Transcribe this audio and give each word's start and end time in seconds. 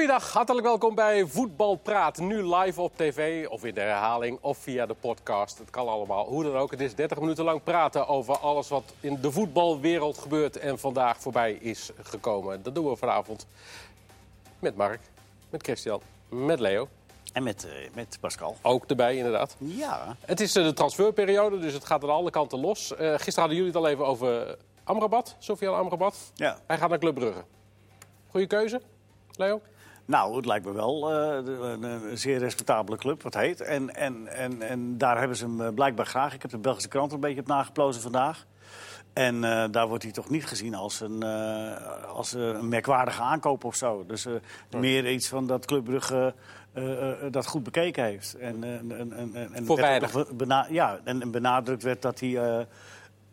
Goeiedag, 0.00 0.32
hartelijk 0.32 0.66
welkom 0.66 0.94
bij 0.94 1.26
Voetbal 1.26 1.76
Praat. 1.76 2.18
Nu 2.18 2.54
live 2.54 2.80
op 2.80 2.96
tv 2.96 3.46
of 3.48 3.64
in 3.64 3.74
de 3.74 3.80
herhaling 3.80 4.38
of 4.40 4.58
via 4.58 4.86
de 4.86 4.94
podcast. 4.94 5.58
Het 5.58 5.70
kan 5.70 5.88
allemaal, 5.88 6.26
hoe 6.26 6.42
dan 6.42 6.56
ook. 6.56 6.70
Het 6.70 6.80
is 6.80 6.94
30 6.94 7.20
minuten 7.20 7.44
lang 7.44 7.62
praten 7.62 8.08
over 8.08 8.38
alles 8.38 8.68
wat 8.68 8.94
in 9.00 9.20
de 9.20 9.32
voetbalwereld 9.32 10.18
gebeurt 10.18 10.56
en 10.56 10.78
vandaag 10.78 11.20
voorbij 11.20 11.52
is 11.52 11.90
gekomen. 12.02 12.62
Dat 12.62 12.74
doen 12.74 12.88
we 12.88 12.96
vanavond 12.96 13.46
met 14.58 14.76
Mark, 14.76 15.00
met 15.50 15.62
Christian, 15.62 16.00
met 16.28 16.60
Leo. 16.60 16.88
En 17.32 17.42
met, 17.42 17.66
uh, 17.66 17.72
met 17.94 18.18
Pascal. 18.20 18.56
Ook 18.62 18.84
erbij, 18.86 19.16
inderdaad. 19.16 19.56
Ja. 19.58 20.16
Het 20.20 20.40
is 20.40 20.56
uh, 20.56 20.64
de 20.64 20.72
transferperiode, 20.72 21.58
dus 21.58 21.72
het 21.72 21.84
gaat 21.84 22.02
aan 22.02 22.10
alle 22.10 22.30
kanten 22.30 22.60
los. 22.60 22.92
Uh, 22.92 22.98
gisteren 22.98 23.40
hadden 23.40 23.56
jullie 23.56 23.72
het 23.72 23.82
al 23.82 23.88
even 23.88 24.06
over 24.06 24.56
Amrabat, 24.84 25.36
Sofiane 25.38 25.76
Amrabat. 25.76 26.32
Ja. 26.34 26.58
Hij 26.66 26.78
gaat 26.78 26.88
naar 26.88 26.98
Club 26.98 27.14
Brugge. 27.14 27.44
Goeie 28.30 28.46
keuze, 28.46 28.80
Leo? 29.36 29.60
Nou, 30.10 30.36
het 30.36 30.46
lijkt 30.46 30.66
me 30.66 30.72
wel 30.72 31.12
een, 31.12 31.82
een, 31.82 32.18
zeer 32.18 32.38
respectabele 32.38 32.96
club, 32.96 33.22
wat 33.22 33.34
heet. 33.34 33.60
En, 33.60 33.94
en, 33.94 34.26
en, 34.26 34.62
en 34.62 34.98
daar 34.98 35.18
hebben 35.18 35.36
ze 35.36 35.44
hem 35.44 35.74
blijkbaar 35.74 36.06
graag. 36.06 36.34
Ik 36.34 36.42
heb 36.42 36.50
de 36.50 36.58
Belgische 36.58 36.88
krant 36.88 37.12
een 37.12 37.20
beetje 37.20 37.40
op 37.40 37.46
nageplozen 37.46 38.02
vandaag. 38.02 38.46
En 39.12 39.34
uh, 39.34 39.64
daar 39.70 39.88
wordt 39.88 40.02
hij 40.02 40.12
toch 40.12 40.30
niet 40.30 40.46
gezien 40.46 40.74
als 40.74 41.00
een, 41.00 41.24
uh, 41.24 42.06
als 42.06 42.32
een 42.32 42.68
merkwaardige 42.68 43.22
aankoop 43.22 43.64
of 43.64 43.74
zo. 43.74 44.04
Dus 44.06 44.26
uh, 44.26 44.34
ja. 44.68 44.78
meer 44.78 45.10
iets 45.10 45.28
van 45.28 45.46
dat 45.46 45.66
Club 45.66 45.84
Brugge 45.84 46.34
dat 47.30 47.46
goed 47.46 47.62
bekeken 47.62 48.04
heeft. 48.04 48.34
En, 48.34 48.64
en, 48.64 49.12
en, 49.12 49.52
en 49.52 49.66
Voor 49.66 49.76
weinig. 49.76 50.34
Bena 50.34 50.66
ja, 50.70 51.00
en 51.04 51.30
benadrukt 51.30 51.82
werd 51.82 52.02
dat 52.02 52.20
hij 52.20 52.66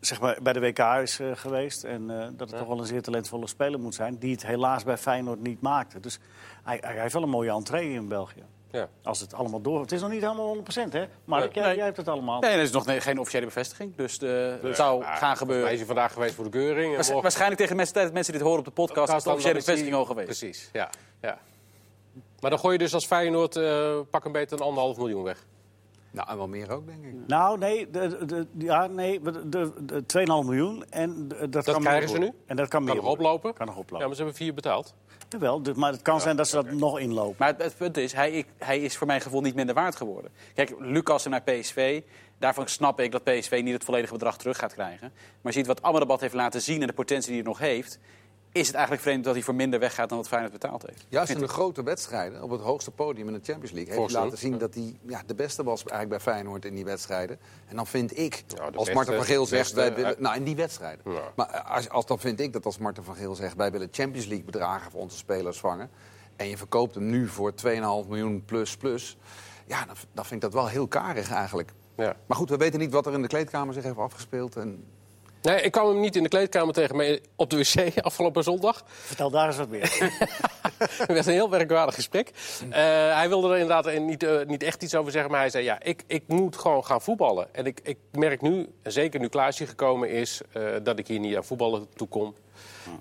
zeg 0.00 0.20
maar, 0.20 0.38
bij 0.42 0.52
de 0.52 0.60
WK 0.60 0.78
is 0.78 1.20
geweest. 1.34 1.84
En 1.84 2.06
dat 2.06 2.40
het 2.40 2.50
Ja. 2.50 2.58
toch 2.58 2.66
wel 2.68 2.78
een 2.78 2.86
zeer 2.86 3.02
talentvolle 3.02 3.46
speler 3.46 3.80
moet 3.80 3.94
zijn. 3.94 4.18
Die 4.18 4.32
het 4.32 4.46
helaas 4.46 4.84
bij 4.84 4.96
Feyenoord 4.96 5.40
niet 5.40 5.60
maakte. 5.60 6.00
Dus 6.00 6.18
hij, 6.64 6.78
hij 6.80 7.00
heeft 7.00 7.12
wel 7.12 7.22
een 7.22 7.28
mooie 7.28 7.50
entree 7.50 7.90
in 7.92 8.08
België. 8.08 8.42
Ja. 8.70 8.88
Als 9.02 9.20
het 9.20 9.34
allemaal 9.34 9.60
door... 9.60 9.80
Het 9.80 9.92
is 9.92 10.00
nog 10.00 10.10
niet 10.10 10.22
helemaal 10.22 10.56
100%, 10.56 10.92
hè? 10.92 11.04
Maar 11.24 11.40
Nee. 11.40 11.50
jij, 11.52 11.76
hebt 11.84 11.96
het 11.96 12.08
allemaal. 12.08 12.40
Nee, 12.40 12.50
er 12.50 12.60
is 12.62 12.70
nog 12.70 12.86
nee, 12.86 13.00
geen 13.00 13.18
officiële 13.18 13.44
bevestiging. 13.44 13.96
Dus 13.96 14.18
de, 14.18 14.58
het 14.62 14.76
zou 14.76 15.00
Maar 15.00 15.16
gaan 15.16 15.36
gebeuren. 15.36 15.62
mij 15.64 15.72
is 15.72 15.78
hij 15.78 15.86
vandaag 15.86 16.12
geweest 16.12 16.34
voor 16.34 16.44
de 16.44 16.50
keuring. 16.50 16.86
en 16.88 16.92
Waars- 16.94 17.04
morgen- 17.06 17.22
waarschijnlijk 17.22 17.60
tegen 17.60 17.76
mensen, 17.76 17.94
tijd 17.94 18.06
dat 18.06 18.14
mensen 18.14 18.32
dit 18.32 18.42
horen 18.42 18.58
op 18.58 18.64
de 18.64 18.70
podcast, 18.70 19.12
is 19.12 19.22
de 19.22 19.28
officiële 19.30 19.52
hij- 19.54 19.62
bevestiging 19.64 19.96
al 19.96 20.04
geweest. 20.04 20.26
Precies, 20.26 20.68
ja. 20.72 20.90
ja. 21.20 21.38
Maar 22.40 22.50
dan 22.50 22.58
gooi 22.58 22.72
je 22.72 22.78
dus 22.78 22.94
als 22.94 23.06
Feyenoord 23.06 23.56
eh, 23.56 23.98
pak 24.10 24.24
een 24.24 24.32
beetje 24.32 24.56
een 24.56 24.62
anderhalf 24.62 24.96
miljoen 24.96 25.22
weg. 25.22 25.46
Nou, 26.10 26.28
en 26.30 26.36
wel 26.36 26.48
meer 26.48 26.70
ook, 26.70 26.86
denk 26.86 27.04
ik. 27.04 27.14
Nou, 27.26 27.58
nee, 27.58 27.90
de, 27.90 28.24
de, 28.26 28.46
ja, 28.58 28.86
nee 28.86 29.20
de, 29.20 29.48
de, 29.48 29.72
de 29.84 30.02
2,5 30.18 30.22
miljoen. 30.24 30.84
En 30.90 31.28
de- 31.28 31.48
dat, 31.48 31.64
kan 31.64 31.74
meer 31.74 31.82
krijgen 31.82 32.08
ze 32.08 32.18
nu? 32.18 32.32
En 32.46 32.56
dat 32.56 32.68
kan, 32.68 32.84
Kan 32.84 32.94
meer 32.94 33.02
nog 33.02 33.12
oplopen? 33.12 33.54
Kan 33.54 33.66
nog 33.66 33.76
oplopen. 33.76 33.98
Ja, 33.98 34.06
maar 34.06 34.14
ze 34.16 34.22
hebben 34.22 34.38
vier 34.40 34.54
betaald. 34.54 34.94
Jawel, 35.28 35.62
dus- 35.62 35.76
maar 35.76 35.92
het 35.92 36.02
kan 36.02 36.20
zijn 36.20 36.36
dat 36.36 36.48
ze 36.48 36.54
dat 36.54 36.70
nog 36.72 36.98
inlopen. 36.98 37.34
Maar 37.38 37.48
het, 37.48 37.62
het 37.62 37.76
punt 37.76 37.96
is, 37.96 38.12
hij, 38.12 38.30
ik- 38.30 38.46
hij 38.58 38.78
is 38.78 38.96
voor 38.96 39.06
mijn 39.06 39.20
gevoel 39.20 39.40
niet 39.40 39.54
minder 39.54 39.74
waard 39.74 39.96
geworden. 39.96 40.30
Kijk, 40.54 40.74
Lucas 40.78 41.26
naar 41.26 41.42
PSV. 41.42 42.02
Daarvan 42.38 42.68
snap 42.68 43.00
ik 43.00 43.12
dat 43.12 43.24
PSV 43.24 43.60
niet 43.64 43.72
het 43.72 43.84
volledige 43.84 44.12
bedrag 44.12 44.36
terug 44.38 44.58
gaat 44.58 44.72
krijgen. 44.74 45.12
Maar 45.40 45.52
je 45.52 45.58
ziet 45.58 45.66
wat 45.66 45.82
Amrabat 45.82 46.20
heeft 46.20 46.34
laten 46.34 46.62
zien 46.62 46.80
en 46.80 46.86
de 46.86 46.92
potentie 46.92 47.32
die 47.32 47.40
hij 47.42 47.48
nog 47.50 47.58
heeft... 47.58 47.98
is 48.52 48.66
het 48.66 48.76
eigenlijk 48.76 49.04
vreemd 49.04 49.24
dat 49.24 49.34
hij 49.34 49.42
voor 49.42 49.54
minder 49.54 49.80
weggaat 49.80 50.08
dan 50.08 50.18
wat 50.18 50.28
Feyenoord 50.28 50.52
betaald 50.52 50.86
heeft. 50.86 51.06
Juist 51.08 51.30
in 51.30 51.38
de 51.38 51.48
grote 51.48 51.82
wedstrijden, 51.82 52.42
op 52.42 52.50
het 52.50 52.60
hoogste 52.60 52.90
podium 52.90 53.26
in 53.26 53.32
de 53.32 53.40
Champions 53.42 53.70
League... 53.70 53.94
heeft 53.94 54.12
hij 54.12 54.22
laten 54.22 54.38
zien 54.38 54.58
dat 54.58 54.74
hij 54.74 54.98
ja, 55.06 55.22
de 55.26 55.34
beste 55.34 55.64
was 55.64 55.84
eigenlijk 55.84 56.08
bij 56.08 56.32
Feyenoord 56.32 56.64
in 56.64 56.74
die 56.74 56.84
wedstrijden. 56.84 57.38
En 57.66 57.76
dan 57.76 57.86
vind 57.86 58.18
ik, 58.18 58.44
Ja, 58.56 58.70
als 58.74 58.92
Marten 58.92 59.14
van 59.14 59.24
Geel 59.24 59.46
zegt... 59.46 59.62
beste, 59.62 59.76
wij 59.76 59.94
willen, 59.94 60.16
eh, 60.16 60.22
nou, 60.22 60.36
in 60.36 60.44
die 60.44 60.56
wedstrijden. 60.56 61.12
Ja. 61.12 61.32
Maar 61.36 61.46
als, 61.46 61.88
als 61.88 62.06
dan 62.06 62.18
vind 62.18 62.40
ik 62.40 62.52
dat 62.52 62.64
als 62.64 62.78
Marten 62.78 63.04
van 63.04 63.14
Geel 63.14 63.34
zegt... 63.34 63.56
wij 63.56 63.70
willen 63.70 63.88
Champions 63.90 64.26
League 64.26 64.44
bedragen 64.44 64.90
voor 64.90 65.00
onze 65.00 65.16
spelers 65.16 65.58
vangen... 65.58 65.90
en 66.36 66.48
je 66.48 66.56
verkoopt 66.56 66.94
hem 66.94 67.10
nu 67.10 67.28
voor 67.28 67.52
2,5 67.52 67.58
miljoen 68.08 68.44
plus 68.44 68.76
plus... 68.76 69.16
ja, 69.66 69.84
dan, 69.84 69.94
dan 70.12 70.24
vind 70.24 70.44
ik 70.44 70.50
dat 70.50 70.60
wel 70.60 70.68
heel 70.68 70.86
karig 70.88 71.30
eigenlijk. 71.30 71.72
Ja. 71.96 72.16
Maar 72.26 72.36
goed, 72.36 72.50
we 72.50 72.56
weten 72.56 72.78
niet 72.78 72.92
wat 72.92 73.06
er 73.06 73.12
in 73.12 73.22
de 73.22 73.28
kleedkamer 73.28 73.74
zich 73.74 73.82
heeft 73.82 73.98
afgespeeld. 73.98 74.56
En 74.56 74.84
Nee, 75.42 75.60
ik 75.60 75.72
kwam 75.72 75.88
hem 75.88 76.00
niet 76.00 76.16
in 76.16 76.22
de 76.22 76.28
kleedkamer 76.28 76.74
tegen, 76.74 76.96
maar 76.96 77.18
op 77.36 77.50
de 77.50 77.56
wc 77.56 77.98
afgelopen 78.04 78.42
zondag. 78.42 78.82
Vertel 78.86 79.30
daar 79.30 79.46
eens 79.46 79.56
wat 79.56 79.68
meer. 79.68 79.92
Het 80.78 81.06
werd 81.06 81.26
een 81.26 81.32
heel 81.32 81.50
werkwaardig 81.50 81.94
gesprek. 81.94 82.30
Eh, 82.70 82.80
hij 83.14 83.28
wilde 83.28 83.48
er 83.48 83.58
inderdaad 83.58 83.98
niet, 83.98 84.22
eh, 84.22 84.46
niet 84.46 84.62
echt 84.62 84.82
iets 84.82 84.94
over 84.94 85.12
zeggen, 85.12 85.30
maar 85.30 85.40
hij 85.40 85.50
zei... 85.50 85.64
ja, 85.64 85.82
ik, 85.82 86.02
ik 86.06 86.22
moet 86.26 86.56
gewoon 86.56 86.84
gaan 86.84 87.00
voetballen. 87.00 87.54
En 87.54 87.66
ik, 87.66 87.80
ik 87.82 87.98
merk 88.12 88.40
nu, 88.42 88.68
en 88.82 88.92
zeker 88.92 89.20
nu 89.20 89.28
Klaasje 89.28 89.66
gekomen 89.66 90.10
is... 90.10 90.40
eh, 90.52 90.62
dat 90.82 90.98
ik 90.98 91.06
hier 91.06 91.18
niet 91.18 91.36
aan 91.36 91.44
voetballen 91.44 91.86
toe 91.94 92.08
kom. 92.08 92.34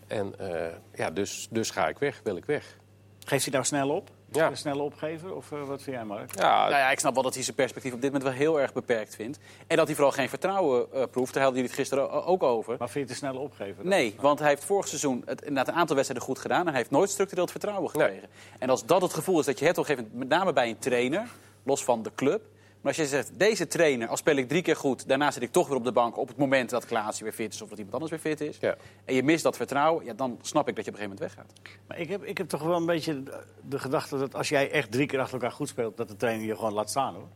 En 0.08 0.34
eh, 0.40 0.74
ja, 0.94 1.09
dus, 1.12 1.48
dus 1.52 1.69
ga 1.69 1.88
ik 1.88 1.98
weg, 1.98 2.19
wil 2.24 2.36
ik 2.38 2.46
weg. 2.46 2.78
Geeft 3.25 3.44
hij 3.44 3.54
nou 3.54 3.66
snel 3.66 3.90
op? 3.90 4.09
Ja. 4.31 4.39
Wil 4.41 4.49
je 4.49 4.55
Snel 4.55 4.79
opgeven? 4.79 5.35
Of 5.35 5.51
eh, 5.51 5.63
wat 5.63 5.81
vind 5.81 5.95
jij, 5.95 6.05
Mark? 6.05 6.35
Ja, 6.35 6.59
Nou 6.61 6.71
ja, 6.71 6.89
ik 6.91 6.99
snap 6.99 7.13
wel 7.13 7.23
dat 7.23 7.33
hij 7.33 7.43
zijn 7.43 7.55
perspectief 7.55 7.93
op 7.93 8.01
dit 8.01 8.11
moment 8.11 8.29
wel 8.29 8.39
heel 8.39 8.61
erg 8.61 8.73
beperkt 8.73 9.15
vindt. 9.15 9.39
En 9.67 9.77
dat 9.77 9.85
hij 9.85 9.95
vooral 9.95 10.13
geen 10.13 10.29
vertrouwen 10.29 10.93
eh, 10.93 11.03
proeft. 11.11 11.33
Daar 11.33 11.43
hadden 11.43 11.61
jullie 11.61 11.75
het 11.75 11.79
gisteren 11.79 12.25
ook 12.25 12.43
over. 12.43 12.75
Maar 12.79 12.89
vind 12.89 13.07
je 13.07 13.13
het 13.13 13.21
te 13.21 13.27
snel 13.27 13.41
opgeven? 13.43 13.88
Nee, 13.88 14.15
want 14.19 14.39
hij 14.39 14.49
heeft 14.49 14.63
vorig 14.65 14.88
seizoen 14.88 15.21
het, 15.25 15.41
inderdaad 15.41 15.67
een 15.67 15.79
aantal 15.79 15.95
wedstrijden 15.95 16.27
goed 16.27 16.39
gedaan. 16.39 16.61
En 16.61 16.67
hij 16.67 16.77
heeft 16.77 16.91
nooit 16.91 17.09
structureel 17.09 17.43
het 17.43 17.51
vertrouwen 17.51 17.89
gekregen. 17.89 18.29
En 18.59 18.69
als 18.69 18.85
dat 18.85 19.01
het 19.01 19.13
gevoel 19.13 19.39
is 19.39 19.45
dat 19.45 19.59
je 19.59 19.65
het 19.65 19.77
op 19.77 19.83
een 19.83 19.89
gegeven 19.89 20.11
moment, 20.11 20.29
met 20.29 20.39
name 20.39 20.53
bij 20.53 20.69
een 20.69 20.79
trainer, 20.79 21.27
los 21.63 21.83
van 21.83 22.03
de 22.03 22.11
club. 22.15 22.41
Maar 22.88 22.98
als 22.98 23.06
je 23.09 23.16
zegt, 23.16 23.31
deze 23.40 23.68
trainer, 23.68 24.08
al 24.08 24.18
speel 24.18 24.36
ik 24.36 24.48
drie 24.48 24.62
keer 24.62 24.75
goed, 24.75 25.08
daarna 25.08 25.31
zit 25.31 25.44
ik 25.44 25.52
toch 25.52 25.68
weer 25.68 25.78
op 25.78 25.84
de 25.84 25.92
bank 25.92 26.18
op 26.18 26.28
het 26.28 26.38
moment 26.38 26.70
dat 26.70 26.86
Klaasje 26.86 27.24
weer 27.24 27.34
fit 27.34 27.53
is 27.53 27.62
of 27.62 27.70
dat 27.70 27.78
iemand 27.78 27.94
anders 27.94 28.12
weer 28.12 28.36
fit 28.36 28.42
is. 28.42 28.58
Ja. 28.59 28.75
En 29.06 29.16
je 29.16 29.24
mist 29.24 29.44
dat 29.44 29.58
vertrouwen, 29.58 30.06
ja, 30.06 30.14
dan 30.14 30.40
snap 30.42 30.68
ik 30.68 30.75
dat 30.75 30.86
je 30.86 30.92
op 30.92 30.98
een 30.98 31.03
gegeven 31.03 31.28
moment 31.34 31.53
weggaat. 31.59 31.80
Maar 31.88 32.00
ik 32.00 32.09
heb, 32.09 32.24
ik 32.24 32.38
heb 32.38 32.48
toch 32.48 32.62
wel 32.62 32.75
een 32.75 32.86
beetje 32.86 33.24
de, 33.24 33.44
de 33.62 33.80
gedachte 33.80 34.18
dat 34.18 34.36
als 34.36 34.50
jij 34.50 34.72
echt 34.72 34.92
drie 34.92 35.08
keer 35.08 35.20
achter 35.20 35.34
elkaar 35.34 35.52
goed 35.52 35.68
speelt... 35.68 35.98
dat 35.98 36.08
de 36.08 36.16
trainer 36.16 36.46
je 36.46 36.56
gewoon 36.56 36.74
laat 36.74 36.90
staan, 36.90 37.14
hoor. 37.14 37.28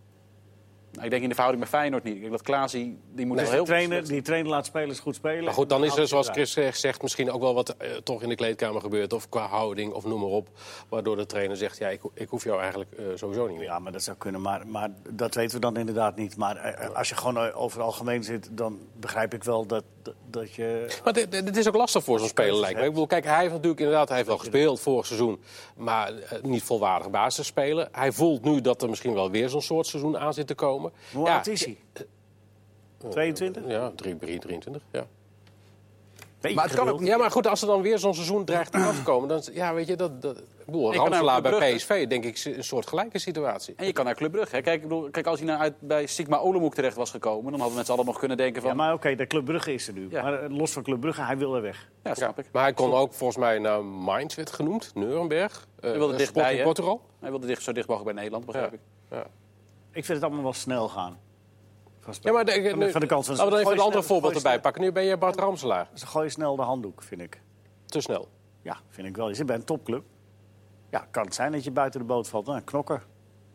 Nou, 0.91 1.03
ik 1.03 1.09
denk 1.09 1.21
in 1.21 1.29
de 1.29 1.35
verhouding 1.35 1.63
met 1.63 1.73
Feyenoord 1.73 2.03
niet. 2.03 2.13
Ik 2.13 2.19
denk 2.19 2.31
dat 2.31 2.41
Klaasje, 2.41 2.77
die 3.11 3.25
moet 3.25 3.35
wel 3.35 3.45
de 3.45 3.51
heel 3.51 3.65
trainer, 3.65 4.07
die 4.07 4.21
trainer 4.21 4.51
laat 4.51 4.65
spelers 4.65 4.99
goed 4.99 5.15
spelen. 5.15 5.43
Maar 5.43 5.53
goed, 5.53 5.69
dan 5.69 5.83
is 5.83 5.97
er, 5.97 6.07
zoals 6.07 6.29
Chris 6.29 6.51
zegt, 6.71 7.01
misschien 7.01 7.31
ook 7.31 7.41
wel 7.41 7.53
wat 7.53 7.69
eh, 7.69 7.91
toch 8.03 8.21
in 8.21 8.29
de 8.29 8.35
kleedkamer 8.35 8.81
gebeurt. 8.81 9.13
Of 9.13 9.29
qua 9.29 9.47
houding, 9.47 9.93
of 9.93 10.05
noem 10.05 10.19
maar 10.19 10.29
op. 10.29 10.49
Waardoor 10.89 11.15
de 11.15 11.25
trainer 11.25 11.57
zegt, 11.57 11.77
ja, 11.77 11.87
ik, 11.87 12.01
ik 12.13 12.29
hoef 12.29 12.43
jou 12.43 12.59
eigenlijk 12.59 12.91
eh, 12.91 13.05
sowieso 13.15 13.47
niet 13.47 13.57
meer. 13.57 13.65
Ja, 13.65 13.79
maar 13.79 13.91
dat 13.91 14.03
zou 14.03 14.17
kunnen. 14.17 14.41
Maar, 14.41 14.67
maar 14.67 14.89
dat 15.09 15.35
weten 15.35 15.55
we 15.55 15.61
dan 15.61 15.77
inderdaad 15.77 16.15
niet. 16.15 16.37
Maar 16.37 16.55
eh, 16.55 16.95
als 16.95 17.09
je 17.09 17.15
gewoon 17.15 17.37
over 17.37 17.77
het 17.77 17.87
algemeen 17.87 18.23
zit, 18.23 18.49
dan 18.51 18.79
begrijp 18.99 19.33
ik 19.33 19.43
wel 19.43 19.65
dat, 19.65 19.83
dat, 20.31 20.53
je... 20.53 20.99
Maar 21.03 21.13
dit, 21.13 21.31
dit 21.31 21.57
is 21.57 21.67
ook 21.67 21.75
lastig 21.75 22.03
voor 22.03 22.19
zo'n 22.19 22.27
speler, 22.27 22.59
lijkt 22.59 22.79
me. 22.79 22.85
Ik 22.85 22.89
bedoel, 22.89 23.07
kijk, 23.07 23.25
hij 23.25 23.39
heeft 23.39 23.51
natuurlijk 23.51 23.79
inderdaad 23.79 24.07
hij 24.07 24.17
heeft 24.17 24.29
wel 24.29 24.37
gespeeld 24.37 24.79
vorig 24.79 25.05
seizoen. 25.05 25.41
Maar 25.75 26.13
eh, 26.17 26.41
niet 26.41 26.63
volwaardig 26.63 27.09
basis 27.09 27.47
spelen. 27.47 27.89
Hij 27.91 28.11
voelt 28.11 28.43
nu 28.43 28.61
dat 28.61 28.81
er 28.81 28.89
misschien 28.89 29.13
wel 29.13 29.31
weer 29.31 29.49
zo'n 29.49 29.61
soort 29.61 29.87
seizoen 29.87 30.17
aan 30.17 30.33
zit 30.33 30.47
te 30.47 30.55
komen. 30.55 30.91
Hoe 31.13 31.25
ja, 31.25 31.35
oud 31.35 31.47
is 31.47 31.65
hij? 31.65 31.77
22? 33.09 33.63
Ja, 33.67 33.91
3, 33.95 34.17
23, 34.17 34.81
ja. 34.91 35.07
Beetje 36.41 36.55
Maar 36.57 36.65
het 36.65 36.75
kan 36.75 36.89
ook. 36.89 37.01
Ja, 37.01 37.17
maar 37.17 37.31
goed, 37.31 37.47
als 37.47 37.61
er 37.61 37.67
dan 37.67 37.81
weer 37.81 37.99
zo'n 37.99 38.13
seizoen 38.13 38.45
dreigt 38.45 38.73
af 38.73 38.95
te 38.95 39.03
komen... 39.03 39.29
dan, 39.29 39.41
ja, 39.51 39.73
weet 39.73 39.87
je, 39.87 39.95
dat... 39.95 40.21
dat 40.21 40.41
Ramselaar 40.71 41.41
naar 41.41 41.59
bij. 41.59 41.75
PSV, 41.75 42.07
denk 42.07 42.23
ik, 42.23 42.41
een 42.45 42.63
soort 42.63 42.87
gelijke 42.87 43.19
situatie. 43.19 43.73
En 43.77 43.85
je 43.85 43.93
kan 43.93 44.05
naar 44.05 44.15
Club 44.15 44.31
Brugge. 44.31 44.55
Hè. 44.55 44.61
Kijk, 44.61 44.75
ik 44.75 44.81
bedoel, 44.81 45.09
kijk, 45.09 45.25
als 45.25 45.39
hij 45.39 45.47
nou 45.47 45.59
uit, 45.59 45.73
bij 45.79 46.05
Sigma 46.05 46.37
Olomouc 46.37 46.73
terecht 46.73 46.95
was 46.95 47.11
gekomen... 47.11 47.43
dan 47.43 47.51
hadden 47.51 47.69
we 47.69 47.75
met 47.77 47.85
z'n 47.85 47.91
allen 47.91 48.05
nog 48.05 48.19
kunnen 48.19 48.37
denken 48.37 48.61
van... 48.61 48.71
Ja, 48.71 48.75
maar 48.77 48.93
oké, 48.93 49.15
de 49.15 49.27
Club 49.27 49.45
Brugge 49.45 49.73
is 49.73 49.87
er 49.87 49.93
nu. 49.93 50.07
Ja. 50.09 50.21
Maar 50.21 50.43
eh, 50.43 50.57
los 50.57 50.71
van 50.71 50.83
Club 50.83 50.99
Brugge, 50.99 51.21
hij 51.21 51.37
wil 51.37 51.55
er 51.55 51.61
weg. 51.61 51.89
Ja, 52.03 52.15
snap 52.15 52.39
ik. 52.39 52.45
Maar 52.51 52.63
hij 52.63 52.73
kon 52.73 52.93
ook 52.93 53.13
volgens 53.13 53.39
mij 53.39 53.59
naar 53.59 53.85
Mainz 53.85 54.35
werd 54.35 54.51
genoemd, 54.51 54.91
Nuremberg. 54.95 55.67
Uh, 55.75 55.89
Hij 55.89 55.97
wilde 55.99 56.15
dichtbij? 56.17 56.63
Portugal. 56.63 57.01
Hij 57.19 57.29
wilde 57.29 57.47
dicht, 57.47 57.63
zo 57.63 57.71
dicht 57.71 57.87
mogelijk 57.87 58.15
bij 58.15 58.23
Nederland, 58.23 58.51
begrijp 58.51 58.71
Ja. 58.71 58.77
ik. 58.77 58.81
Ja. 59.17 59.25
Ik 59.91 60.05
vind 60.05 60.07
het 60.07 60.23
allemaal 60.23 60.43
wel 60.43 60.53
snel 60.53 60.89
gaan. 60.89 61.19
Ja, 62.21 62.31
maar 62.31 62.45
de, 62.45 62.69
van, 62.69 62.79
de, 62.79 62.91
van 62.91 63.01
de 63.01 63.07
Laten 63.07 63.33
we 63.33 63.49
dan 63.49 63.59
even 63.59 63.71
een 63.71 63.79
ander 63.79 64.03
voorbeeld 64.03 64.35
erbij 64.35 64.59
pakken. 64.59 64.81
Nu 64.81 64.91
ben 64.91 65.03
je 65.03 65.17
Bart 65.17 65.35
Ramselaar. 65.35 65.89
Ze 65.93 66.07
gooien 66.07 66.31
snel 66.31 66.55
de 66.55 66.61
handdoek, 66.61 67.03
vind 67.03 67.21
ik. 67.21 67.41
Te 67.85 68.01
snel. 68.01 68.27
Ja, 68.61 68.79
vind 68.89 69.07
ik 69.07 69.15
wel. 69.15 69.27
Je 69.29 69.35
zit 69.35 69.45
bij 69.45 69.55
een 69.55 69.63
topclub. 69.63 70.03
Ja, 70.89 71.07
kan 71.11 71.23
het 71.23 71.35
zijn 71.35 71.51
dat 71.51 71.63
je 71.63 71.71
buiten 71.71 71.99
de 71.99 72.05
boot 72.05 72.27
valt. 72.27 72.45
Nou, 72.45 72.61
knokken. 72.61 73.01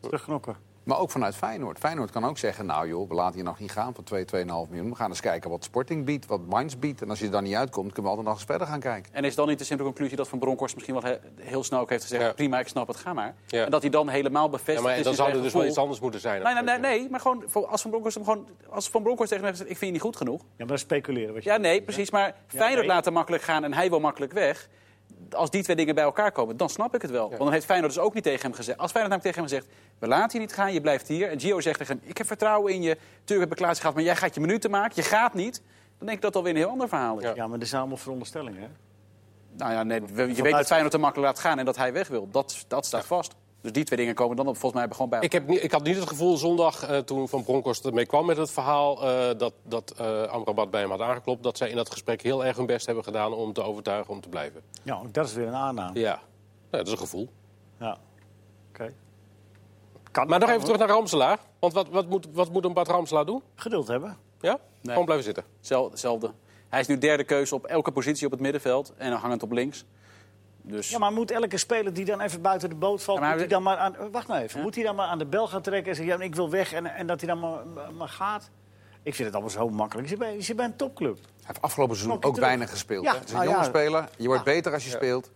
Terugknokken. 0.01 0.57
Maar 0.87 0.99
ook 0.99 1.11
vanuit 1.11 1.35
Feyenoord. 1.35 1.79
Feyenoord 1.79 2.11
kan 2.11 2.25
ook 2.25 2.39
zeggen, 2.39 2.67
nou 2.67 2.89
joh, 2.89 3.09
we 3.09 3.15
laten 3.15 3.37
je 3.39 3.43
nog 3.45 3.59
niet 3.59 3.71
gaan 3.73 3.95
voor 3.95 4.05
2, 4.05 4.25
2,5 4.25 4.31
miljoen. 4.47 4.89
We 4.91 4.95
gaan 4.95 5.09
eens 5.11 5.21
kijken 5.21 5.51
wat 5.51 5.65
Sporting 5.65 6.05
biedt, 6.05 6.27
wat 6.27 6.47
Mainz 6.47 6.75
biedt. 6.75 7.03
En 7.03 7.11
als 7.11 7.19
je 7.19 7.25
er 7.25 7.31
dan 7.31 7.43
niet 7.43 7.55
uitkomt, 7.55 7.93
kunnen 7.93 8.03
we 8.03 8.09
altijd 8.09 8.27
nog 8.27 8.37
eens 8.37 8.45
verder 8.47 8.67
gaan 8.67 8.81
kijken. 8.81 9.13
En 9.15 9.25
is 9.25 9.35
dan 9.35 9.49
niet 9.49 9.59
de 9.59 9.65
simpele 9.65 9.89
conclusie 9.89 10.17
dat 10.17 10.29
Van 10.29 10.39
Bronckhorst 10.39 10.75
misschien 10.75 10.95
wel 10.95 11.05
he- 11.11 11.19
heel 11.41 11.65
snel 11.65 11.81
ook 11.81 11.91
heeft 11.91 12.03
gezegd... 12.03 12.23
Ja. 12.23 12.33
prima, 12.33 12.59
ik 12.59 12.69
snap 12.69 12.87
het, 12.89 12.97
ga 12.97 13.13
maar. 13.13 13.35
Ja. 13.47 13.65
En 13.65 13.71
dat 13.71 13.83
hij 13.83 13.91
dan 13.91 14.09
helemaal 14.09 14.49
bevestigt 14.49 14.79
Ja, 14.79 14.85
maar 14.89 14.99
is 14.99 15.05
dan 15.05 15.15
zou 15.15 15.31
er 15.33 15.43
dus 15.43 15.53
wel 15.53 15.65
iets 15.67 15.79
anders 15.79 16.01
moeten 16.01 16.21
zijn. 16.21 16.43
Nee, 16.43 16.55
nee, 16.55 16.63
nee, 16.63 16.79
nee, 16.79 17.11
maar 17.11 17.21
gewoon 17.21 17.43
voor- 17.47 17.67
als 17.67 17.81
Van 17.81 17.91
Bronckhorst, 17.91 18.17
hem 18.19 18.27
gewoon, 18.27 18.47
als 18.69 18.89
Van 18.89 19.03
Bronckhorst 19.03 19.33
tegen 19.33 19.47
hem 19.47 19.55
heeft 19.55 19.65
gezegd... 19.67 19.71
ik 19.71 19.77
vind 19.87 19.87
je 19.87 19.93
niet 19.93 20.01
goed 20.07 20.17
genoeg. 20.17 20.41
Ja, 20.41 20.47
maar 20.59 20.67
dat 20.67 20.79
speculeren. 20.79 21.35
Wat 21.35 21.45
je 21.45 21.51
Ja, 21.51 21.57
nee, 21.57 21.83
precies. 21.83 22.11
Maar 22.11 22.35
Feyenoord 22.47 22.79
nee. 22.87 22.87
laat 22.95 23.05
hem 23.05 23.15
makkelijk 23.15 23.43
gaan 23.43 23.65
en 23.65 23.73
hij 23.75 23.89
wil 23.91 24.01
makkelijk 24.01 24.33
weg. 24.33 24.69
Als 25.31 25.51
die 25.51 25.63
twee 25.63 25.77
dingen 25.77 25.95
bij 25.95 26.05
elkaar 26.05 26.33
komen, 26.33 26.57
dan 26.57 26.69
snap 26.69 26.95
ik 26.95 27.03
het 27.03 27.11
wel. 27.11 27.29
Want 27.29 27.39
dan 27.39 27.53
heeft 27.53 27.65
Feyenoord 27.65 27.95
dus 27.95 28.03
ook 28.03 28.15
niet 28.15 28.23
tegen 28.23 28.43
hem 28.43 28.53
gezegd. 28.53 28.79
Als 28.79 28.91
Feyenoord 28.91 29.23
namelijk 29.23 29.37
tegen 29.37 29.59
hem 29.59 29.67
zegt, 29.67 29.99
we 29.99 30.07
laten 30.07 30.41
je 30.41 30.47
niet 30.47 30.55
gaan, 30.55 30.73
je 30.73 30.81
blijft 30.81 31.09
hier. 31.09 31.31
En 31.31 31.41
Gio 31.41 31.61
zegt 31.61 31.79
tegen 31.79 31.99
hem, 31.99 32.09
ik 32.11 32.19
heb 32.19 32.27
vertrouwen 32.27 32.73
in 32.73 32.83
je. 32.83 32.97
Tuurlijk 33.25 33.51
heb 33.51 33.59
ik 33.59 33.65
Klaas 33.65 33.79
gehad, 33.79 33.95
maar 33.95 34.05
jij 34.05 34.17
gaat 34.17 34.35
je 34.35 34.41
minuten 34.41 34.71
maken. 34.71 34.93
Je 34.95 35.03
gaat 35.03 35.35
niet. 35.35 35.63
Dan 35.99 36.07
denk 36.07 36.11
ik 36.17 36.23
dat 36.23 36.33
dat 36.33 36.35
alweer 36.37 36.53
een 36.53 36.59
heel 36.59 36.71
ander 36.71 36.89
verhaal 36.89 37.19
is. 37.19 37.25
Ja. 37.25 37.35
Ja, 37.35 37.47
maar 37.47 37.59
dit 37.59 37.69
zijn 37.69 37.81
allemaal 37.81 37.99
veronderstellingen. 37.99 38.61
Hè? 38.61 38.69
Nou 39.57 39.73
ja, 39.73 39.83
nee, 39.83 40.01
je 40.35 40.43
weet 40.43 40.53
dat 40.53 40.67
Feyenoord 40.67 40.93
te 40.93 40.99
makkelijk 40.99 41.29
laat 41.29 41.39
gaan 41.39 41.59
en 41.59 41.65
dat 41.65 41.77
hij 41.77 41.93
weg 41.93 42.09
wil. 42.09 42.29
Dat, 42.31 42.65
dat 42.69 42.87
staat 42.87 43.07
vast. 43.07 43.35
Dus 43.67 43.75
die 43.75 43.85
twee 43.85 43.99
dingen 43.99 44.15
komen 44.15 44.37
dan 44.37 44.47
op, 44.47 44.57
volgens 44.57 44.81
mij 44.83 44.91
gewoon 44.93 45.09
bij 45.09 45.21
Ik, 45.21 45.33
heb 45.33 45.47
niet, 45.47 45.63
ik 45.63 45.73
had 45.73 45.83
niet 45.83 45.97
het 45.97 46.09
gevoel 46.09 46.37
zondag, 46.37 46.83
eh, 46.83 46.99
toen 46.99 47.29
Van 47.29 47.45
Bronckhorst 47.45 47.85
ermee 47.85 48.07
kwam 48.07 48.27
met 48.27 48.37
het 48.37 48.51
verhaal... 48.51 49.03
eh, 49.09 49.39
dat, 49.39 49.53
dat 49.63 49.91
eh, 49.97 50.23
Amrabat 50.23 50.71
bij 50.71 50.81
hem 50.81 50.91
had 50.91 51.01
aangeklopt... 51.01 51.43
dat 51.43 51.57
zij 51.57 51.69
in 51.71 51.77
dat 51.77 51.91
gesprek 51.91 52.23
heel 52.23 52.45
erg 52.45 52.57
hun 52.57 52.67
best 52.67 52.87
hebben 52.87 53.05
gedaan 53.05 53.33
om 53.33 53.53
te 53.53 53.63
overtuigen 53.63 54.15
om 54.15 54.21
te 54.21 54.29
blijven. 54.29 54.61
Ja, 54.83 54.95
ook 54.95 55.13
dat 55.15 55.27
is 55.27 55.33
weer 55.35 55.47
een 55.47 55.55
aanname. 55.55 56.01
Ja, 56.01 56.21
Ja, 56.71 56.79
dat 56.79 56.87
is 56.87 56.93
een 56.93 56.99
gevoel. 56.99 57.29
Ja. 57.79 57.97
Oké. 58.69 58.93
Kan- 60.11 60.29
Maar 60.29 60.39
nog 60.39 60.49
even 60.49 60.63
terug 60.65 60.79
naar 60.79 60.89
Ramselaar. 60.89 61.39
Want 61.59 61.73
wat, 61.73 61.89
wat, 61.89 62.09
moet, 62.09 62.27
wat 62.33 62.51
moet 62.53 62.65
een 62.65 62.73
Bart 62.73 62.89
Ramselaar 62.89 63.27
doen? 63.27 63.43
Geduld 63.55 63.89
hebben. 63.89 64.17
Ja? 64.41 64.59
Gewoon 64.85 65.05
blijven 65.05 65.25
zitten. 65.25 65.45
Zel- 65.61 65.91
hetzelfde. 65.91 66.31
Hij 66.69 66.81
is 66.81 66.87
nu 66.87 66.99
derde 66.99 67.25
keuze 67.25 67.55
op 67.55 67.65
elke 67.65 67.93
positie 67.93 68.27
op 68.27 68.33
het 68.33 68.41
middenveld 68.41 68.93
en 68.97 69.11
dan 69.11 69.19
hangend 69.21 69.43
op 69.43 69.53
links. 69.53 69.85
Dus 70.69 70.91
Ja, 70.91 70.99
maar 70.99 71.13
moet 71.13 71.31
elke 71.31 71.57
speler 71.57 71.93
die 71.93 72.05
dan 72.05 72.21
even 72.21 72.41
buiten 72.41 72.69
de 72.69 72.75
boot 72.75 73.03
valt... 73.03 73.19
Ja, 73.19 73.31
moet 73.31 73.39
hij 73.39 73.49
dan 73.49 73.63
maar 73.63 73.77
aan, 73.77 73.97
wacht 74.11 74.29
nou 74.29 74.43
even. 74.43 74.59
Ja? 74.59 74.65
Moet 74.65 74.75
hij 74.75 74.85
dan 74.85 74.95
maar 74.95 75.07
aan 75.07 75.19
de 75.19 75.27
bel 75.27 75.49
gaan 75.49 75.63
trekken 75.63 75.91
en 75.91 75.97
zeggen... 75.97 76.19
Ja, 76.19 76.25
ik 76.25 76.35
wil 76.35 76.51
weg 76.51 76.73
en, 76.73 76.87
en 76.87 77.07
dat 77.07 77.21
hij 77.21 77.29
dan 77.29 77.41
maar, 77.41 77.93
maar 77.97 78.09
gaat? 78.09 78.51
Ik 79.03 79.15
vind 79.15 79.27
het 79.27 79.33
allemaal 79.33 79.53
zo 79.53 79.69
makkelijk. 79.69 80.09
Je 80.09 80.17
zit 80.17 80.25
bij, 80.25 80.35
je 80.35 80.43
zit 80.43 80.57
bij 80.57 80.65
een 80.65 80.77
topclub. 80.77 81.15
Hij 81.15 81.45
heeft 81.47 81.63
afgelopen 81.63 81.97
seizoen 81.97 82.17
ook 82.17 82.23
terug. 82.23 82.39
weinig 82.39 82.71
gespeeld. 82.71 83.05
Ja, 83.05 83.13
hè? 83.13 83.19
Het 83.19 83.27
is 83.27 83.31
een 83.31 83.39
nou 83.39 83.51
jonge 83.51 83.63
ja. 83.63 83.69
speler. 83.69 84.09
Je 84.17 84.27
wordt 84.27 84.45
beter 84.45 84.73
als 84.73 84.85
je 84.85 84.91
speelt. 84.91 85.31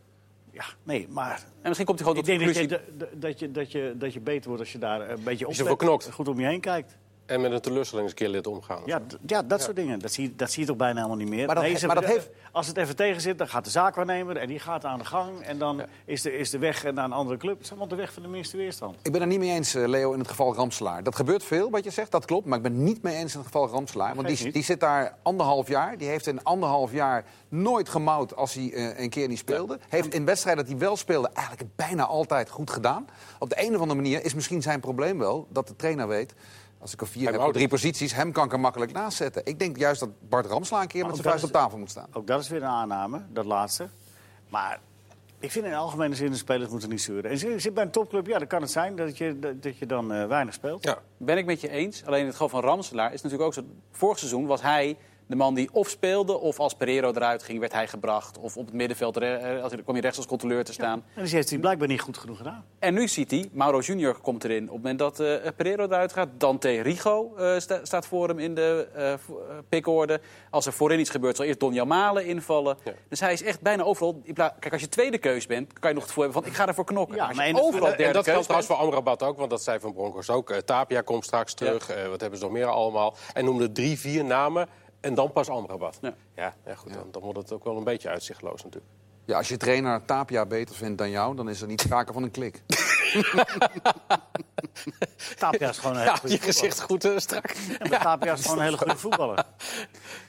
Ja, 0.51 0.65
nee, 0.83 1.07
maar 1.11 1.45
en 1.63 1.69
misschien 1.69 1.87
komt 1.87 1.99
hij 1.99 2.09
gewoon 2.09 2.25
ik 2.25 2.29
tot 2.29 2.39
de 2.39 2.45
denk 2.45 2.55
dat 2.55 2.63
je, 2.63 2.69
conclusie... 2.69 3.19
dat, 3.19 3.39
je, 3.39 3.51
dat, 3.51 3.73
je, 3.73 3.95
dat 3.97 4.13
je 4.13 4.21
beter 4.21 4.49
wordt 4.49 4.63
als 4.63 4.73
je 4.73 4.79
daar 4.79 5.11
een 5.11 5.23
beetje 5.23 5.47
op 5.47 6.13
goed 6.13 6.29
om 6.29 6.41
je 6.41 6.47
heen 6.47 6.61
kijkt. 6.61 6.97
En 7.31 7.41
met 7.41 7.53
een 7.53 7.61
teleurstelling 7.61 8.09
eens 8.09 8.19
een 8.19 8.25
keer 8.27 8.35
lid 8.35 8.47
omgaan. 8.47 8.83
Ja, 8.87 9.01
ja 9.27 9.43
dat 9.43 9.63
soort 9.63 9.77
dingen. 9.77 9.99
Dat 9.99 10.13
zie, 10.13 10.25
je- 10.25 10.37
dat 10.37 10.51
zie 10.51 10.61
je 10.63 10.69
toch 10.69 10.77
bijna 10.77 10.95
helemaal 10.97 11.17
niet 11.17 11.29
meer. 11.29 11.47
Maar 11.47 11.55
dat 11.55 11.65
Nee, 11.65 11.73
he- 11.73 11.79
ze- 11.79 11.87
maar 11.87 11.95
dat 11.95 12.05
heeft- 12.05 12.29
Als 12.53 12.67
het 12.67 12.77
even 12.77 12.97
tegen 12.97 13.21
zit, 13.21 13.39
dan 13.39 13.49
gaat 13.49 13.65
de 13.65 13.71
zaakwaarnemer 13.71 14.37
en 14.37 14.49
die 14.49 14.59
gaat 14.59 14.85
aan 14.85 14.99
de 14.99 15.05
gang. 15.05 15.41
En 15.41 15.59
dan 15.59 15.83
is, 16.05 16.23
de, 16.23 16.37
is 16.37 16.51
de 16.51 16.59
weg 16.59 16.83
naar 16.93 17.05
een 17.05 17.13
andere 17.13 17.37
club. 17.39 17.55
Het 17.55 17.63
is 17.65 17.69
allemaal 17.71 17.89
de 17.89 17.95
weg 17.95 18.13
van 18.13 18.23
de 18.23 18.29
minste 18.29 18.57
weerstand. 18.57 18.97
Ik 19.03 19.13
ben 19.13 19.21
er 19.21 19.27
niet 19.27 19.39
mee 19.39 19.51
eens, 19.51 19.75
eh, 19.75 19.89
Leo, 19.89 20.13
in 20.13 20.19
het 20.19 20.29
geval 20.29 20.55
Ramselaar. 20.55 21.03
Dat 21.03 21.17
gebeurt 21.17 21.45
veel, 21.45 21.71
wat 21.71 21.85
je 21.85 21.91
zegt, 21.91 22.11
dat 22.11 22.25
klopt. 22.25 22.47
Maar 22.47 22.57
ik 22.57 22.63
ben 22.63 22.73
het 22.73 22.81
niet 22.81 23.03
mee 23.03 23.15
eens 23.17 23.33
in 23.33 23.39
het 23.39 23.47
geval 23.47 23.69
Ramselaar. 23.69 24.15
Want 24.15 24.27
die, 24.29 24.45
niet. 24.45 24.53
die 24.55 24.63
zit 24.63 24.81
daar 24.81 25.17
anderhalf 25.23 25.69
jaar. 25.69 25.99
Die 25.99 26.09
heeft 26.09 26.27
in 26.27 26.45
anderhalf 26.45 26.93
jaar 26.93 27.25
nooit 27.49 27.89
gemouwd 27.89 28.37
als 28.37 28.55
hij 28.55 28.73
eh, 28.73 29.01
een 29.03 29.11
keer 29.11 29.29
niet 29.29 29.39
speelde. 29.39 29.79
Heeft 29.89 30.15
in 30.15 30.25
wedstrijden 30.25 30.63
dat 30.65 30.73
hij 30.73 30.83
wel 30.83 30.97
speelde 30.97 31.31
eigenlijk 31.35 31.69
bijna 31.77 32.05
altijd 32.07 32.51
goed 32.51 32.71
gedaan. 32.71 33.07
Op 33.39 33.49
de 33.49 33.57
een 33.63 33.75
of 33.75 33.81
andere 33.81 34.01
manier 34.01 34.25
is 34.25 34.35
misschien 34.35 34.63
zijn 34.63 34.81
probleem 34.81 35.19
wel 35.19 35.47
dat 35.51 35.69
de 35.69 35.77
trainer 35.77 36.09
weet... 36.09 36.35
Als 36.81 36.93
ik 36.93 37.01
er 37.01 37.07
vier 37.07 37.33
heb 37.33 37.53
drie 37.53 37.69
posities, 37.69 38.15
hem 38.15 38.33
kan 38.33 38.45
ik 38.45 38.53
er 38.53 38.61
makkelijk 38.61 38.93
naast 38.93 39.17
zetten. 39.17 39.43
Ik 39.45 39.59
denk 39.59 39.77
juist 39.77 40.01
dat 40.01 40.11
Bart 40.29 40.47
Ramselaar 40.47 40.83
een 40.83 40.89
keer 40.89 41.07
met 41.07 41.17
zijn 41.17 41.29
vuist 41.29 41.45
op 41.45 41.51
tafel 41.53 41.79
moet 41.79 41.91
staan. 41.91 42.09
Ook 42.13 42.27
dat 42.27 42.41
is 42.41 42.49
weer 42.49 42.63
een 42.63 42.69
aanname, 42.69 43.23
dat 43.33 43.45
laatste. 43.45 43.89
Maar 44.49 44.81
ik 45.39 45.51
vind 45.51 45.65
in 45.65 45.75
algemene 45.75 46.15
zin 46.15 46.31
de 46.31 46.37
spelers 46.37 46.71
moeten 46.71 46.89
niet 46.89 47.03
zeuren. 47.03 47.31
En 47.31 47.39
je 47.39 47.59
zit 47.59 47.75
bij 47.75 47.85
een 47.85 47.91
topclub, 47.91 48.27
ja, 48.27 48.39
dan 48.39 48.47
kan 48.47 48.61
het 48.61 48.71
zijn 48.71 48.97
dat 48.97 49.19
je, 49.19 49.39
dat, 49.39 49.63
dat 49.63 49.79
je 49.79 49.87
dan 49.87 50.13
eh, 50.13 50.27
weinig 50.27 50.55
speelt. 50.55 50.85
Ja. 50.85 50.99
Ben 51.17 51.39
ik 51.39 51.47
met 51.47 51.61
je 51.61 51.69
eens. 51.69 52.05
Alleen 52.05 52.25
het 52.25 52.33
geval 52.33 52.49
van 52.49 52.61
Ramselaar 52.61 53.13
is 53.13 53.23
natuurlijk 53.23 53.49
ook 53.49 53.55
zo... 53.55 53.63
Vorig 53.91 54.19
seizoen 54.19 54.47
was 54.47 54.63
hij 54.63 54.97
de 55.31 55.37
man 55.37 55.55
die 55.55 55.69
of 55.73 55.89
speelde... 55.89 56.39
of 56.39 56.59
als 56.59 56.75
Pereiro 56.75 57.09
eruit 57.13 57.43
ging, 57.43 57.59
werd 57.61 57.73
hij 57.73 57.89
gebracht. 57.89 58.39
Of 58.39 58.57
op 58.57 58.65
het 58.67 58.75
middenveld 58.75 59.17
eh, 59.17 59.63
als- 59.63 59.73
kwam 59.73 59.85
hij 59.95 60.01
rechts 60.01 60.17
als 60.17 60.27
controleur 60.27 60.65
te 60.65 60.73
staan. 60.73 61.05
En 61.15 61.23
dus 61.23 61.33
heeft 61.33 61.51
hij 61.51 61.59
blijkbaar 61.59 61.89
niet 61.89 62.01
goed 62.01 62.19
genoeg 62.19 62.37
gedaan. 62.37 62.65
En 62.79 62.95
nu 62.95 63.09
ziet 63.09 63.31
hij, 63.31 63.49
Mauro 63.53 63.81
Junior 63.81 64.21
komt 64.21 64.45
erin. 64.45 64.63
Op 64.63 64.69
het 64.69 64.77
moment 64.77 64.99
dat 64.99 65.21
eh 65.21 65.37
Pereiro 65.57 65.85
eruit 65.85 66.13
gaat, 66.13 66.29
Dante 66.39 66.81
Rigo 66.81 67.35
eh, 67.37 67.59
sta- 67.59 67.81
staat 67.83 68.07
voor 68.07 68.29
hem 68.29 68.39
in 68.39 68.55
de 68.55 68.89
eh 68.95 69.13
eh, 69.13 69.19
pickorde. 69.69 70.21
Als 70.51 70.67
er 70.67 70.73
voorin 70.73 71.01
iets 71.01 71.11
gebeurt, 71.11 71.37
zal 71.37 71.45
eerst 71.45 71.61
Don 71.61 71.89
Malen 71.89 72.27
invallen. 72.27 72.77
Ja. 72.85 72.93
Dus 73.09 73.21
hij 73.21 73.33
is 73.33 73.43
echt 73.43 73.61
bijna 73.61 73.83
overal. 73.83 74.23
Kijk, 74.35 74.73
als 74.73 74.81
je 74.81 74.89
tweede 74.89 75.19
keus 75.19 75.47
bent, 75.47 75.73
kan 75.79 75.89
je 75.89 75.95
nog 75.95 76.05
het 76.05 76.13
gevoel 76.13 76.25
hebben 76.25 76.43
van 76.43 76.51
ik 76.53 76.57
ga 76.59 76.67
ervoor 76.67 76.85
knokken. 76.85 77.17
Ja, 77.17 77.27
als 77.27 77.37
maar 77.37 77.47
het- 77.47 77.61
overal 77.61 77.87
en 77.91 77.97
derde 77.97 78.05
En 78.05 78.13
dat 78.13 78.25
geldt 78.25 78.43
trouwens 78.43 78.71
voor 78.71 78.81
Amrabat 78.81 79.23
ook, 79.23 79.39
want 79.39 79.51
dat 79.51 79.63
zei 79.63 79.81
Van 79.81 79.93
Bronckhorst 79.93 80.31
ook. 80.31 80.53
Tapia 80.53 81.01
komt 81.01 81.25
straks 81.25 81.55
terug. 81.55 81.91
Eh, 81.91 82.09
wat 82.09 82.21
hebben 82.21 82.39
ze 82.39 82.45
nog 82.45 82.53
meer 82.55 82.67
allemaal? 82.67 83.15
En 83.33 83.45
noemde 83.45 83.73
drie, 83.73 83.99
vier 83.99 84.25
namen 84.25 84.69
en 85.01 85.15
dan 85.15 85.33
pas 85.33 85.49
Amrabat. 85.49 85.99
Ja. 86.03 86.15
Ja, 86.37 86.55
ja, 86.67 86.75
goed, 86.75 86.93
dan, 86.95 87.07
dan 87.11 87.23
wordt 87.23 87.39
het 87.39 87.53
ook 87.53 87.65
wel 87.65 87.77
een 87.77 87.85
beetje 87.85 88.09
uitzichtloos 88.09 88.63
natuurlijk. 88.65 88.93
Ja, 89.25 89.37
als 89.37 89.49
je 89.49 89.57
trainer 89.57 90.05
Tapia 90.05 90.47
beter 90.47 90.75
vindt 90.75 90.99
dan 90.99 91.11
jou, 91.11 91.37
dan 91.37 91.49
is 91.49 91.61
er 91.61 91.67
niet 91.67 91.81
sprake 91.81 92.13
van 92.13 92.23
een 92.23 92.31
klik. 92.31 92.63
Tapia 95.39 95.69
is 95.69 95.79
gewoon 95.79 95.93
een 95.97 95.99
hele 95.99 96.11
Ja, 96.13 96.17
goede 96.19 96.35
je 96.35 96.41
gezicht 96.41 96.81
goed 96.81 97.05
eh, 97.05 97.17
strak. 97.19 97.51
Ja, 97.51 97.89
maar 97.91 98.01
Tapia 98.01 98.33
is 98.33 98.43
gewoon 98.43 98.59
een 98.59 98.65
hele 98.65 98.77
goede 98.77 98.97
voetballer. 98.97 99.45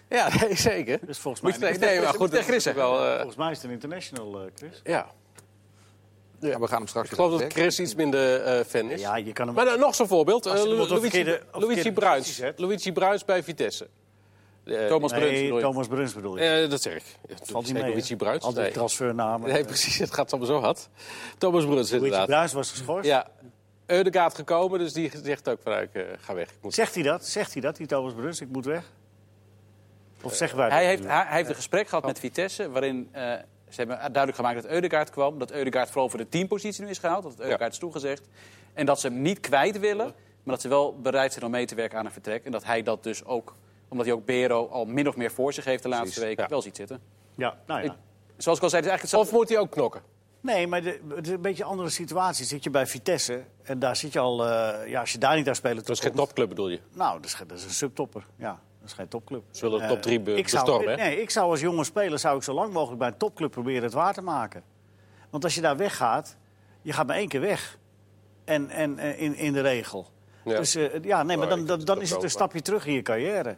Ja, 0.09 0.29
nee, 0.39 0.55
zeker. 0.55 0.99
Dus 1.05 1.17
volgens 1.17 1.43
Moet 1.43 1.59
mij, 1.59 1.73
je- 1.73 1.79
nee, 1.79 2.01
maar 2.01 2.07
goed, 2.07 2.17
tegen 2.17 2.35
dat 2.35 2.43
Chris 2.45 2.65
is 2.65 2.73
wel... 2.73 3.05
eh, 3.05 3.15
volgens 3.15 3.35
mij 3.35 3.51
is 3.51 3.57
het 3.57 3.65
een 3.65 3.71
international, 3.71 4.39
eh, 4.41 4.51
Chris. 4.55 4.81
ja. 4.83 5.11
Ja, 6.39 6.59
we 6.59 6.67
gaan 6.67 6.77
hem 6.77 6.87
straks 6.87 7.09
Ik 7.09 7.15
geloof 7.15 7.39
dat 7.41 7.53
Chris 7.53 7.79
iets 7.79 7.95
minder 7.95 8.41
eh, 8.43 8.65
fan 8.65 8.89
is. 8.91 9.01
Ja, 9.01 9.15
je 9.15 9.33
kan 9.33 9.45
hem... 9.45 9.55
Maar 9.55 9.65
nou, 9.65 9.79
nog 9.79 9.95
zo'n 9.95 10.07
voorbeeld. 10.07 10.45
Eh, 10.45 10.63
Luigi, 11.51 11.91
Bruins. 11.91 12.41
Luigi 12.55 12.91
Bruins 12.91 13.25
bij 13.25 13.43
Vitesse. 13.43 13.87
Eh, 14.65 14.87
Thomas 14.87 15.11
Bruns 15.11 15.31
Nee, 15.31 15.41
bedoel 15.41 15.57
je? 15.57 15.63
Thomas 15.63 15.87
Bruns 15.87 16.13
bedoel 16.13 16.37
je. 16.37 16.43
eh, 16.63 16.69
dat 16.69 16.81
zeg 16.81 16.95
ik. 16.95 17.03
Ja, 17.29 17.35
Valt 17.43 17.65
niet 17.65 17.73
mee? 17.73 17.81
Luigi 17.91 18.15
Bruins. 18.15 18.43
Al 18.43 18.53
die 18.53 18.61
Nee. 18.61 18.71
transfernamen. 18.71 19.49
nee, 19.49 19.65
precies. 19.65 19.97
Het 19.97 20.13
gaat 20.13 20.31
allemaal 20.31 20.49
zo 20.49 20.59
hard. 20.61 20.89
Thomas 21.37 21.63
Bruns 21.65 21.89
Luigi 21.89 21.95
inderdaad. 22.05 22.27
Bruins 22.27 22.53
was 22.53 22.71
geschorst. 22.71 23.05
Ja. 23.09 23.27
Eudegaard 23.85 24.35
gekomen, 24.35 24.79
dus 24.79 24.93
die 24.93 25.11
zegt 25.23 25.49
ook 25.49 25.59
van, 25.63 25.79
ik 25.81 25.93
eh, 25.93 26.03
ga 26.19 26.33
weg. 26.33 26.49
Ik 26.49 26.57
moet... 26.61 26.73
Zegt 26.73 26.93
hij 26.93 27.03
dat? 27.03 27.25
Zegt 27.25 27.53
hij 27.53 27.61
dat, 27.61 27.75
die 27.75 27.87
Thomas 27.87 28.13
Bruns? 28.13 28.41
Ik 28.41 28.47
moet 28.49 28.65
weg? 28.65 28.83
Of 30.21 30.33
zeggen 30.35 30.57
wij 30.57 30.69
dat 30.69 30.77
Hij 30.77 30.87
heeft, 30.87 31.03
hij, 31.03 31.23
hij 31.27 31.35
heeft 31.37 31.49
een 31.49 31.55
gesprek 31.55 31.87
gehad 31.87 32.05
met 32.05 32.19
Vitesse 32.19 32.69
waarin 32.69 33.09
eh, 33.11 33.21
ze 33.69 33.75
hebben 33.77 33.97
duidelijk 33.97 34.35
gemaakt 34.35 34.61
dat 34.61 34.71
Eudegaard 34.71 35.09
kwam. 35.09 35.39
Dat 35.39 35.51
Eudegaard 35.51 35.89
vooral 35.89 36.09
voor 36.09 36.19
de 36.19 36.29
teampositie 36.29 36.83
nu 36.83 36.89
is 36.89 36.97
gehaald. 36.97 37.23
Dat 37.23 37.39
Eudegaard 37.39 37.71
is 37.73 37.79
toegezegd. 37.79 38.27
En 38.73 38.85
dat 38.85 38.99
ze 38.99 39.07
hem 39.07 39.21
niet 39.21 39.39
kwijt 39.39 39.79
willen, 39.79 40.05
maar 40.43 40.53
dat 40.55 40.61
ze 40.61 40.67
wel 40.67 40.99
bereid 41.01 41.31
zijn 41.33 41.45
om 41.45 41.51
mee 41.51 41.65
te 41.65 41.75
werken 41.75 41.97
aan 41.99 42.05
een 42.05 42.11
vertrek. 42.11 42.45
En 42.45 42.51
dat 42.51 42.63
hij 42.63 42.83
dat 42.83 43.03
dus 43.03 43.25
ook, 43.25 43.55
omdat 43.91 44.05
hij 44.05 44.15
ook 44.15 44.25
Bero 44.25 44.67
al 44.67 44.85
min 44.85 45.07
of 45.07 45.15
meer 45.15 45.31
voor 45.31 45.53
zich 45.53 45.65
heeft 45.65 45.83
de 45.83 45.89
laatste 45.89 46.05
Precies, 46.07 46.23
weken, 46.23 46.43
ja. 46.43 46.49
wel 46.49 46.61
ziet 46.61 46.75
zitten. 46.75 47.01
Ja, 47.35 47.57
nou 47.65 47.83
ja. 47.83 47.91
Ik- 47.91 47.97
Zoals 48.37 48.57
ik 48.57 48.63
al 48.63 48.69
zei, 48.69 48.81
het 48.81 48.91
is 48.91 48.97
eigenlijk 48.97 49.01
hetzelfde. 49.01 49.31
Of 49.31 49.37
moet 49.37 49.49
hij 49.49 49.57
ook 49.57 49.71
knokken? 49.71 50.01
Nee, 50.41 50.67
maar 50.67 50.81
de, 50.81 50.99
het 51.15 51.27
is 51.27 51.33
een 51.33 51.41
beetje 51.41 51.63
een 51.63 51.69
andere 51.69 51.89
situatie. 51.89 52.45
Zit 52.45 52.63
je 52.63 52.69
bij 52.69 52.87
Vitesse 52.87 53.43
en 53.63 53.79
daar 53.79 53.95
zit 53.95 54.13
je 54.13 54.19
al... 54.19 54.45
eh, 54.47 54.89
ja, 54.89 54.99
als 54.99 55.11
je 55.11 55.17
daar 55.17 55.35
niet 55.35 55.47
aan 55.47 55.55
spelen 55.55 55.77
Dat 55.77 55.89
is 55.89 55.99
geen 55.99 56.11
topclub 56.13 56.49
bedoel 56.49 56.69
je? 56.69 56.79
Nou, 56.93 57.15
dat 57.15 57.25
is, 57.25 57.37
dat 57.47 57.57
is 57.57 57.63
een 57.63 57.69
subtopper. 57.69 58.25
Ja, 58.35 58.59
dat 58.79 58.89
is 58.89 58.93
geen 58.93 59.07
topclub. 59.07 59.43
Ze 59.51 59.61
willen 59.61 59.77
de 59.79 59.83
Eh, 59.83 59.89
top 59.91 60.01
drie 60.01 60.19
be- 60.19 60.35
ik 60.35 60.47
zou, 60.47 60.65
bestormen? 60.65 60.97
Nee, 60.97 61.21
ik 61.21 61.29
zou 61.29 61.49
als 61.49 61.59
jonge 61.59 61.83
speler 61.83 62.19
zou 62.19 62.37
ik 62.37 62.43
zo 62.43 62.53
lang 62.53 62.73
mogelijk 62.73 62.99
bij 62.99 63.07
een 63.07 63.17
topclub 63.17 63.51
proberen 63.51 63.83
het 63.83 63.93
waar 63.93 64.13
te 64.13 64.21
maken. 64.21 64.63
Want 65.29 65.43
als 65.43 65.55
je 65.55 65.61
daar 65.61 65.77
weggaat, 65.77 66.37
je 66.81 66.93
gaat 66.93 67.07
maar 67.07 67.15
één 67.15 67.27
keer 67.27 67.41
weg. 67.41 67.77
En, 68.45 68.69
en 68.69 68.99
eh, 68.99 69.21
in, 69.21 69.35
in 69.35 69.53
de 69.53 69.61
regel. 69.61 70.07
Ja. 70.43 70.57
Dus 70.57 70.75
eh, 70.75 71.03
ja, 71.03 71.23
nee, 71.23 71.37
maar 71.37 71.49
Ja, 71.49 71.55
dan, 71.55 71.65
dan, 71.65 71.79
dan 71.79 72.01
is 72.01 72.09
het 72.09 72.23
een 72.23 72.29
stapje 72.29 72.61
terug 72.61 72.85
in 72.85 72.93
je 72.93 73.01
carrière. 73.01 73.57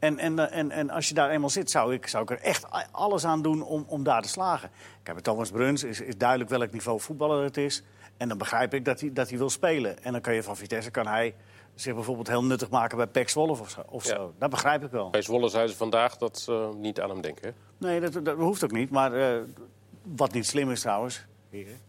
En, 0.00 0.18
en, 0.18 0.38
eh, 0.38 0.58
en, 0.58 0.70
en 0.70 0.90
als 0.90 1.08
je 1.08 1.14
daar 1.14 1.30
eenmaal 1.30 1.50
zit, 1.50 1.70
zou 1.70 1.94
ik, 1.94 2.06
zou 2.06 2.22
ik 2.22 2.30
er 2.30 2.40
echt 2.40 2.66
alles 2.90 3.24
aan 3.24 3.42
doen 3.42 3.62
om, 3.62 3.84
om 3.88 4.02
daar 4.02 4.22
te 4.22 4.28
slagen. 4.28 4.70
Kijk, 5.02 5.14
bij 5.16 5.22
Thomas 5.22 5.50
Bruns 5.50 5.84
is, 5.84 6.00
is 6.00 6.16
duidelijk 6.16 6.50
welk 6.50 6.72
niveau 6.72 7.00
voetballer 7.00 7.42
het 7.44 7.56
is. 7.56 7.82
En 8.16 8.28
dan 8.28 8.38
begrijp 8.38 8.74
ik 8.74 8.84
dat 8.84 9.00
hij, 9.00 9.12
dat 9.12 9.28
hij 9.28 9.38
wil 9.38 9.50
spelen. 9.50 10.02
En 10.02 10.12
dan 10.12 10.20
kan 10.20 10.34
je 10.34 10.42
van 10.42 10.56
Vitesse 10.56 10.90
kan 10.90 11.06
hij 11.06 11.34
zich 11.74 11.94
bijvoorbeeld 11.94 12.28
heel 12.28 12.44
nuttig 12.44 12.70
maken 12.70 12.96
bij 12.96 13.06
Pek 13.06 13.28
Zwolle 13.28 13.50
of 13.50 13.70
zo. 13.70 13.82
Of 13.86 14.04
Ja. 14.06 14.14
zo. 14.14 14.34
Dat 14.38 14.50
begrijp 14.50 14.84
ik 14.84 14.90
wel. 14.90 15.10
Bij 15.10 15.22
Zwolle 15.22 15.48
zeiden 15.48 15.72
ze 15.72 15.76
vandaag 15.78 16.16
dat 16.16 16.38
ze 16.38 16.70
niet 16.76 17.00
aan 17.00 17.10
hem 17.10 17.20
denken. 17.20 17.48
hè? 17.48 17.86
Nee, 17.88 18.00
dat, 18.00 18.24
dat 18.24 18.36
hoeft 18.36 18.64
ook 18.64 18.72
niet. 18.72 18.90
Maar 18.90 19.12
eh, 19.14 19.40
wat 20.02 20.32
niet 20.32 20.46
slim 20.46 20.70
is 20.70 20.80
trouwens. 20.80 21.26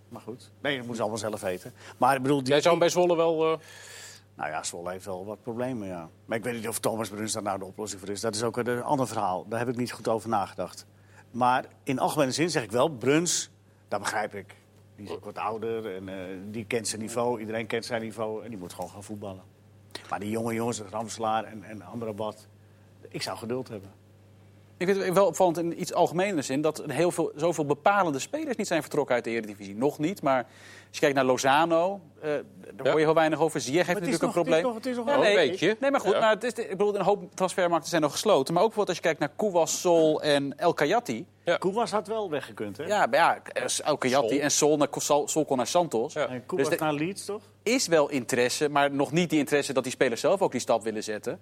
Maar 0.09 0.21
goed. 0.21 0.51
Nee, 0.61 0.71
dat 0.77 0.77
moeten 0.77 0.95
ze 0.95 1.01
allemaal 1.01 1.17
zelf 1.29 1.41
weten. 1.41 1.73
Maar 1.97 2.15
ik 2.15 2.21
bedoel, 2.21 2.39
die, 2.43 2.47
Jij 2.47 2.57
zou 2.61 2.69
hem 2.69 2.79
bij 2.79 2.89
Zwolle 2.89 3.15
wel... 3.15 3.51
eh, 3.51 3.59
Nou 4.41 4.53
ja, 4.53 4.63
Zwolle 4.63 4.91
heeft 4.91 5.05
wel 5.05 5.25
wat 5.25 5.41
problemen, 5.41 5.87
ja. 5.87 6.09
Maar 6.25 6.37
ik 6.37 6.43
weet 6.43 6.53
niet 6.53 6.67
of 6.67 6.79
Thomas 6.79 7.09
Bruns 7.09 7.33
daar 7.33 7.43
nou 7.43 7.59
de 7.59 7.65
oplossing 7.65 8.01
voor 8.01 8.09
is. 8.09 8.21
Dat 8.21 8.35
is 8.35 8.43
ook 8.43 8.57
een 8.57 8.83
ander 8.83 9.07
verhaal. 9.07 9.45
Daar 9.47 9.59
heb 9.59 9.67
ik 9.69 9.75
niet 9.75 9.91
goed 9.91 10.07
over 10.07 10.29
nagedacht. 10.29 10.85
Maar 11.31 11.65
in 11.83 11.99
algemene 11.99 12.31
zin 12.31 12.49
zeg 12.49 12.63
ik 12.63 12.71
wel, 12.71 12.89
Bruns, 12.89 13.49
dat 13.87 13.99
begrijp 13.99 14.35
ik. 14.35 14.55
Die 14.95 15.05
is 15.05 15.11
ook 15.11 15.25
wat 15.25 15.37
ouder 15.37 15.95
en 15.95 16.09
eh, 16.09 16.37
die 16.51 16.65
kent 16.65 16.87
zijn 16.87 17.01
niveau. 17.01 17.39
Iedereen 17.39 17.67
kent 17.67 17.85
zijn 17.85 18.01
niveau 18.01 18.43
en 18.43 18.49
die 18.49 18.57
moet 18.57 18.73
gewoon 18.73 18.89
gaan 18.89 19.03
voetballen. 19.03 19.43
Maar 20.09 20.19
die 20.19 20.29
jonge 20.29 20.53
jongens, 20.53 20.79
Ramslaar 20.79 21.43
en, 21.43 21.63
en 21.63 21.81
Amrabat, 21.81 22.47
ik 23.09 23.21
zou 23.21 23.37
geduld 23.37 23.67
hebben. 23.67 23.91
Ik 24.81 24.87
vind 24.87 25.03
het 25.05 25.13
wel 25.13 25.25
opvallend 25.25 25.57
in 25.57 25.81
iets 25.81 25.93
algemenere 25.93 26.41
zin 26.41 26.61
dat 26.61 26.77
er 26.79 26.91
heel 26.91 27.11
veel, 27.11 27.31
zoveel 27.35 27.65
bepalende 27.65 28.19
spelers 28.19 28.55
niet 28.55 28.67
zijn 28.67 28.81
vertrokken 28.81 29.15
uit 29.15 29.23
de 29.23 29.29
Eredivisie. 29.29 29.75
Nog 29.75 29.99
niet, 29.99 30.21
maar 30.21 30.37
als 30.37 30.45
je 30.91 30.99
kijkt 30.99 31.15
naar 31.15 31.25
Lozano, 31.25 31.99
eh, 32.21 32.29
daar 32.29 32.41
Ja. 32.83 32.89
hoor 32.89 32.99
je 32.99 33.05
heel 33.05 33.13
weinig 33.13 33.39
over. 33.39 33.61
Ziyech 33.61 33.87
heeft 33.87 33.99
natuurlijk 33.99 34.21
een 34.23 34.27
nog- 34.27 34.35
het 34.37 34.45
is 34.45 34.51
probleem. 34.51 34.63
nog- 34.63 34.83
het 34.83 34.85
is 34.85 34.95
nog 34.95 35.05
Ja, 35.05 35.11
wel 35.11 35.21
nee, 35.21 35.43
een 35.43 35.49
beetje. 35.49 35.77
Nee, 35.79 35.91
maar 35.91 35.99
goed, 35.99 36.11
Ja. 36.13 36.19
maar 36.19 36.29
het 36.29 36.43
is, 36.43 36.53
ik 36.53 36.69
bedoel, 36.69 36.95
een 36.95 37.01
hoop 37.01 37.35
transfermarkten 37.35 37.89
zijn 37.89 38.01
nog 38.01 38.11
gesloten. 38.11 38.53
Maar 38.53 38.63
ook 38.63 38.69
bijvoorbeeld 38.75 38.87
als 38.87 38.97
je 38.97 39.03
kijkt 39.03 39.19
naar 39.19 39.29
Kouwas, 39.35 39.81
Sol 39.81 40.21
en 40.21 40.57
El 40.57 40.73
Kayati. 40.73 41.25
Ja. 41.43 41.57
Koewas 41.57 41.91
had 41.91 42.07
wel 42.07 42.29
weggekund, 42.29 42.77
hè? 42.77 42.83
Ja, 42.85 43.05
maar 43.05 43.19
ja, 43.19 43.41
El 43.83 43.97
Kayati 43.97 44.27
Sol. 44.27 44.39
en 44.39 44.51
Sol, 44.51 44.77
naar, 44.77 44.87
Sol, 44.91 45.27
Sol 45.27 45.45
kon 45.45 45.57
naar 45.57 45.67
Santos. 45.67 46.13
Ja. 46.13 46.27
En 46.27 46.45
Koewas 46.45 46.69
Dus 46.69 46.77
naar 46.79 46.93
Leeds, 46.93 47.25
toch? 47.25 47.41
is 47.63 47.87
wel 47.87 48.09
interesse, 48.09 48.69
maar 48.69 48.91
nog 48.91 49.11
niet 49.11 49.29
die 49.29 49.39
interesse 49.39 49.73
dat 49.73 49.83
die 49.83 49.91
spelers 49.91 50.21
zelf 50.21 50.41
ook 50.41 50.51
die 50.51 50.61
stap 50.61 50.83
willen 50.83 51.03
zetten. 51.03 51.39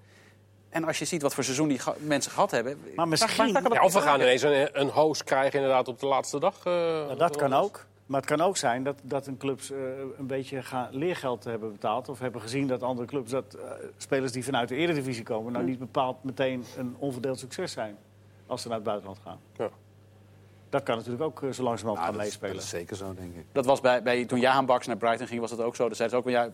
En 0.69 0.83
als 0.83 0.99
je 0.99 1.05
ziet 1.05 1.21
wat 1.21 1.33
voor 1.33 1.43
seizoen 1.43 1.67
die 1.67 1.79
ga- 1.79 1.95
mensen 1.99 2.31
gehad 2.31 2.51
hebben... 2.51 2.79
Maar 2.95 3.07
misschien- 3.07 3.47
Ja, 3.47 3.83
of 3.83 3.93
we 3.93 4.01
gaan 4.01 4.19
ineens 4.19 4.41
een, 4.41 4.69
een 4.79 4.89
host 4.89 5.23
krijgen 5.23 5.59
inderdaad 5.59 5.87
op 5.87 5.99
de 5.99 6.05
laatste 6.05 6.39
dag. 6.39 6.55
eh, 6.65 6.73
Nou, 6.73 7.15
dat 7.17 7.35
kan 7.35 7.53
ook. 7.53 7.85
Maar 8.05 8.19
het 8.21 8.29
kan 8.29 8.41
ook 8.41 8.57
zijn 8.57 8.83
dat, 8.83 8.95
dat 9.03 9.27
een 9.27 9.37
clubs 9.37 9.71
eh, 9.71 9.77
een 10.17 10.27
beetje 10.27 10.63
gaan 10.63 10.87
leergeld 10.91 11.43
hebben 11.43 11.71
betaald. 11.71 12.09
Of 12.09 12.19
hebben 12.19 12.41
gezien 12.41 12.67
dat 12.67 12.83
andere 12.83 13.07
clubs, 13.07 13.31
dat 13.31 13.53
eh, 13.53 13.61
spelers 13.97 14.31
die 14.31 14.43
vanuit 14.43 14.69
de 14.69 14.75
eredivisie 14.75 15.23
komen... 15.23 15.51
nou 15.53 15.65
niet 15.65 15.79
bepaald 15.79 16.23
meteen 16.23 16.65
een 16.77 16.95
onverdeeld 16.99 17.39
succes 17.39 17.71
zijn. 17.71 17.97
Als 18.47 18.61
ze 18.61 18.67
naar 18.67 18.77
het 18.77 18.85
buitenland 18.85 19.19
gaan. 19.23 19.39
Ja. 19.57 19.69
Dat 20.69 20.83
kan 20.83 20.95
natuurlijk 20.95 21.23
ook 21.23 21.39
zo 21.39 21.63
langzamerhand 21.63 21.85
Nou, 21.85 21.97
gaan 21.97 22.13
dat, 22.13 22.21
is, 22.21 22.27
meespelen. 22.27 22.53
dat 22.55 22.63
is 22.63 22.69
zeker 22.69 22.95
zo, 22.95 23.13
denk 23.13 23.35
ik. 23.35 23.45
Dat 23.51 23.65
was 23.65 23.81
bij, 23.81 24.03
bij, 24.03 24.25
toen 24.25 24.39
Jahan 24.39 24.65
Baks 24.65 24.87
naar 24.87 24.97
Brighton 24.97 25.27
ging, 25.27 25.39
was 25.41 25.49
dat 25.49 25.61
ook 25.61 25.75
zo. 25.75 25.87
Dan 25.87 25.95
zeiden 25.95 26.19
ze 26.19 26.25
ook, 26.25 26.31
wel, 26.33 26.43
ja, 26.43 26.49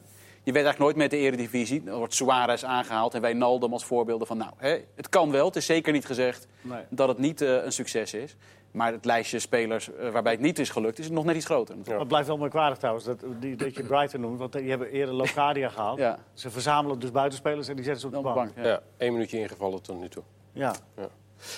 je 0.46 0.52
weet 0.52 0.64
eigenlijk 0.64 0.80
nooit 0.80 0.96
met 0.96 1.10
de 1.10 1.18
eredivisie. 1.18 1.84
Dan 1.84 1.98
wordt 1.98 2.14
Suarez 2.14 2.64
aangehaald 2.64 3.14
en 3.14 3.22
Wijnaldum 3.22 3.74
als 3.74 3.86
voorbeelden 3.86 4.28
van... 4.28 4.38
nou, 4.38 4.52
hè, 4.58 4.78
het 4.96 5.10
kan 5.10 5.32
wel, 5.32 5.46
het 5.46 5.56
is 5.56 5.66
zeker 5.66 5.94
niet 5.94 6.06
gezegd 6.06 6.48
Nee. 6.62 6.82
dat 6.90 7.08
het 7.08 7.18
niet 7.18 7.42
eh, 7.42 7.64
een 7.64 7.72
succes 7.72 8.14
is. 8.14 8.36
Maar 8.72 8.92
het 8.92 9.06
lijstje 9.06 9.40
spelers 9.40 9.94
eh, 9.96 10.10
waarbij 10.10 10.32
het 10.32 10.42
niet 10.42 10.60
is 10.60 10.70
gelukt, 10.70 11.00
is 11.00 11.10
nog 11.10 11.26
net 11.26 11.36
iets 11.36 11.46
groter. 11.46 11.76
Ja. 11.76 11.82
Maar 11.90 12.00
het 12.00 12.08
blijft 12.08 12.28
wel 12.28 12.38
merkwaardig 12.38 12.78
trouwens 12.78 13.06
dat, 13.06 13.24
die, 13.40 13.56
dat 13.56 13.76
je 13.76 13.84
Brighton 13.84 14.22
noemt. 14.22 14.40
Want 14.40 14.52
die 14.54 14.70
hebben 14.70 14.90
eerder 14.92 15.16
Locadia 15.16 15.70
gehaald. 15.76 16.00
Ja. 16.00 16.18
Ze 16.34 16.50
verzamelen 16.50 17.00
dus 17.00 17.12
buitenspelers 17.12 17.68
en 17.68 17.76
die 17.76 17.84
zetten 17.86 18.02
ze 18.02 18.08
op 18.08 18.14
de 18.14 18.22
Dan 18.22 18.28
op 18.32 18.38
de 18.38 18.44
bank. 18.44 18.54
bank, 18.56 18.66
ja. 18.68 18.72
Ja, 18.72 18.82
één 18.98 19.12
minuutje 19.14 19.40
ingevallen 19.40 19.82
tot 19.82 20.00
nu 20.00 20.10
toe. 20.10 20.24
Ja. 20.54 20.76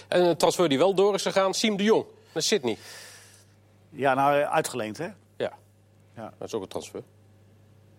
En 0.07 0.21
een 0.25 0.37
transfer 0.37 0.69
die 0.69 0.77
wel 0.77 0.93
door 0.93 1.13
is 1.13 1.21
gegaan, 1.21 1.53
Siem 1.53 1.77
de 1.77 1.83
Jong 1.83 2.05
naar 2.33 2.43
Sydney. 2.43 2.77
ja, 3.89 4.13
nou 4.13 4.39
eh, 4.41 4.51
uitgeleend 4.51 4.97
hè? 4.97 5.07
Ja. 5.37 5.51
Ja. 6.15 6.33
Dat 6.37 6.47
is 6.47 6.53
ook 6.53 6.61
een 6.61 6.67
transfer. 6.67 7.01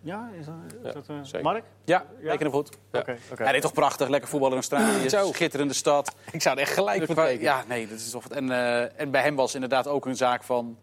Ja, 0.01 0.31
is 0.39 0.47
dat, 0.47 0.55
is 0.69 0.73
Ja, 0.83 0.93
dat 0.93 1.09
eh, 1.09 1.17
zeker. 1.23 1.43
Mark? 1.43 1.65
Ja, 1.85 2.07
Ja. 2.21 2.37
goed. 2.51 2.77
Ja. 2.93 3.01
Oké, 3.01 3.17
oké. 3.33 3.43
Hij 3.43 3.53
deed 3.53 3.63
toch 3.63 3.73
prachtig, 3.73 4.09
lekker 4.09 4.29
voetballen 4.29 4.57
in 4.57 4.63
Australië, 4.71 5.33
schitterende 5.33 5.75
stad. 5.75 6.15
Ik 6.33 6.43
zou 6.43 6.57
er 6.57 6.63
echt 6.63 6.73
gelijk 6.73 7.05
voor 7.05 7.15
Qua- 7.15 7.25
tekenen. 7.25 7.43
Ja, 7.45 7.65
nee, 7.69 7.89
dat 7.89 7.99
is 7.99 8.11
toch 8.11 8.23
wat. 8.23 8.33
En, 8.33 8.51
eh, 8.51 9.01
en 9.01 9.11
bij 9.11 9.23
hem 9.23 9.37
was 9.37 9.55
inderdaad 9.55 9.87
ook 9.87 10.07
een 10.07 10.17
zaak 10.17 10.43
van... 10.43 10.79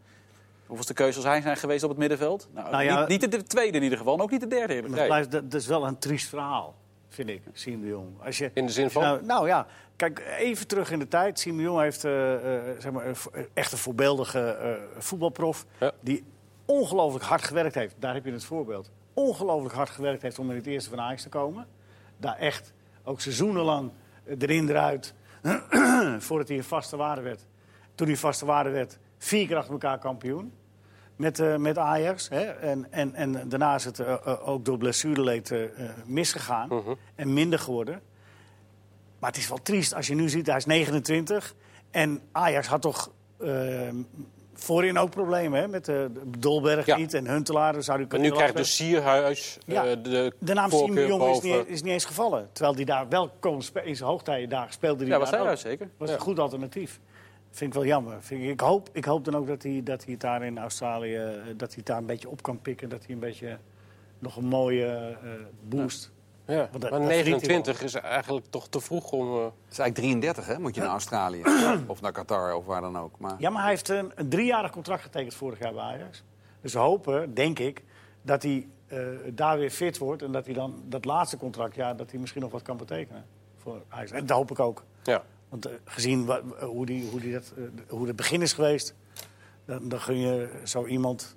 Hoeveelste 0.65 0.93
keuze 0.93 1.15
als 1.17 1.25
hij 1.27 1.41
zijn 1.41 1.57
geweest 1.57 1.83
op 1.83 1.89
het 1.89 1.97
middenveld? 1.99 2.47
Nou, 2.51 2.71
Nou 2.71 2.83
ja, 2.83 2.99
niet, 2.99 3.21
niet 3.21 3.31
de 3.31 3.43
tweede 3.43 3.77
in 3.77 3.83
ieder 3.83 3.97
geval, 3.97 4.13
en 4.13 4.21
ook 4.21 4.31
niet 4.31 4.39
de 4.41 4.47
derde. 4.47 4.73
het 4.73 4.91
blijft, 4.91 5.31
dat, 5.31 5.53
is 5.53 5.67
wel 5.67 5.87
een 5.87 5.97
triest 5.99 6.29
verhaal, 6.29 6.75
vind 7.09 7.29
ik, 7.29 7.41
Siem 7.53 7.81
de 7.81 7.87
Jong. 7.87 8.07
Als 8.25 8.37
je, 8.37 8.51
In 8.53 8.65
de 8.65 8.71
zin 8.71 8.89
van? 8.89 9.01
Nou, 9.03 9.25
nou 9.25 9.47
ja, 9.47 9.67
kijk, 9.95 10.23
even 10.37 10.67
terug 10.67 10.91
in 10.91 10.99
de 10.99 11.07
tijd. 11.07 11.39
Siem 11.39 11.57
de 11.57 11.63
Jong 11.63 11.79
heeft 11.81 12.03
eh, 12.03 12.11
zeg 12.79 12.91
maar, 12.91 13.05
echt 13.53 13.71
een 13.71 13.77
voorbeeldige 13.77 14.79
voetbalprof... 14.97 15.65
Die 15.99 16.23
ongelooflijk 16.65 17.25
hard 17.25 17.43
gewerkt 17.43 17.75
heeft. 17.75 17.95
Daar 17.99 18.13
heb 18.13 18.25
je 18.25 18.31
het 18.31 18.43
voorbeeld. 18.45 18.91
Ongelooflijk 19.15 19.75
hard 19.75 19.89
gewerkt 19.89 20.21
heeft 20.21 20.39
om 20.39 20.49
in 20.49 20.55
het 20.55 20.65
eerste 20.65 20.89
van 20.89 20.99
Ajax 20.99 21.21
te 21.21 21.29
komen. 21.29 21.67
Daar 22.17 22.37
echt 22.37 22.73
ook 23.03 23.21
seizoenenlang 23.21 23.91
erin 24.39 24.69
eruit, 24.69 25.13
voordat 26.27 26.47
hij 26.47 26.57
een 26.57 26.63
vaste 26.63 26.97
waarde 26.97 27.21
werd. 27.21 27.45
Toen 27.95 28.07
hij 28.07 28.15
vaste 28.15 28.45
waarde 28.45 28.69
werd, 28.69 28.97
vier 29.17 29.47
keer 29.47 29.57
achter 29.57 29.73
elkaar 29.73 29.99
kampioen 29.99 30.53
met, 31.15 31.39
eh, 31.39 31.55
met 31.55 31.77
Ajax. 31.77 32.29
Hè? 32.29 32.43
En, 32.43 32.91
en, 32.91 33.15
en 33.15 33.49
daarna 33.49 33.75
is 33.75 33.85
het 33.85 33.99
eh, 33.99 34.13
eh, 34.13 34.47
ook 34.47 34.65
door 34.65 34.77
blessureleed 34.77 35.53
misgegaan 36.05 36.69
en 37.15 37.33
minder 37.33 37.59
geworden. 37.59 38.01
Maar 39.19 39.29
het 39.29 39.39
is 39.39 39.47
wel 39.47 39.61
triest 39.61 39.93
als 39.93 40.07
je 40.07 40.15
nu 40.15 40.29
ziet, 40.29 40.47
hij 40.47 40.55
is 40.55 40.65
29. 40.65 41.55
En 41.91 42.21
Ajax 42.31 42.67
had 42.67 42.81
toch 42.81 43.11
eh, 43.37 43.89
voorin 44.55 44.97
ook 44.97 45.09
problemen 45.09 45.59
hè? 45.59 45.67
met 45.67 45.85
de 45.85 46.11
Dolberg 46.39 46.85
Ja. 46.85 46.97
niet 46.97 47.13
en 47.13 47.27
Huntelaar. 47.27 47.73
Dan 47.73 47.83
zou 47.83 47.99
En 48.01 48.07
kunnen 48.07 48.29
nu 48.29 48.35
krijgt 48.35 48.55
dus 48.55 48.75
Sierhuis 48.75 49.57
Ja. 49.65 49.85
eh, 49.85 49.97
de, 50.03 50.33
De 50.39 50.53
naam 50.53 50.69
Siem 50.71 50.97
Jong 50.99 51.23
is 51.35 51.41
niet, 51.41 51.63
is 51.67 51.81
niet 51.81 51.93
eens 51.93 52.05
gevallen. 52.05 52.49
Terwijl 52.51 52.75
hij 52.75 52.85
daar 52.85 53.09
wel 53.09 53.29
kon 53.39 53.61
in 53.83 53.95
zijn 53.95 54.09
hoogtijdagen 54.09 54.73
speelde. 54.73 55.03
hij 55.03 55.07
Ja, 55.13 55.19
was 55.19 55.31
daar 55.31 55.45
hij 55.45 55.55
zeker. 55.55 55.89
was 55.97 56.09
Ja. 56.09 56.15
een 56.15 56.21
goed 56.21 56.39
alternatief. 56.39 56.99
Vind 57.51 57.69
ik 57.73 57.79
wel 57.79 57.85
jammer. 57.87 58.17
Vind 58.19 58.43
ik, 58.43 58.49
ik, 58.49 58.59
hoop, 58.59 58.89
ik 58.93 59.05
hoop 59.05 59.25
dan 59.25 59.35
ook 59.35 59.47
dat 59.47 59.63
hij, 59.63 59.81
dat 59.83 60.03
hij 60.03 60.11
het 60.11 60.21
daar 60.21 60.43
in 60.43 60.57
Australië 60.57 61.15
eh, 61.15 61.31
dat 61.57 61.67
hij 61.67 61.77
het 61.77 61.85
daar 61.85 61.97
een 61.97 62.05
beetje 62.05 62.29
op 62.29 62.41
kan 62.41 62.61
pikken. 62.61 62.89
Dat 62.89 63.05
hij 63.05 63.13
een 63.13 63.19
beetje 63.21 63.57
nog 64.19 64.35
een 64.35 64.45
mooie 64.45 64.85
eh, 64.85 65.29
boost. 65.61 66.11
Ja, 66.47 66.55
Want 66.71 66.81
dat- 66.81 66.91
maar 66.91 66.99
dat 66.99 67.09
verdient 67.11 67.41
hij 67.41 67.49
29 67.49 67.81
is 67.83 67.93
eigenlijk 67.93 68.45
toch 68.49 68.67
te 68.67 68.79
vroeg 68.79 69.11
om... 69.11 69.27
eh, 69.37 69.43
Het 69.43 69.71
is 69.71 69.77
eigenlijk 69.79 69.95
33, 69.95 70.45
hè? 70.47 70.59
Moet 70.59 70.75
je 70.75 70.81
naar 70.81 70.89
Australië 70.89 71.41
of 71.87 72.01
naar 72.01 72.11
Qatar 72.11 72.55
of 72.55 72.65
waar 72.65 72.81
dan 72.81 72.97
ook. 72.97 73.19
Maar 73.19 73.35
Ja, 73.37 73.49
maar 73.49 73.61
hij 73.61 73.71
heeft 73.71 73.89
een, 73.89 74.11
een 74.15 74.29
driejarig 74.29 74.71
contract 74.71 75.01
getekend 75.01 75.33
vorig 75.33 75.59
jaar 75.59 75.73
bij 75.73 75.81
Ajax. 75.83 76.23
Dus 76.61 76.73
we 76.73 76.79
hopen, 76.79 77.33
denk 77.33 77.59
ik, 77.59 77.83
dat 78.21 78.43
hij 78.43 78.67
eh, 78.87 78.99
daar 79.33 79.57
weer 79.57 79.69
fit 79.69 79.97
wordt. 79.97 80.21
En 80.21 80.31
dat 80.31 80.45
hij 80.45 80.53
dan 80.53 80.83
dat 80.85 81.05
laatste 81.05 81.37
contract, 81.37 81.75
ja, 81.75 81.93
dat 81.93 82.11
hij 82.11 82.19
misschien 82.19 82.41
nog 82.41 82.51
wat 82.51 82.61
kan 82.61 82.77
betekenen 82.77 83.25
voor 83.57 83.81
Ajax. 83.89 84.11
En 84.11 84.25
dat 84.25 84.37
hoop 84.37 84.51
ik 84.51 84.59
ook. 84.59 84.83
ja. 85.03 85.23
Want 85.49 85.65
eh, 85.65 85.73
gezien 85.85 86.29
hoe, 86.59 86.85
die, 86.85 87.09
hoe, 87.09 87.19
die 87.19 87.33
dat, 87.33 87.53
hoe 87.89 88.07
het 88.07 88.15
begin 88.15 88.41
is 88.41 88.53
geweest, 88.53 88.93
dan, 89.65 89.87
dan 89.89 89.99
gun 89.99 90.17
je 90.19 90.49
zo 90.63 90.85
iemand 90.85 91.35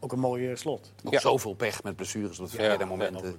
ook 0.00 0.12
een 0.12 0.18
mooie 0.18 0.56
slot. 0.56 0.92
nog 1.02 1.12
Ja. 1.12 1.20
zoveel 1.20 1.54
pech 1.54 1.82
met 1.82 1.96
blessures. 1.96 2.36
Dat 2.36 2.50
verkeerde 2.50 2.84
Ja, 2.84 2.90
momenten. 2.90 3.38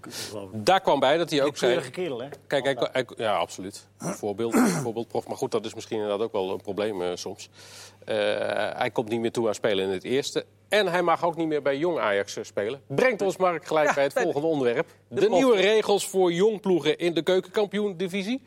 Daar 0.54 0.82
kwam 0.82 1.00
bij 1.00 1.18
dat 1.18 1.30
hij 1.30 1.42
ook 1.42 1.48
Ook 1.48 1.58
zei... 1.58 1.72
keurige 1.72 1.92
kerel, 1.94 2.22
hè? 2.22 2.28
Kijk, 2.48 2.64
hij, 2.64 2.78
hij- 2.92 3.06
ja, 3.16 3.36
absoluut. 3.36 3.88
Voorbeeld, 3.98 4.56
voorbeeldprof. 4.84 5.28
Maar 5.28 5.38
goed, 5.38 5.52
dat 5.52 5.66
is 5.66 5.74
misschien 5.74 5.98
inderdaad 5.98 6.22
ook 6.26 6.32
wel 6.32 6.52
een 6.52 6.62
probleem 6.62 7.02
eh, 7.02 7.10
soms. 7.14 7.50
Eh, 8.06 8.16
hij 8.78 8.90
komt 8.94 9.10
niet 9.10 9.20
meer 9.20 9.32
toe 9.32 9.48
aan 9.48 9.54
spelen 9.54 9.86
in 9.86 9.92
het 9.92 10.04
eerste. 10.04 10.46
En 10.70 10.88
hij 10.88 11.02
mag 11.02 11.24
ook 11.26 11.36
niet 11.36 11.48
meer 11.48 11.62
bij 11.62 11.78
jong 11.78 12.00
Ajax 12.00 12.38
eh, 12.38 12.44
spelen. 12.44 12.82
Brengt 12.88 13.22
ons, 13.22 13.38
Mark, 13.38 13.66
gelijk 13.68 13.94
bij 13.94 14.04
het 14.04 14.14
volgende 14.14 14.48
onderwerp. 14.48 14.88
De, 15.08 15.30
nieuwe 15.30 15.56
regels 15.56 16.08
voor 16.08 16.32
jongploegen 16.32 16.98
in 16.98 17.14
de 17.14 17.22
keukenkampioen-divisie. 17.22 18.42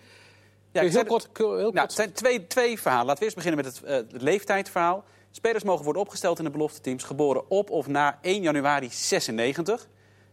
Ja, 0.72 0.82
heel 0.82 1.04
kort, 1.04 1.28
heel 1.36 1.56
Nou, 1.56 1.78
het 1.78 1.92
zijn 1.92 2.12
twee, 2.12 2.46
twee 2.46 2.80
verhalen. 2.80 3.06
Laten 3.06 3.18
we 3.18 3.24
eerst 3.24 3.36
beginnen 3.36 3.64
met 3.64 3.74
het, 3.78 4.10
het 4.12 4.22
leeftijdsverhaal. 4.22 5.04
Spelers 5.36 5.64
mogen 5.64 5.84
worden 5.84 6.02
opgesteld 6.02 6.38
in 6.38 6.44
de 6.44 6.50
belofteteams 6.50 7.04
geboren 7.04 7.50
op 7.50 7.70
of 7.70 7.86
na 7.86 8.18
1 8.20 8.42
januari 8.42 8.88
96. 8.90 9.88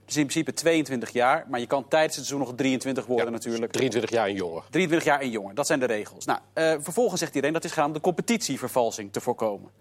Dus 0.06 0.18
in 0.18 0.26
principe 0.26 0.54
22 0.54 1.10
jaar. 1.10 1.46
Maar 1.50 1.60
je 1.60 1.68
kan 1.68 1.88
tijdens 1.88 2.16
het 2.16 2.26
seizoen 2.26 2.48
nog 2.48 2.56
23 2.58 3.06
worden 3.06 3.32
natuurlijk. 3.32 3.72
23 3.72 4.12
jaar 4.12 4.28
en 4.28 4.34
jonger. 4.34 4.64
23 4.70 5.08
jaar 5.08 5.20
en 5.20 5.30
jonger, 5.30 5.56
dat 5.56 5.68
zijn 5.68 5.80
de 5.80 5.86
regels. 5.86 6.26
Nou, 6.26 6.40
eh, 6.54 6.74
vervolgens 6.80 7.20
zegt 7.20 7.36
iedereen 7.36 7.54
dat 7.54 7.64
is 7.64 7.72
gaan 7.72 7.86
om 7.86 7.94
de 7.94 8.00
competitievervalsing 8.00 9.12
te 9.12 9.22
voorkomen. 9.22 9.72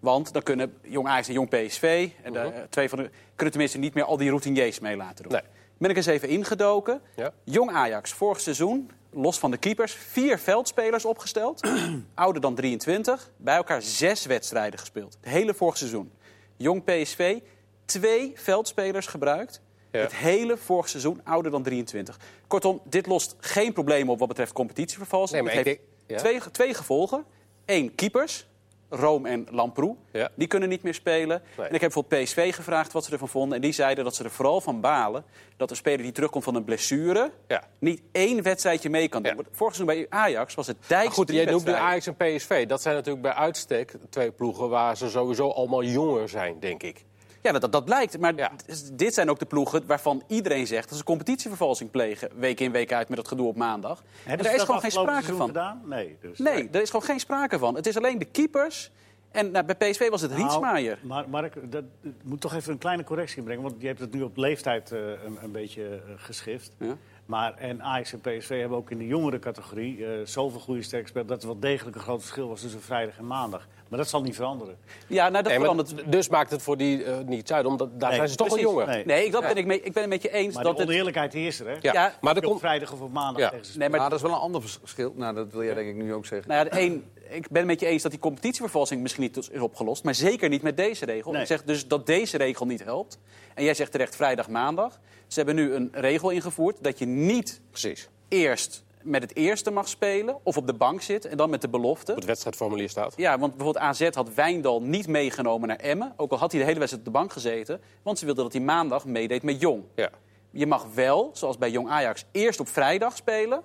Want 0.00 0.32
dan 0.32 0.42
kunnen 0.42 0.74
jong 0.82 1.08
Ajax 1.08 1.28
en 1.28 1.34
jong 1.34 1.48
PSV, 1.48 2.08
en 2.22 2.32
de, 2.32 2.38
eh, 2.38 2.62
twee 2.70 2.88
van 2.88 2.98
de, 2.98 3.10
kunnen 3.34 3.50
tenminste 3.50 3.78
niet 3.78 3.94
meer 3.94 4.04
al 4.04 4.16
die 4.16 4.28
routiniers 4.28 4.80
mee 4.80 4.96
laten 4.96 5.22
doen. 5.22 5.32
Nee. 5.32 5.42
Ben 5.78 5.90
ik 5.90 5.96
eens 5.96 6.06
even 6.06 6.28
ingedoken. 6.28 7.00
Ja. 7.16 7.32
Jong 7.44 7.70
Ajax, 7.70 8.12
vorig 8.12 8.40
seizoen, 8.40 8.90
los 9.14 9.38
van 9.38 9.50
de 9.50 9.56
keepers, 9.56 9.92
vier 9.92 10.38
veldspelers 10.38 11.04
opgesteld. 11.04 11.68
ouder 12.14 12.40
dan 12.42 12.54
23, 12.54 13.30
bij 13.36 13.56
elkaar 13.56 13.82
zes 13.82 14.24
wedstrijden 14.26 14.78
gespeeld. 14.78 15.16
Het 15.20 15.32
hele 15.32 15.54
vorig 15.54 15.76
seizoen. 15.76 16.12
Jong 16.56 16.84
PSV, 16.84 17.38
twee 17.84 18.32
veldspelers 18.34 19.06
gebruikt. 19.06 19.60
Ja. 19.92 20.00
Het 20.00 20.14
hele 20.14 20.56
vorig 20.56 20.88
seizoen, 20.88 21.20
ouder 21.24 21.50
dan 21.50 21.62
23. 21.62 22.18
Kortom, 22.46 22.80
dit 22.84 23.06
lost 23.06 23.36
geen 23.38 23.72
probleem 23.72 24.10
op 24.10 24.18
wat 24.18 24.28
betreft 24.28 24.52
competitievervalsing. 24.52 25.42
Nee, 25.42 25.42
maar 25.42 25.58
Het 25.58 25.66
ik 25.66 25.78
heeft 25.78 26.06
denk- 26.06 26.20
ja. 26.22 26.38
twee, 26.40 26.50
twee 26.50 26.74
gevolgen. 26.74 27.24
Eén, 27.66 27.94
keepers. 27.94 28.46
Rome 28.88 29.28
en 29.28 29.46
Lamproe. 29.50 29.96
Ja. 30.12 30.28
Die 30.34 30.46
kunnen 30.48 30.68
niet 30.68 30.82
meer 30.82 30.94
spelen. 30.94 31.42
Nee. 31.56 31.66
En 31.66 31.74
ik 31.74 31.80
heb 31.80 31.92
bijvoorbeeld 31.92 32.24
PSV 32.24 32.54
gevraagd 32.54 32.92
wat 32.92 33.04
ze 33.04 33.12
ervan 33.12 33.28
vonden. 33.28 33.56
En 33.56 33.62
die 33.62 33.72
zeiden 33.72 34.04
dat 34.04 34.14
ze 34.14 34.24
er 34.24 34.30
vooral 34.30 34.60
van 34.60 34.80
balen... 34.80 35.24
dat 35.56 35.70
een 35.70 35.76
speler 35.76 36.02
die 36.02 36.12
terugkomt 36.12 36.44
van 36.44 36.54
een 36.54 36.64
blessure... 36.64 37.30
Ja. 37.48 37.64
niet 37.78 38.02
één 38.12 38.42
wedstrijdje 38.42 38.90
mee 38.90 39.08
kan 39.08 39.22
doen. 39.22 39.30
Ja. 39.30 39.36
Want 39.36 39.48
Vorig 39.52 39.74
seizoen 39.74 39.96
bij 39.96 40.18
Ajax 40.18 40.54
was 40.54 40.66
het 40.66 40.76
Dijk. 40.86 41.12
Goed, 41.12 41.30
jij 41.30 41.44
noemt 41.44 41.64
nu 41.64 41.72
Ajax 41.72 42.06
en 42.06 42.16
PSV. 42.16 42.66
Dat 42.66 42.82
zijn 42.82 42.94
natuurlijk 42.94 43.22
bij 43.22 43.34
uitstek 43.34 43.94
twee 44.10 44.30
ploegen 44.30 44.68
waar 44.68 44.96
ze 44.96 45.10
sowieso 45.10 45.50
allemaal 45.50 45.82
jonger 45.82 46.28
zijn, 46.28 46.60
denk 46.60 46.82
ik. 46.82 47.04
Ja, 47.44 47.52
dat, 47.52 47.60
dat, 47.60 47.72
dat 47.72 47.84
blijkt. 47.84 48.18
Maar 48.18 48.34
Ja. 48.36 48.52
dit 48.92 49.14
zijn 49.14 49.30
ook 49.30 49.38
de 49.38 49.44
ploegen 49.44 49.86
waarvan 49.86 50.22
iedereen 50.26 50.66
zegt... 50.66 50.88
dat 50.88 50.98
ze 50.98 51.04
competitievervalsing 51.04 51.90
plegen. 51.90 52.30
Week 52.36 52.60
in, 52.60 52.72
week 52.72 52.92
uit 52.92 53.08
met 53.08 53.16
dat 53.16 53.28
gedoe 53.28 53.46
op 53.46 53.56
maandag. 53.56 53.98
En 53.98 54.04
Hebben 54.24 54.44
daar 54.46 54.54
ze 54.54 54.60
is 54.60 54.64
gewoon 54.64 54.80
geen 54.80 54.90
sprake 54.90 55.34
van. 55.34 55.46
Gedaan? 55.46 55.82
Nee, 55.84 56.16
dus. 56.20 56.38
Nee, 56.38 56.70
daar 56.70 56.82
is 56.82 56.90
gewoon 56.90 57.06
geen 57.06 57.20
sprake 57.20 57.58
van. 57.58 57.74
Het 57.74 57.86
is 57.86 57.96
alleen 57.96 58.18
de 58.18 58.24
keepers. 58.24 58.90
En 59.30 59.50
nou, 59.50 59.64
bij 59.64 59.90
PSV 59.90 60.08
was 60.08 60.20
het 60.20 60.30
Nou, 60.30 60.42
Rietsmaier. 60.42 60.98
Maar 61.02 61.28
Mark, 61.28 61.72
dat, 61.72 61.84
ik 62.02 62.12
moet 62.22 62.40
toch 62.40 62.54
even 62.54 62.72
een 62.72 62.78
kleine 62.78 63.04
correctie 63.04 63.42
brengen. 63.42 63.62
Want 63.62 63.74
je 63.78 63.86
hebt 63.86 64.00
het 64.00 64.12
nu 64.12 64.22
op 64.22 64.36
leeftijd 64.36 64.92
eh, 64.92 64.98
een, 65.00 65.38
een 65.42 65.52
beetje 65.52 65.84
eh, 65.88 66.12
geschift. 66.16 66.72
Ja. 66.78 66.96
Maar 67.26 67.54
en 67.54 67.82
Ajax 67.82 68.12
en 68.12 68.20
PSV 68.20 68.60
hebben 68.60 68.78
ook 68.78 68.90
in 68.90 68.98
de 68.98 69.06
jongere 69.06 69.38
categorie 69.38 70.06
eh, 70.06 70.12
zoveel 70.24 70.60
goede 70.60 70.82
sterke 70.82 71.08
spelers... 71.08 71.28
dat 71.30 71.42
er 71.42 71.48
wel 71.48 71.58
degelijk 71.58 71.96
een 71.96 72.02
groot 72.02 72.20
verschil 72.20 72.48
was 72.48 72.60
tussen 72.60 72.80
vrijdag 72.82 73.18
en 73.18 73.26
maandag. 73.26 73.66
Maar 73.88 73.98
dat 73.98 74.08
zal 74.08 74.22
niet 74.22 74.34
veranderen. 74.34 74.76
Ja, 75.06 75.28
nou, 75.28 75.32
dat 75.32 75.52
Nee, 75.52 75.58
maar 75.60 75.68
verandert. 75.74 76.12
dus 76.12 76.28
maakt 76.28 76.50
het 76.50 76.62
voor 76.62 76.76
die 76.76 77.04
eh, 77.04 77.18
niet 77.24 77.52
uit, 77.52 77.66
omdat 77.66 78.00
daar 78.00 78.08
Nee, 78.08 78.18
zijn 78.18 78.28
ze 78.30 78.36
toch 78.36 78.48
wel 78.48 78.58
jonger. 78.58 78.86
Nee. 78.86 79.04
Nee, 79.04 79.30
dat 79.30 79.40
ben 79.40 79.56
ik, 79.56 79.66
mee, 79.66 79.80
ik 79.80 79.92
ben 79.92 80.02
het 80.02 80.10
met 80.12 80.22
je 80.22 80.30
eens. 80.32 80.54
Maar 80.54 80.64
dat 80.64 80.76
de 80.76 80.80
het, 80.82 80.90
oneerlijkheid 80.90 81.34
is 81.34 81.60
er, 81.60 81.66
hè? 81.66 81.72
Ja, 81.80 81.92
Ja, 81.92 82.14
maar 82.20 82.34
je 82.34 82.48
op 82.48 82.58
vrijdag 82.58 82.92
of 82.92 83.00
op 83.00 83.12
maandag 83.12 83.42
Ja. 83.42 83.50
tegen 83.50 83.66
ze 83.66 83.78
nee, 83.78 83.88
maar 83.88 84.00
Maar 84.00 84.10
dat 84.10 84.18
is 84.18 84.24
wel 84.24 84.34
een 84.34 84.42
ander 84.42 84.62
verschil. 84.62 85.12
Nou, 85.16 85.34
dat 85.34 85.52
wil 85.52 85.64
jij 85.64 85.74
denk 85.74 85.88
ik 85.88 85.94
nu 85.94 86.14
ook 86.14 86.26
zeggen. 86.26 86.48
Nou 86.48 86.64
ja, 86.64 86.70
de 86.70 86.76
één, 86.76 87.04
ik 87.28 87.48
ben 87.48 87.58
het 87.58 87.66
met 87.66 87.80
je 87.80 87.86
eens 87.86 88.02
dat 88.02 88.10
die 88.10 88.20
competitievervalsing 88.20 89.02
misschien 89.02 89.22
niet 89.22 89.36
is 89.36 89.60
opgelost. 89.60 90.04
Maar 90.04 90.14
zeker 90.14 90.48
niet 90.48 90.62
met 90.62 90.76
deze 90.76 91.04
regel. 91.04 91.32
Nee. 91.32 91.40
Ik 91.40 91.46
zeg 91.46 91.64
dus 91.64 91.88
dat 91.88 92.06
deze 92.06 92.36
regel 92.36 92.66
niet 92.66 92.84
helpt. 92.84 93.18
En 93.54 93.64
jij 93.64 93.74
zegt 93.74 93.92
terecht 93.92 94.16
vrijdag, 94.16 94.48
maandag. 94.48 95.00
Ze 95.26 95.36
hebben 95.36 95.54
nu 95.54 95.74
een 95.74 95.88
regel 95.92 96.30
ingevoerd 96.30 96.76
dat 96.80 96.98
je 96.98 97.06
niet 97.06 97.60
Precies. 97.70 98.08
eerst 98.28 98.84
met 99.02 99.22
het 99.22 99.36
eerste 99.36 99.70
mag 99.70 99.88
spelen 99.88 100.38
of 100.42 100.56
op 100.56 100.66
de 100.66 100.74
bank 100.74 101.02
zit 101.02 101.24
en 101.24 101.36
dan 101.36 101.50
met 101.50 101.60
de 101.60 101.68
belofte. 101.68 102.10
Op 102.10 102.16
het 102.16 102.26
wedstrijdformulier 102.26 102.88
staat. 102.88 103.12
Ja, 103.16 103.38
want 103.38 103.56
bijvoorbeeld 103.56 103.84
AZ 103.84 104.08
had 104.10 104.34
Wijndal 104.34 104.82
niet 104.82 105.06
meegenomen 105.06 105.68
naar 105.68 105.76
Emmen. 105.76 106.12
Ook 106.16 106.30
al 106.30 106.38
had 106.38 106.50
hij 106.50 106.60
de 106.60 106.66
hele 106.66 106.78
wedstrijd 106.78 107.06
op 107.06 107.12
de 107.12 107.18
bank 107.18 107.32
gezeten. 107.32 107.80
Want 108.02 108.18
ze 108.18 108.24
wilden 108.24 108.44
dat 108.44 108.52
hij 108.52 108.62
maandag 108.62 109.04
meedeed 109.04 109.42
met 109.42 109.60
Jong. 109.60 109.82
Ja. 109.94 110.10
Je 110.50 110.66
mag 110.66 110.86
wel, 110.94 111.30
zoals 111.32 111.58
bij 111.58 111.70
Jong 111.70 111.88
Ajax, 111.88 112.24
eerst 112.32 112.60
op 112.60 112.68
vrijdag 112.68 113.16
spelen. 113.16 113.62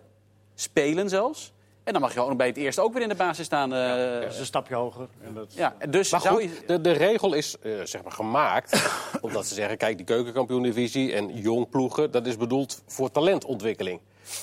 Spelen 0.56 1.10
zelfs. 1.10 1.54
En 1.90 1.96
dan 1.96 2.04
mag 2.04 2.14
je 2.14 2.20
ook 2.22 2.38
bij 2.38 2.48
het 2.48 2.58
eerste 2.58 2.82
ook 2.82 2.94
weer 2.94 3.02
in 3.02 3.10
de 3.10 3.16
basis 3.16 3.46
staan. 3.46 3.74
eh, 3.74 4.22
Dat 4.22 4.32
is 4.32 4.40
een 4.40 4.46
stapje 4.46 4.76
hoger. 4.76 5.08
En 5.24 5.34
dat... 5.34 5.54
ja, 5.54 5.76
dus 5.90 6.12
Maar 6.12 6.22
zou 6.22 6.34
goed, 6.34 6.44
je... 6.44 6.64
de, 6.68 6.82
de 6.82 6.92
regel 6.92 7.34
is 7.34 7.56
eh, 7.62 7.72
zeg 7.84 8.04
maar 8.04 8.12
gemaakt 8.12 8.92
omdat 9.22 9.46
ze 9.46 9.54
zeggen... 9.54 9.78
kijk, 9.78 9.98
die 9.98 10.06
keukenkampioen-divisie 10.06 11.14
en 11.14 11.34
jong 11.38 11.70
ploegen... 11.70 12.12
dat 12.12 12.28
is 12.28 12.38
bedoeld 12.38 12.82
voor 12.88 13.12
talentontwikkeling. 13.12 14.00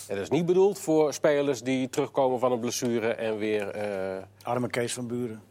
En 0.09 0.15
dat 0.15 0.25
is 0.25 0.31
niet 0.31 0.47
bedoeld 0.47 0.79
voor 0.79 1.13
spelers 1.13 1.63
die 1.63 1.89
terugkomen 1.89 2.39
van 2.39 2.53
een 2.53 2.61
blessure 2.61 3.09
en 3.15 3.39
weer... 3.39 3.69
eh, 3.69 4.23
Arme 4.43 4.69
Kees 4.69 4.93
van 4.93 5.07
Buren. 5.07 5.43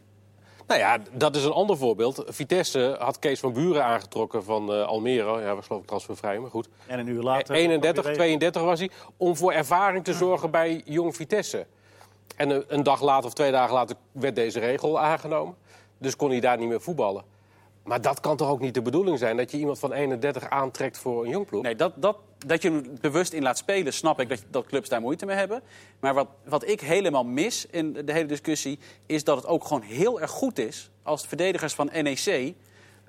Nou 0.66 0.80
ja, 0.80 0.98
dat 1.12 1.36
is 1.36 1.44
een 1.44 1.52
ander 1.52 1.76
voorbeeld. 1.76 2.24
Vitesse 2.26 2.96
had 2.98 3.18
Kees 3.18 3.40
van 3.40 3.52
Buren 3.52 3.84
aangetrokken 3.84 4.44
van 4.44 4.72
eh, 4.72 4.86
Almere. 4.86 5.40
Ja, 5.40 5.54
was 5.54 5.66
geloof 5.66 5.80
ik 5.82 5.86
transfervrij, 5.88 6.38
maar 6.38 6.50
goed. 6.50 6.68
En 6.86 6.98
een 6.98 7.06
uur 7.06 7.22
later... 7.22 7.54
31, 7.54 8.04
weer- 8.04 8.14
32 8.14 8.62
was 8.62 8.78
hij. 8.78 8.90
Om 9.16 9.36
voor 9.36 9.52
ervaring 9.52 10.04
te 10.04 10.12
zorgen 10.12 10.50
bij 10.50 10.82
jong 10.84 11.16
Vitesse. 11.16 11.66
En 12.36 12.74
een, 12.74 12.82
dag 12.82 13.02
later 13.02 13.26
of 13.26 13.34
twee 13.34 13.50
dagen 13.50 13.74
later 13.74 13.96
werd 14.12 14.34
deze 14.34 14.58
regel 14.58 15.00
aangenomen. 15.00 15.56
Dus 15.98 16.16
kon 16.16 16.30
hij 16.30 16.40
daar 16.40 16.58
niet 16.58 16.68
meer 16.68 16.80
voetballen. 16.80 17.24
Maar 17.82 18.00
dat 18.00 18.20
kan 18.20 18.36
toch 18.36 18.48
ook 18.48 18.60
niet 18.60 18.74
de 18.74 18.82
bedoeling 18.82 19.18
zijn... 19.18 19.36
dat 19.36 19.50
je 19.50 19.58
iemand 19.58 19.78
van 19.78 19.92
31 19.92 20.50
aantrekt 20.50 20.98
voor 20.98 21.24
een 21.24 21.30
jong 21.30 21.46
ploeg? 21.46 21.62
Nee, 21.62 21.76
dat, 21.76 21.92
dat, 21.96 22.18
dat 22.38 22.62
je 22.62 22.70
hem 22.70 22.96
bewust 23.00 23.32
in 23.32 23.42
laat 23.42 23.58
spelen, 23.58 23.92
snap 23.92 24.20
ik 24.20 24.28
dat, 24.28 24.44
dat 24.50 24.66
clubs 24.66 24.88
daar 24.88 25.00
moeite 25.00 25.26
mee 25.26 25.36
hebben. 25.36 25.62
Maar 26.00 26.14
wat, 26.14 26.28
wat 26.44 26.68
ik 26.68 26.80
helemaal 26.80 27.24
mis 27.24 27.66
in 27.66 27.92
de 27.92 28.12
hele 28.12 28.26
discussie... 28.26 28.78
is 29.06 29.24
dat 29.24 29.36
het 29.36 29.46
ook 29.46 29.64
gewoon 29.64 29.82
heel 29.82 30.20
erg 30.20 30.30
goed 30.30 30.58
is 30.58 30.90
als 31.02 31.22
de 31.22 31.28
verdedigers 31.28 31.74
van 31.74 31.90
NEC 31.92 32.54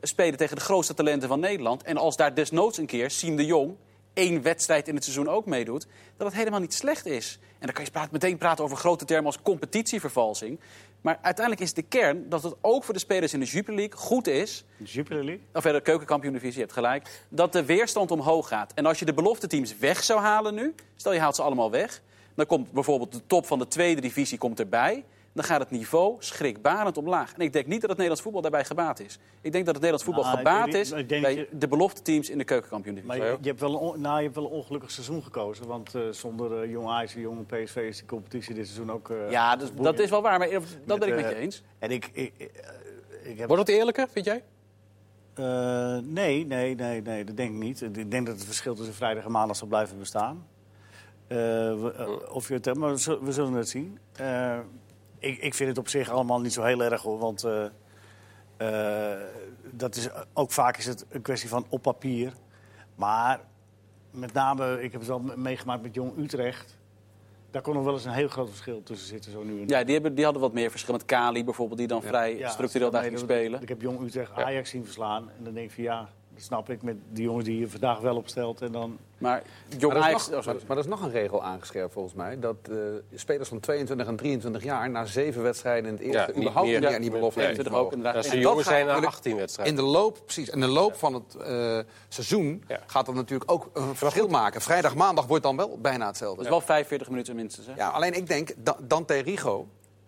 spelen 0.02 0.38
tegen 0.38 0.56
de 0.56 0.62
grootste 0.62 0.94
talenten 0.94 1.28
van 1.28 1.40
Nederland. 1.40 1.84
En 1.84 1.98
als 1.98 2.16
daar 2.16 2.34
desnoods 2.34 2.78
een 2.78 2.86
keer 2.86 3.12
Siem 3.12 3.36
de 3.36 3.46
Jong 3.46 3.76
één 4.18 4.42
wedstrijd 4.42 4.88
in 4.88 4.96
het 4.96 5.04
seizoen 5.04 5.30
ook 5.30 5.46
meedoet, 5.46 5.88
dat 6.18 6.28
het 6.28 6.36
helemaal 6.36 6.60
niet 6.60 6.74
slecht 6.74 7.06
is. 7.06 7.40
En 7.42 7.66
dan 7.66 7.74
kan 7.74 7.84
je 7.84 7.92
praten, 7.92 8.10
meteen 8.12 8.38
praten 8.38 8.64
over 8.64 8.78
grote 8.78 9.06
termen 9.06 9.26
als 9.26 9.42
competitievervalsing. 9.42 10.60
Maar 11.02 11.20
uiteindelijk 11.22 11.66
is 11.66 11.74
de 11.74 11.82
kern 11.82 12.30
dat 12.30 12.44
het 12.44 12.56
ook 12.62 12.84
voor 12.84 12.94
de 12.94 13.00
spelers 13.00 13.34
in 13.34 13.40
de 13.40 13.46
Jupiler 13.46 13.80
League 13.80 14.00
goed 14.00 14.28
is 14.28 14.66
De 14.78 14.86
Jupiler 14.86 15.24
League. 15.24 15.44
of 15.54 15.64
ja, 15.64 15.72
de 15.72 15.82
keukenkampioen-divisie, 15.82 16.56
je 16.56 16.62
hebt 16.62 16.74
gelijk. 16.74 17.26
Dat 17.30 17.54
de 17.54 17.66
weerstand 17.66 18.12
omhoog 18.12 18.48
gaat. 18.48 18.74
En 18.74 18.86
als 18.86 19.00
je 19.00 19.06
de 19.06 19.14
belofte 19.14 19.48
teams 19.48 19.78
weg 19.78 20.04
zou 20.04 20.20
halen 20.20 20.54
nu, 20.54 20.76
stel 20.96 21.14
je 21.14 21.20
haalt 21.20 21.36
ze 21.36 21.42
allemaal 21.42 21.72
weg, 21.72 22.02
dan 22.36 22.46
komt 22.46 22.72
bijvoorbeeld 22.72 23.12
de 23.12 23.22
top 23.28 23.46
van 23.46 23.60
de 23.60 23.68
tweede 23.68 24.02
divisie 24.02 24.38
komt 24.38 24.60
erbij. 24.60 25.04
Dan 25.38 25.46
gaat 25.46 25.60
het 25.60 25.72
niveau 25.72 26.16
schrikbarend 26.20 26.98
omlaag. 26.98 27.34
En 27.34 27.42
ik 27.42 27.54
denk 27.54 27.66
niet 27.66 27.82
dat 27.82 27.90
het 27.90 27.98
Nederlands 28.00 28.22
voetbal 28.22 28.42
daarbij 28.42 28.66
gebaat 28.66 29.00
is. 29.00 29.20
Ik 29.42 29.52
denk 29.52 29.66
dat 29.66 29.76
het 29.76 29.84
Nederlands 29.84 30.04
voetbal 30.04 30.24
Nou, 30.24 30.38
gebaat 30.38 30.74
is 30.74 30.90
maar 30.90 31.00
ik 31.00 31.10
denk 31.10 31.22
bij 31.22 31.36
je- 31.36 31.48
de 31.52 31.68
belofte 31.68 32.02
teams 32.02 32.30
in 32.30 32.38
de 32.38 32.44
keukenkampioen-divisie. 32.44 33.20
Maar 33.20 33.30
je, 33.32 33.38
je 33.42 33.48
hebt 33.48 33.60
wel 33.60 33.94
een, 33.94 34.02
nou, 34.02 34.18
je 34.18 34.24
hebt 34.24 34.36
wel 34.36 34.46
een 34.46 34.52
ongelukkig 34.52 34.92
seizoen 34.92 35.24
gekozen. 35.24 35.68
Want 35.68 35.96
eh, 35.96 36.02
zonder 36.12 36.62
eh, 36.64 36.72
jonge 36.72 36.90
Ajax 36.90 37.16
en 37.16 37.22
jonge 37.22 37.44
PSV 37.44 37.76
is 37.76 37.98
de 38.00 38.06
competitie 38.06 38.54
dit 38.56 38.66
seizoen 38.68 38.92
ook... 38.92 39.10
eh, 39.10 39.32
Ja, 39.32 39.56
dus, 39.56 39.70
dat 39.74 40.00
is 40.00 40.10
wel 40.10 40.22
waar, 40.22 40.40
maar 40.40 40.50
dat 40.50 40.62
Met, 40.86 41.00
ben 41.00 41.08
ik 41.08 41.16
met 41.16 41.30
je 41.30 41.36
eens. 41.36 41.64
En 41.80 41.92
ik... 41.92 42.10
ik, 42.14 42.34
ik, 43.24 43.38
heb, 43.38 43.48
Wordt 43.48 43.68
het 43.68 43.76
eerlijker, 43.78 44.08
vind 44.12 44.26
jij? 44.26 44.44
Nee, 46.04 46.46
nee, 46.46 46.76
nee, 46.76 47.02
nee, 47.02 47.24
dat 47.24 47.38
denk 47.38 47.52
ik 47.52 47.58
niet. 47.58 47.82
Ik 47.82 48.12
denk 48.12 48.26
dat 48.26 48.36
het 48.36 48.46
verschil 48.46 48.76
tussen 48.76 48.94
vrijdag 48.96 49.26
en 49.26 49.32
maandag 49.32 49.56
zal 49.56 49.68
blijven 49.68 50.00
bestaan. 50.00 50.46
We- 51.28 51.94
eh, 51.98 52.34
of 52.36 52.48
je 52.48 52.54
het 52.54 52.66
hebt, 52.66 52.78
maar 52.78 52.92
we 52.92 52.98
zullen, 52.98 53.24
we 53.24 53.32
zullen 53.32 53.54
het 53.54 53.70
zien. 53.70 53.98
Ik, 55.20 55.38
ik 55.38 55.54
vind 55.54 55.70
het 55.70 55.78
op 55.78 55.88
zich 55.88 56.10
allemaal 56.10 56.42
niet 56.42 56.54
zo 56.54 56.64
heel 56.64 56.82
erg 56.84 57.02
hoor, 57.02 57.20
want 57.20 57.44
eh, 57.44 57.66
eh, 58.58 59.20
dat 59.72 59.96
is, 59.96 60.10
ook 60.34 60.52
vaak 60.52 60.78
is 60.78 60.86
het 60.86 61.06
een 61.10 61.22
kwestie 61.22 61.50
van 61.50 61.66
op 61.70 61.82
papier. 61.82 62.34
Maar 62.96 63.40
met 64.12 64.34
name, 64.34 64.84
ik 64.84 64.92
heb 64.92 65.02
het 65.08 65.22
me- 65.24 65.38
meegemaakt 65.38 65.82
met 65.82 65.94
Jong 65.94 66.18
Utrecht. 66.18 66.78
Daar 67.52 67.62
kon 67.62 67.74
nog 67.74 67.84
wel 67.84 67.94
eens 67.94 68.06
een 68.06 68.12
heel 68.12 68.28
groot 68.28 68.50
verschil 68.50 68.84
tussen 68.84 69.08
zitten, 69.08 69.32
zo 69.32 69.44
nu 69.44 69.62
en 69.62 69.68
Ja, 69.68 69.84
die, 69.84 69.94
hebben, 69.94 70.16
die 70.16 70.24
hadden 70.24 70.42
wat 70.42 70.54
meer 70.54 70.72
verschil 70.72 70.94
met 70.94 71.06
Kali 71.06 71.44
bijvoorbeeld, 71.44 71.80
die 71.80 71.88
dan 71.88 72.02
vrij 72.02 72.38
Ja, 72.38 72.50
structureel 72.50 72.92
daar 72.92 73.04
ging 73.04 73.20
spelen. 73.20 73.62
Ik 73.62 73.70
heb 73.70 73.82
Jong 73.82 74.02
Utrecht 74.02 74.32
Ajax 74.32 74.70
zien 74.70 74.84
verslaan. 74.84 75.30
En 75.38 75.44
dan 75.44 75.54
denk 75.54 75.66
ik 75.68 75.74
van 75.76 75.84
ja, 75.84 76.10
dat 76.38 76.46
snap 76.46 76.70
ik 76.70 76.82
met 76.82 76.96
die 77.12 77.24
jongens 77.24 77.46
die 77.46 77.60
je 77.60 77.70
vandaag 77.70 78.00
wel 78.00 78.16
opstelt. 78.16 78.62
En 78.62 78.72
dan 78.72 78.98
Maar 79.18 79.42
Jong 79.78 79.82
Maar 79.82 79.92
er, 79.92 79.98
is 79.98 80.06
Ajax... 80.08 80.30
nog, 80.30 80.40
oh, 80.40 80.46
maar, 80.46 80.56
maar 80.68 80.78
er 80.78 80.84
is 80.84 80.90
nog 80.90 81.02
een 81.02 81.12
regel 81.12 81.44
aangescherpt 81.44 81.94
volgens 81.94 82.14
mij. 82.14 82.40
Dat 82.40 82.56
eh, 82.70 82.76
spelers 83.16 83.50
van 83.50 83.60
22 83.60 84.08
en 84.08 84.16
23 84.16 84.64
jaar 84.64 84.90
na 84.90 85.06
zeven 85.06 85.44
wedstrijden 85.44 85.86
in 85.86 85.92
het 85.96 86.02
eerste... 86.04 86.18
Ja, 86.20 86.28
niet 86.28 86.36
überhaupt 86.38 86.68
meer. 86.70 86.80
niet 86.80 86.90
Ja, 86.90 86.96
aan 86.96 87.02
die 87.02 87.12
belofte 87.12 87.40
nee, 87.40 87.70
ook 87.72 87.92
inderdaad. 87.92 88.14
Dat 88.14 88.24
En 88.24 88.30
ze 88.30 88.36
dat 88.36 88.44
jongen 88.44 88.64
gaat 88.64 88.74
zijn 88.74 88.86
na 88.86 88.92
natuurlijk 88.92 89.16
18 89.16 89.36
wedstrijden. 89.36 89.76
In 89.78 89.84
de 89.84 89.88
loop, 89.92 90.18
precies. 90.24 90.50
In 90.50 90.60
de 90.60 90.68
loop 90.68 90.96
van 90.96 91.14
het 91.14 91.36
eh, 91.36 91.80
seizoen 92.08 92.64
Ja. 92.68 92.80
gaat 92.86 93.06
dat 93.06 93.16
natuurlijk 93.16 93.52
ook 93.52 93.70
een 93.74 93.96
verschil 93.96 94.28
maken. 94.28 94.62
Vrijdag, 94.62 94.96
maandag 94.96 95.26
wordt 95.26 95.44
dan 95.44 95.56
wel 95.58 95.78
bijna 95.82 96.08
hetzelfde. 96.08 96.36
Dat 96.38 96.46
is 96.46 96.52
wel 96.52 96.62
45 96.62 97.10
minuten 97.10 97.36
minstens. 97.36 97.68
Hè? 97.68 97.74
Ja, 97.76 97.90
alleen 97.90 98.14
ik 98.14 98.28
denk, 98.28 98.52
Da- 98.58 98.78
Dante 98.82 99.14
Rigo... 99.20 99.68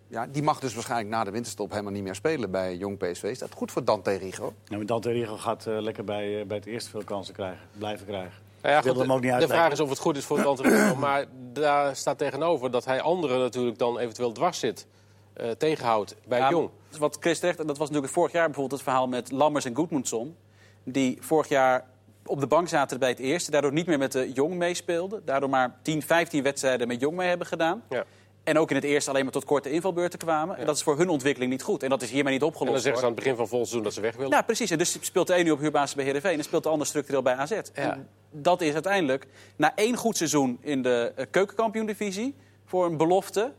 Ja, 0.10 0.28
die 0.28 0.44
mag 0.44 0.60
dus 0.60 0.74
waarschijnlijk 0.74 1.10
na 1.10 1.24
de 1.24 1.32
winterstop 1.32 1.70
helemaal 1.72 1.92
niet 1.92 2.04
meer 2.04 2.16
spelen 2.16 2.52
bij 2.52 2.76
Jong 2.76 2.98
PSV. 2.98 3.24
Is 3.24 3.40
dat 3.40 3.54
goed 3.54 3.72
voor 3.72 3.84
Dante 3.84 4.12
Rigo? 4.12 4.44
Nou, 4.44 4.78
maar 4.78 4.86
Dante 4.86 5.12
Rigo 5.12 5.38
gaat 5.38 5.66
eh, 5.66 5.80
lekker 5.80 6.04
bij, 6.04 6.40
eh, 6.40 6.46
bij 6.46 6.58
het 6.58 6.66
eerste 6.66 6.90
veel 6.90 7.04
kansen 7.04 7.34
krijgen, 7.34 7.68
blijven 7.78 8.06
krijgen. 8.06 8.48
Ja, 8.64 8.82
goed, 8.82 8.98
hem 8.98 9.12
ook 9.12 9.22
niet 9.22 9.40
de 9.40 9.48
vraag 9.48 9.72
is 9.72 9.80
of 9.80 9.90
het 9.90 10.00
goed 10.00 10.18
is 10.18 10.26
voor 10.26 10.42
Dante 10.42 10.62
Rico, 10.62 10.96
maar 10.96 11.26
daar 11.54 11.96
staat 11.96 12.18
tegenover 12.18 12.72
dat 12.72 12.86
hij 12.86 13.02
anderen 13.02 13.40
natuurlijk 13.40 13.78
dan 13.78 14.00
eventueel 14.00 14.32
dwars 14.32 14.60
zit, 14.60 14.88
eh, 15.34 15.50
tegenhoudt 15.50 16.16
bij 16.28 16.40
Ja, 16.40 16.50
Jong. 16.50 16.70
Wat 17.00 17.18
Chris 17.20 17.40
terecht, 17.40 17.60
en 17.60 17.68
dat 17.68 17.78
was 17.78 17.88
natuurlijk 17.88 18.14
vorig 18.14 18.32
jaar 18.32 18.46
bijvoorbeeld 18.46 18.82
het 18.82 18.90
verhaal 18.90 19.08
met 19.08 19.32
Lammers 19.32 19.66
en 19.66 19.76
Goedmundsson. 19.76 20.36
Die 20.84 21.18
vorig 21.22 21.48
jaar 21.48 21.86
op 22.26 22.40
de 22.40 22.48
bank 22.48 22.68
zaten 22.68 23.00
bij 23.00 23.10
het 23.10 23.20
eerste, 23.20 23.52
daardoor 23.52 23.74
niet 23.74 23.86
meer 23.86 23.98
met 23.98 24.12
de 24.12 24.32
Jong 24.32 24.56
meespeelden. 24.56 25.22
Daardoor 25.26 25.50
maar 25.50 25.80
10, 25.82 26.02
15 26.02 26.44
wedstrijden 26.44 26.88
met 26.88 27.00
Jong 27.00 27.16
mee 27.16 27.28
hebben 27.28 27.48
gedaan. 27.48 27.84
Ja. 27.90 28.06
En 28.50 28.58
ook 28.58 28.70
in 28.70 28.76
het 28.76 28.86
eerste 28.86 29.10
alleen 29.10 29.24
maar 29.24 29.32
tot 29.32 29.46
korte 29.46 29.72
invalbeurten 29.72 30.20
kwamen. 30.20 30.58
En 30.58 30.66
dat 30.66 30.76
is 30.76 30.84
voor 30.84 30.98
hun 30.98 31.10
ontwikkeling 31.10 31.52
niet 31.52 31.62
goed. 31.62 31.84
En 31.84 31.90
dat 31.90 32.02
is 32.02 32.10
hiermee 32.10 32.34
niet 32.34 32.42
En 32.42 32.48
opgelost. 32.48 32.74
dan 32.74 32.82
zeggen 32.82 33.00
ze 33.02 33.08
aan 33.08 33.14
het 33.14 33.24
begin 33.24 33.38
van 33.38 33.48
volgend 33.48 33.70
seizoen 33.70 33.84
dat 33.84 33.94
ze 33.94 34.02
weg 34.02 34.16
willen. 34.16 34.32
Ja, 34.32 34.42
precies. 34.42 34.72
En 34.72 34.78
dus 34.78 34.98
speelt 35.02 35.28
de 35.28 35.38
een 35.38 35.44
nu 35.44 35.52
op 35.52 35.60
huurbasis 35.60 35.96
bij 35.96 36.06
Heerenveen 36.06 36.38
en 36.38 36.44
speelt 36.44 36.64
de 36.64 36.70
ander 36.70 36.88
structureel 36.88 37.22
bij 37.22 37.36
AZ. 37.36 37.52
En 37.74 38.08
dat 38.32 38.62
is 38.62 38.74
uiteindelijk, 38.74 39.28
na 39.56 39.76
één 39.76 39.96
goed 39.96 40.18
seizoen 40.18 40.58
in 40.62 40.82
de 40.82 41.12
eh, 41.16 41.26
keukenkampioen-divisie... 41.32 42.36
voor 42.66 42.86
een 42.86 42.98
belofte, 42.98 43.54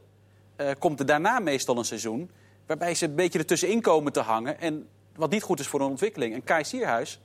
eh, 0.57 0.70
komt 0.79 1.00
er 1.00 1.07
daarna 1.07 1.38
meestal 1.38 1.79
een 1.79 1.85
seizoen... 1.85 2.31
waarbij 2.66 2.94
ze 2.94 3.05
een 3.05 3.14
beetje 3.14 3.38
ertussenin 3.38 3.81
komen 3.81 4.12
te 4.12 4.20
hangen... 4.20 4.61
en 4.61 4.88
wat 5.16 5.31
niet 5.31 5.42
goed 5.42 5.61
is 5.61 5.66
voor 5.66 5.81
een 5.81 5.90
ontwikkeling. 5.90 6.35
En 6.35 6.44
Kai 6.44 6.64
Sierhuis, 6.64 7.20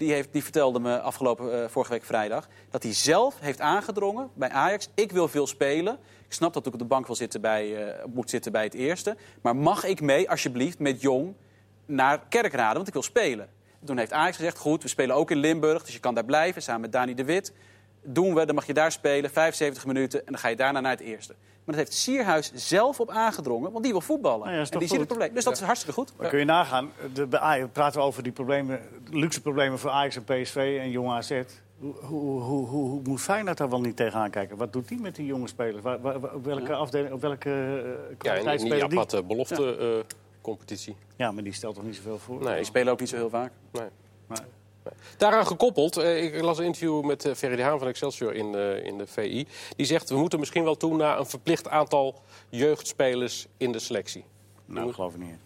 die, 0.00 0.12
heeft, 0.12 0.32
die 0.32 0.42
vertelde 0.42 0.80
me 0.80 1.00
afgelopen 1.00 1.62
eh, 1.62 1.68
vorige 1.68 1.92
week 1.92 2.04
vrijdag... 2.04 2.48
dat 2.70 2.82
hij 2.82 2.92
zelf 2.92 3.40
heeft 3.40 3.60
aangedrongen 3.60 4.30
bij 4.34 4.50
Ajax, 4.50 4.88
ik 4.94 5.12
wil 5.12 5.28
veel 5.28 5.46
spelen... 5.46 5.98
Ik 6.26 6.36
snap 6.36 6.52
dat 6.52 6.66
ik 6.66 6.72
op 6.72 6.78
de 6.78 6.84
bank 6.84 7.06
bij, 7.40 7.88
eh, 7.88 8.04
moet 8.12 8.30
zitten 8.30 8.52
bij 8.52 8.64
het 8.64 8.74
eerste. 8.74 9.16
Maar 9.42 9.56
mag 9.56 9.84
ik 9.84 10.00
mee, 10.00 10.30
alsjeblieft, 10.30 10.78
met 10.78 11.00
Jong 11.00 11.34
naar 11.86 12.20
Kerkrade, 12.28 12.74
want 12.74 12.86
ik 12.86 12.92
wil 12.92 13.02
spelen. 13.02 13.48
Toen 13.84 13.98
heeft 13.98 14.12
Ajax 14.12 14.36
gezegd, 14.36 14.58
goed, 14.58 14.82
we 14.82 14.88
spelen 14.88 15.16
ook 15.16 15.30
in 15.30 15.36
Limburg, 15.38 15.84
dus 15.84 15.94
je 15.94 16.00
kan 16.00 16.14
daar 16.14 16.24
blijven, 16.24 16.62
samen 16.62 16.80
met 16.80 16.92
Dani 16.92 17.14
de 17.14 17.24
Wit. 17.24 17.52
Doen 18.02 18.34
we, 18.34 18.44
dan 18.46 18.54
mag 18.54 18.66
je 18.66 18.74
daar 18.74 18.92
spelen, 18.92 19.30
75 19.30 19.86
minuten, 19.86 20.18
en 20.26 20.32
dan 20.32 20.40
ga 20.40 20.48
je 20.48 20.56
daarna 20.56 20.80
naar 20.80 20.90
het 20.90 21.00
eerste. 21.00 21.34
Maar 21.64 21.76
dat 21.76 21.84
heeft 21.84 21.92
Sierhuis 21.92 22.52
zelf 22.54 23.00
op 23.00 23.10
aangedrongen, 23.10 23.72
want 23.72 23.82
die 23.84 23.92
wil 23.92 24.00
voetballen. 24.00 24.46
Nou 24.46 24.50
ja, 24.60 24.66
en 24.70 24.78
die 24.78 24.88
ziet 24.88 24.98
het 24.98 25.08
probleem. 25.08 25.34
Dus 25.34 25.44
dat 25.44 25.52
is 25.52 25.60
hartstikke 25.60 25.94
goed. 25.94 26.12
Maar 26.16 26.28
kun 26.28 26.38
je 26.38 26.44
nagaan, 26.44 26.90
de, 27.12 27.26
bij 27.26 27.40
Ajax 27.40 27.70
praten 27.72 28.00
we 28.00 28.06
over 28.06 28.22
die 28.22 28.32
problemen, 28.32 28.80
luxe 29.10 29.40
problemen 29.40 29.78
voor 29.78 29.90
Ajax 29.90 30.16
en 30.16 30.24
PSV 30.24 30.78
en 30.80 30.90
Jong 30.90 31.10
AZ. 31.10 31.42
Hoe, 31.78 31.94
hoe, 31.94 32.40
hoe, 32.40 32.66
hoe, 32.66 32.88
hoe 32.88 33.00
moet 33.04 33.20
Feyenoord 33.20 33.58
daar 33.58 33.70
wel 33.70 33.80
niet 33.80 33.96
tegenaan 33.96 34.30
kijken? 34.30 34.56
Wat 34.56 34.72
doet 34.72 34.88
die 34.88 35.00
met 35.00 35.14
die 35.16 35.26
jonge 35.26 35.48
spelers? 35.48 35.82
Waar, 35.82 36.00
waar- 36.00 36.20
waar- 36.20 36.34
op 36.34 36.44
welke 36.44 36.74
afdeling, 36.74 37.12
op 37.12 37.20
welke 37.20 37.48
uh, 37.48 37.84
Ja, 38.08 38.14
kwaliteit 38.18 38.62
in 38.62 38.70
die 38.70 38.84
aparte 38.84 39.22
belofte 39.22 39.76
eh, 39.76 40.16
competitie. 40.40 40.96
Ja, 41.16 41.32
maar 41.32 41.42
die 41.42 41.52
stelt 41.52 41.74
toch 41.74 41.84
niet 41.84 41.96
zoveel 41.96 42.18
voor? 42.18 42.42
Nee. 42.42 42.54
Die 42.56 42.64
spelen 42.64 42.92
ook 42.92 43.00
niet 43.00 43.08
zo 43.08 43.16
heel 43.16 43.30
vaak. 43.30 43.52
Nee. 43.72 43.88
Nee. 44.28 44.38
Daaraan 45.16 45.46
gekoppeld, 45.46 45.96
eh, 45.96 46.24
ik 46.24 46.42
las 46.42 46.58
een 46.58 46.64
interview 46.64 47.04
met 47.04 47.24
eh, 47.24 47.34
Ferry 47.34 47.56
de 47.56 47.62
Haan 47.62 47.78
van 47.78 47.88
Excelsior 47.88 48.34
in, 48.34 48.54
eh, 48.54 48.84
in 48.84 48.98
de 48.98 49.06
VI. 49.06 49.46
Die 49.76 49.86
zegt, 49.86 50.08
we 50.08 50.16
moeten 50.16 50.38
misschien 50.38 50.64
wel 50.64 50.76
toe 50.76 50.96
naar 50.96 51.18
een 51.18 51.26
verplicht 51.26 51.68
aantal 51.68 52.22
jeugdspelers 52.48 53.46
in 53.56 53.72
de 53.72 53.78
selectie. 53.78 54.24
Nou, 54.64 54.86
dat 54.86 54.94
geloof 54.94 55.14
ik 55.14 55.20
niet. 55.20 55.38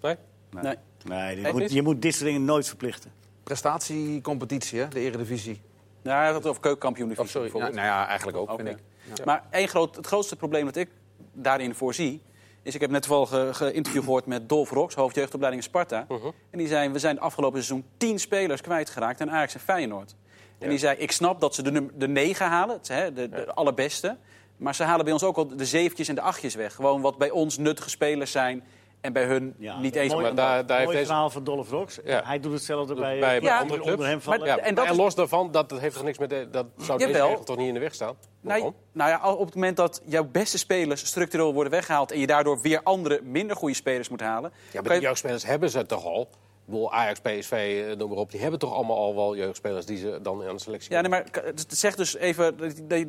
Nee? 0.00 0.16
Nee, 0.50 0.62
Nee. 0.62 0.76
nee 1.04 1.36
je, 1.36 1.52
moet, 1.52 1.60
Chris? 1.60 1.72
je 1.72 1.82
moet 1.82 2.02
dit 2.02 2.12
soort 2.12 2.24
dingen 2.24 2.44
nooit 2.44 2.66
verplichten. 2.66 3.12
Prestatiecompetitie, 3.42 4.78
hè? 4.78 4.88
de 4.88 5.00
eredivisie. 5.00 5.60
Ja, 6.02 6.16
hij 6.16 6.26
had 6.26 6.34
het 6.34 6.46
over 6.46 6.62
keukenkampioen. 6.62 7.16
Sorry, 7.24 7.50
nou, 7.50 7.62
nou 7.62 7.86
ja, 7.86 8.06
eigenlijk 8.06 8.38
ook, 8.38 8.50
Oké. 8.50 8.64
vind 8.64 8.78
ik. 8.78 9.24
Maar 9.24 9.44
één 9.50 9.68
groot, 9.68 9.96
het 9.96 10.06
grootste 10.06 10.36
probleem 10.36 10.64
dat 10.64 10.76
ik 10.76 10.88
daarin 11.32 11.74
voorzie... 11.74 12.22
is, 12.62 12.74
ik 12.74 12.80
heb 12.80 12.90
net 12.90 13.02
toevallig 13.02 13.28
ge- 13.28 13.54
geïnterview 13.64 14.02
gehoord 14.02 14.26
met 14.26 14.48
Dolf 14.48 14.70
Rox, 14.70 14.94
hoofdjeugdopleiding 14.94 15.62
Sparta. 15.64 16.04
En 16.50 16.58
die 16.58 16.68
zei, 16.68 16.88
we 16.88 16.98
zijn 16.98 17.20
afgelopen 17.20 17.62
seizoen 17.64 17.88
tien 17.96 18.18
spelers 18.18 18.60
kwijtgeraakt 18.60 19.20
aan 19.20 19.30
Ajax 19.30 19.54
en 19.54 19.60
Feyenoord. 19.60 20.14
En 20.58 20.68
die 20.68 20.78
zei, 20.78 20.96
ik 20.98 21.12
snap 21.12 21.40
dat 21.40 21.54
ze 21.54 21.62
de, 21.62 21.86
de 21.94 22.08
negen 22.08 22.46
halen, 22.46 22.76
het, 22.76 22.88
hè, 22.88 23.12
de, 23.12 23.28
de 23.28 23.54
allerbeste. 23.54 24.16
Maar 24.56 24.74
ze 24.74 24.82
halen 24.82 25.04
bij 25.04 25.12
ons 25.12 25.22
ook 25.22 25.36
al 25.36 25.46
de 25.56 25.64
zeventjes 25.66 26.08
en 26.08 26.14
de 26.14 26.20
achtjes 26.20 26.54
weg. 26.54 26.74
Gewoon 26.74 27.00
wat 27.00 27.18
bij 27.18 27.30
ons 27.30 27.58
nuttige 27.58 27.90
spelers 27.90 28.30
zijn 28.30 28.64
en 29.00 29.12
bij 29.12 29.24
hun 29.24 29.54
Ja, 29.58 29.78
niet 29.80 29.94
eens... 29.96 30.12
mooi, 30.12 30.24
maar 30.24 30.34
daar- 30.34 30.66
daar 30.66 30.78
heeft 30.78 30.90
deze- 30.90 31.04
verhaal 31.06 31.30
van 31.30 31.44
Dolph 31.44 31.70
Rox. 31.70 31.98
Ja. 32.04 32.22
Hij 32.24 32.40
doet 32.40 32.52
hetzelfde 32.52 32.94
bij, 32.94 33.18
bij, 33.18 33.40
bij 33.40 33.48
Ja, 33.48 33.58
andere 33.58 33.80
clubs. 33.80 33.90
onder 33.96 34.06
hem. 34.08 34.20
Maar- 34.26 34.46
Ja, 34.46 34.58
En 34.58 34.64
en, 34.64 34.74
dat 34.74 34.90
is- 34.90 34.96
los 34.96 35.14
daarvan, 35.14 35.50
dat, 35.52 35.68
dat 35.68 35.80
heeft 35.80 35.94
toch 35.94 36.04
niks 36.04 36.18
met... 36.18 36.30
De, 36.30 36.48
dat 36.50 36.66
zou 36.76 36.98
deze 36.98 37.12
regel 37.12 37.44
toch 37.44 37.56
niet 37.56 37.68
in 37.68 37.74
de 37.74 37.80
weg 37.80 37.94
staan? 37.94 38.14
Nou, 38.40 38.72
nou 38.92 39.10
ja, 39.10 39.32
op 39.34 39.44
het 39.46 39.54
moment 39.54 39.76
dat 39.76 40.02
jouw 40.04 40.24
beste 40.24 40.58
spelers 40.58 41.06
structureel 41.06 41.52
worden 41.54 41.72
weggehaald... 41.72 42.12
en 42.12 42.18
je 42.18 42.26
daardoor 42.26 42.60
weer 42.60 42.80
andere, 42.82 43.20
minder 43.22 43.56
goede 43.56 43.74
spelers 43.74 44.08
moet 44.08 44.20
halen... 44.20 44.52
Ja, 44.72 44.80
maar 44.82 44.92
je- 44.92 44.98
de 44.98 45.04
jeugdspelers 45.04 45.44
hebben 45.46 45.70
ze 45.70 45.86
toch 45.86 46.04
al. 46.04 46.28
Bedoel, 46.68 46.92
Ajax, 46.92 47.20
PSV, 47.20 47.84
eh, 47.90 47.96
noem 47.96 48.08
maar 48.08 48.18
op. 48.18 48.30
Die 48.30 48.40
hebben 48.40 48.58
toch 48.58 48.72
allemaal 48.74 48.96
al 48.96 49.14
wel 49.14 49.36
jeugdspelers 49.36 49.86
die 49.86 49.96
ze 49.96 50.18
dan 50.22 50.48
aan 50.48 50.54
de 50.56 50.62
selectie 50.62 50.92
Ja, 50.92 51.00
nee, 51.00 51.10
maar 51.10 51.24
het 51.32 51.66
zegt 51.68 51.96
dus 51.96 52.16
even 52.16 52.56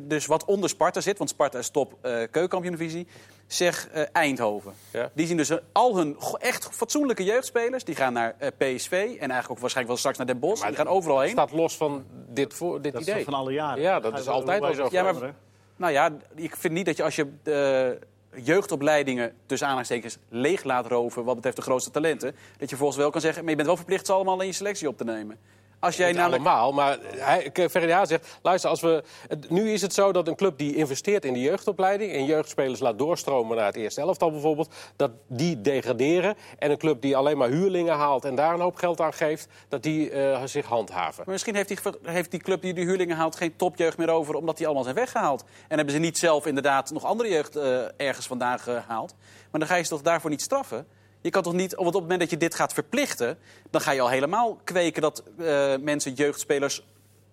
dus 0.08 0.26
wat 0.26 0.44
onder 0.44 0.68
Sparta 0.68 1.00
zit, 1.00 1.18
want 1.18 1.30
Sparta 1.30 1.58
is 1.58 1.70
top 1.70 1.92
eh 2.02 2.12
keukenkampioen-divisie. 2.12 3.06
Zeg 3.46 3.88
eh, 3.88 4.02
Eindhoven. 4.12 4.72
Ja. 4.92 5.10
Die 5.14 5.26
zien 5.26 5.36
dus 5.36 5.50
eh, 5.50 5.56
al 5.72 5.96
hun 5.96 6.16
echt 6.38 6.68
fatsoenlijke 6.72 7.24
jeugdspelers. 7.24 7.84
Die 7.84 7.94
gaan 7.94 8.12
naar 8.12 8.34
eh, 8.38 8.48
PSV 8.48 8.92
en 8.92 9.18
eigenlijk 9.18 9.50
ook 9.50 9.58
waarschijnlijk 9.58 9.86
wel 9.86 9.96
straks 9.96 10.18
naar 10.18 10.26
Den 10.26 10.38
Bosch. 10.38 10.66
die 10.66 10.76
gaan 10.76 10.88
overal 10.88 11.20
heen. 11.20 11.30
staat 11.30 11.52
los 11.52 11.76
van 11.76 12.04
dit, 12.28 12.54
voor, 12.54 12.82
dit 12.82 12.92
Dat 12.92 13.00
is 13.00 13.08
idee. 13.08 13.24
van 13.24 13.34
alle 13.34 13.52
jaren? 13.52 13.82
Ja, 13.82 14.00
dat 14.00 14.18
is 14.18 14.28
altijd 14.28 14.62
al 14.62 14.74
zo 14.74 14.88
Ja, 14.90 15.02
maar-? 15.12 15.34
Nou 15.76 15.92
ja, 15.92 16.10
ik 16.34 16.56
vind 16.56 16.74
niet 16.74 16.86
dat 16.86 16.96
je 16.96 17.02
als 17.02 17.16
je 17.16 17.32
de 17.42 17.98
jeugdopleidingen 18.36 19.32
tussen 19.46 19.66
aanhalingstekens 19.66 20.18
leeg 20.28 20.64
laat 20.64 20.86
roven 20.86 21.24
wat 21.24 21.34
betreft 21.34 21.56
de 21.56 21.62
grootste 21.62 21.90
talenten, 21.90 22.30
dat 22.30 22.60
je 22.60 22.66
vervolgens 22.66 22.98
wel 22.98 23.10
kan 23.10 23.20
zeggen, 23.20 23.40
maar 23.40 23.50
je 23.50 23.56
bent 23.56 23.68
wel 23.68 23.76
verplicht 23.76 24.06
ze 24.06 24.12
allemaal 24.12 24.40
in 24.40 24.46
je 24.46 24.52
selectie 24.52 24.88
op 24.88 24.96
te 24.96 25.04
nemen. 25.04 25.38
Als 25.80 25.96
jij 25.96 26.12
namelijk 26.12 26.46
allemaal, 26.46 26.72
maar 26.72 26.98
hij, 27.16 27.50
Ferreira 27.54 28.04
zegt... 28.04 28.38
luister, 28.42 28.70
als 28.70 28.80
we, 28.80 29.02
nu 29.48 29.72
is 29.72 29.82
het 29.82 29.94
zo 29.94 30.12
dat 30.12 30.28
een 30.28 30.36
club 30.36 30.58
die 30.58 30.76
investeert 30.76 31.24
in 31.24 31.32
de 31.32 31.40
jeugdopleiding... 31.40 32.12
en 32.12 32.24
jeugdspelers 32.24 32.80
laat 32.80 32.98
doorstromen 32.98 33.56
naar 33.56 33.66
het 33.66 33.76
eerste 33.76 34.00
elftal 34.00 34.30
bijvoorbeeld... 34.30 34.74
dat 34.96 35.10
die 35.26 35.60
degraderen. 35.60 36.34
En 36.58 36.70
een 36.70 36.78
club 36.78 37.02
die 37.02 37.16
alleen 37.16 37.38
maar 37.38 37.48
huurlingen 37.48 37.94
haalt 37.94 38.24
en 38.24 38.34
daar 38.34 38.54
een 38.54 38.60
hoop 38.60 38.76
geld 38.76 39.00
aan 39.00 39.12
geeft... 39.12 39.48
dat 39.68 39.82
die 39.82 40.10
eh, 40.10 40.42
zich 40.44 40.66
handhaven. 40.66 41.22
Maar 41.24 41.32
misschien 41.32 41.54
heeft 41.54 41.68
die, 41.68 41.78
heeft 42.02 42.30
die 42.30 42.40
club 42.40 42.62
die 42.62 42.74
die 42.74 42.84
huurlingen 42.84 43.16
haalt 43.16 43.36
geen 43.36 43.56
topjeugd 43.56 43.98
meer 43.98 44.10
over, 44.10 44.34
omdat 44.34 44.56
die 44.56 44.66
allemaal 44.66 44.84
zijn 44.84 44.96
weggehaald. 44.96 45.44
En 45.68 45.76
hebben 45.76 45.94
ze 45.94 46.00
niet 46.00 46.18
zelf 46.18 46.46
inderdaad 46.46 46.90
nog 46.90 47.04
andere 47.04 47.28
jeugd 47.28 47.56
eh, 47.56 47.78
ergens 47.96 48.26
vandaan 48.26 48.58
gehaald. 48.58 49.14
Maar 49.50 49.60
dan 49.60 49.68
ga 49.68 49.74
je 49.74 49.82
ze 49.82 49.88
toch 49.88 50.02
daarvoor 50.02 50.30
niet 50.30 50.42
straffen? 50.42 50.86
Je 51.20 51.30
kan 51.30 51.42
toch 51.42 51.52
niet, 51.52 51.74
want 51.74 51.86
op 51.88 51.92
het 51.92 52.02
moment 52.02 52.20
dat 52.20 52.30
je 52.30 52.36
dit 52.36 52.54
gaat 52.54 52.72
verplichten, 52.72 53.38
dan 53.70 53.80
ga 53.80 53.90
je 53.90 54.00
al 54.00 54.08
helemaal 54.08 54.58
kweken 54.64 55.02
dat 55.02 55.22
eh, 55.38 55.72
mensen 55.80 56.12
jeugdspelers 56.12 56.84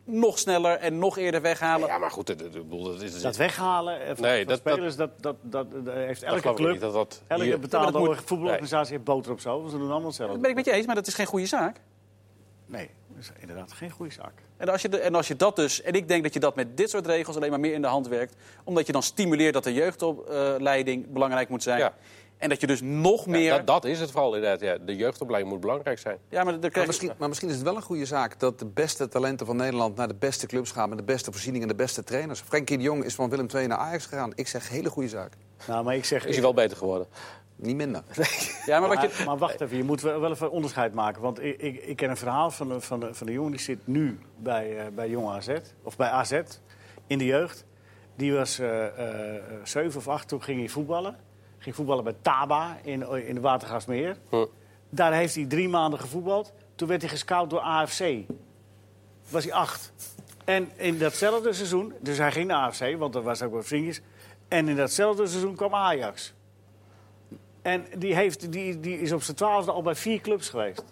nog 0.03 0.39
sneller 0.39 0.77
en 0.77 0.99
nog 0.99 1.17
eerder 1.17 1.41
weghalen. 1.41 1.87
Ja, 1.87 1.97
maar 1.97 2.11
goed, 2.11 2.37
bedoel, 2.37 2.83
dat 2.83 3.01
is... 3.01 3.21
Dat 3.21 3.35
weghalen 3.35 4.01
eh, 4.01 4.07
van, 4.15 4.21
Nee, 4.25 4.37
van 4.45 4.53
dat- 4.53 4.63
dat- 4.63 4.73
spelers, 4.73 4.95
dat, 4.95 5.09
dat, 5.19 5.35
dat, 5.41 5.71
dat 5.85 5.93
heeft 5.93 6.21
dat 6.21 6.29
elke 6.29 6.53
club, 6.53 6.71
niet, 6.71 6.81
dat 6.81 6.93
dat 6.93 7.21
elke 7.27 7.43
hier- 7.43 7.59
betaalde 7.59 7.85
Ja, 7.85 7.91
maar 7.91 8.01
dat 8.07 8.17
moet- 8.17 8.27
voetbalorganisatie 8.27 8.91
heeft 8.91 9.03
boter 9.03 9.31
op 9.31 9.39
zo. 9.39 9.67
Ze 9.69 9.77
doen 9.77 9.89
allemaal 9.89 10.07
hetzelfde. 10.07 10.33
Dat 10.33 10.41
ben 10.41 10.49
ik 10.51 10.55
met 10.57 10.65
je 10.65 10.71
eens, 10.71 10.85
maar 10.85 10.95
dat 10.95 11.07
is 11.07 11.13
geen 11.13 11.25
goede 11.25 11.45
zaak. 11.45 11.77
Nee, 12.65 12.89
dat 13.07 13.17
is 13.23 13.31
inderdaad 13.39 13.71
geen 13.71 13.89
goede 13.91 14.11
zaak. 14.13 14.33
En 14.57 14.69
als, 14.69 14.81
je 14.81 14.89
de- 14.89 14.99
en 14.99 15.15
als 15.15 15.27
je 15.27 15.35
dat 15.35 15.55
dus, 15.55 15.81
en 15.81 15.93
ik 15.93 16.07
denk 16.07 16.23
dat 16.23 16.33
je 16.33 16.39
dat 16.39 16.55
met 16.55 16.77
dit 16.77 16.89
soort 16.89 17.05
regels 17.05 17.35
alleen 17.35 17.49
maar 17.49 17.59
meer 17.59 17.73
in 17.73 17.81
de 17.81 17.87
hand 17.87 18.07
werkt, 18.07 18.35
omdat 18.63 18.85
je 18.85 18.91
dan 18.91 19.03
stimuleert 19.03 19.53
dat 19.53 19.63
de 19.63 19.73
jeugdopleiding 19.73 21.11
belangrijk 21.13 21.49
moet 21.49 21.63
zijn. 21.63 21.79
Ja. 21.79 21.93
En 22.37 22.49
dat 22.49 22.61
je 22.61 22.67
dus 22.67 22.81
nog 22.81 23.25
Ja, 23.25 23.31
meer. 23.31 23.51
dat, 23.51 23.67
dat 23.67 23.85
is 23.85 23.99
het 23.99 24.11
vooral 24.11 24.35
inderdaad. 24.35 24.59
Ja. 24.59 24.77
De 24.85 24.95
jeugdopleiding 24.95 25.51
moet 25.53 25.61
belangrijk 25.61 25.99
zijn. 25.99 26.17
ja, 26.29 26.43
maar 26.43 26.45
Maar 26.59 26.59
krijg 26.59 26.73
je- 26.75 26.85
misschien, 26.87 27.11
maar 27.17 27.27
misschien 27.27 27.49
is 27.49 27.55
het 27.55 27.63
wel 27.63 27.75
een 27.75 27.81
goede 27.81 28.05
zaak 28.05 28.39
dat 28.39 28.59
de 28.59 28.65
beste 28.65 29.07
talenten 29.07 29.45
van 29.45 29.55
Nederland 29.55 29.95
naar 29.95 30.07
de 30.07 30.15
beste 30.15 30.47
clubs 30.47 30.71
gaan 30.71 30.89
met 30.89 30.97
de 30.97 31.03
beste 31.03 31.31
voorzieningen 31.31 31.69
en 31.69 31.75
de 31.77 31.83
beste 31.83 32.03
trainers. 32.03 32.39
Frenkie 32.39 32.77
de 32.77 32.83
Jong 32.83 33.03
is 33.03 33.15
van 33.15 33.29
Willem 33.29 33.47
II 33.55 33.67
naar 33.67 33.77
Ajax 33.77 34.05
gegaan. 34.05 34.31
Ik 34.35 34.47
zeg 34.47 34.69
hele 34.69 34.89
goede 34.89 35.09
zaak. 35.09 35.33
Nou, 35.67 35.83
maar 35.83 35.95
ik 35.95 36.05
zeg... 36.05 36.25
Is 36.25 36.33
hij 36.33 36.41
wel 36.43 36.53
beter 36.53 36.77
geworden? 36.77 37.07
Niet 37.55 37.75
minder. 37.75 38.01
Ja, 38.65 38.79
maar 38.79 38.89
wat 38.89 39.01
je, 39.01 39.09
Maar, 39.17 39.25
maar 39.25 39.37
wacht 39.37 39.61
even, 39.61 39.77
je 39.77 39.83
moet 39.83 40.01
wel 40.01 40.31
even 40.31 40.51
onderscheid 40.51 40.93
maken. 40.93 41.21
Want 41.21 41.43
ik, 41.43 41.61
ik, 41.61 41.75
ik 41.83 41.95
ken 41.95 42.09
een 42.09 42.17
verhaal 42.17 42.51
van, 42.51 42.67
de- 42.69 42.81
van, 42.81 42.99
de, 42.99 43.13
van 43.13 43.27
de 43.27 43.33
jongen 43.33 43.51
die 43.51 43.59
zit 43.59 43.79
nu 43.87 44.19
bij, 44.37 44.77
eh, 44.77 44.85
bij 44.95 45.09
Jong 45.09 45.27
AZ. 45.29 45.49
Of 45.83 45.95
bij 45.95 46.09
AZ, 46.09 46.41
in 47.07 47.17
de 47.17 47.25
jeugd. 47.25 47.65
Die 48.15 48.33
was 48.33 48.59
eh 48.59 48.85
eh, 49.35 49.43
zeven 49.63 49.99
of 49.99 50.07
acht, 50.07 50.27
toen 50.27 50.43
ging 50.43 50.59
hij 50.59 50.69
voetballen. 50.69 51.15
Ging 51.67 51.79
voetballen 51.79 52.03
bij 52.03 52.15
Taba 52.21 52.77
in, 52.83 53.09
in 53.27 53.35
de 53.35 53.41
Watergasmeer. 53.41 54.17
Daar 54.89 55.13
heeft 55.13 55.35
hij 55.35 55.45
drie 55.45 55.69
maanden 55.69 55.99
gevoetbald. 55.99 56.53
Toen 56.75 56.87
werd 56.87 57.01
hij 57.01 57.09
gescout 57.09 57.49
door 57.49 57.59
AFC. 57.59 58.03
Was 59.29 59.43
hij 59.43 59.53
acht. 59.53 59.93
En 60.45 60.69
in 60.75 60.97
datzelfde 60.97 61.53
seizoen, 61.53 61.93
dus 61.99 62.17
hij 62.17 62.31
ging 62.31 62.47
naar 62.47 62.67
AFC, 62.67 62.97
want 62.97 63.13
dat 63.13 63.23
was 63.23 63.41
ook 63.41 63.51
wat 63.53 63.65
vriendjes. 63.65 64.01
En 64.47 64.67
in 64.69 64.75
datzelfde 64.75 65.27
seizoen 65.27 65.55
kwam 65.55 65.73
Ajax. 65.73 66.33
En 67.61 67.85
die, 67.97 68.15
heeft, 68.15 68.51
die, 68.51 68.79
die 68.79 68.99
is 69.01 69.11
op 69.11 69.21
zijn 69.23 69.37
twaalfde 69.37 69.71
al 69.71 69.81
bij 69.81 69.95
vier 69.95 70.21
clubs 70.21 70.49
geweest. 70.49 70.83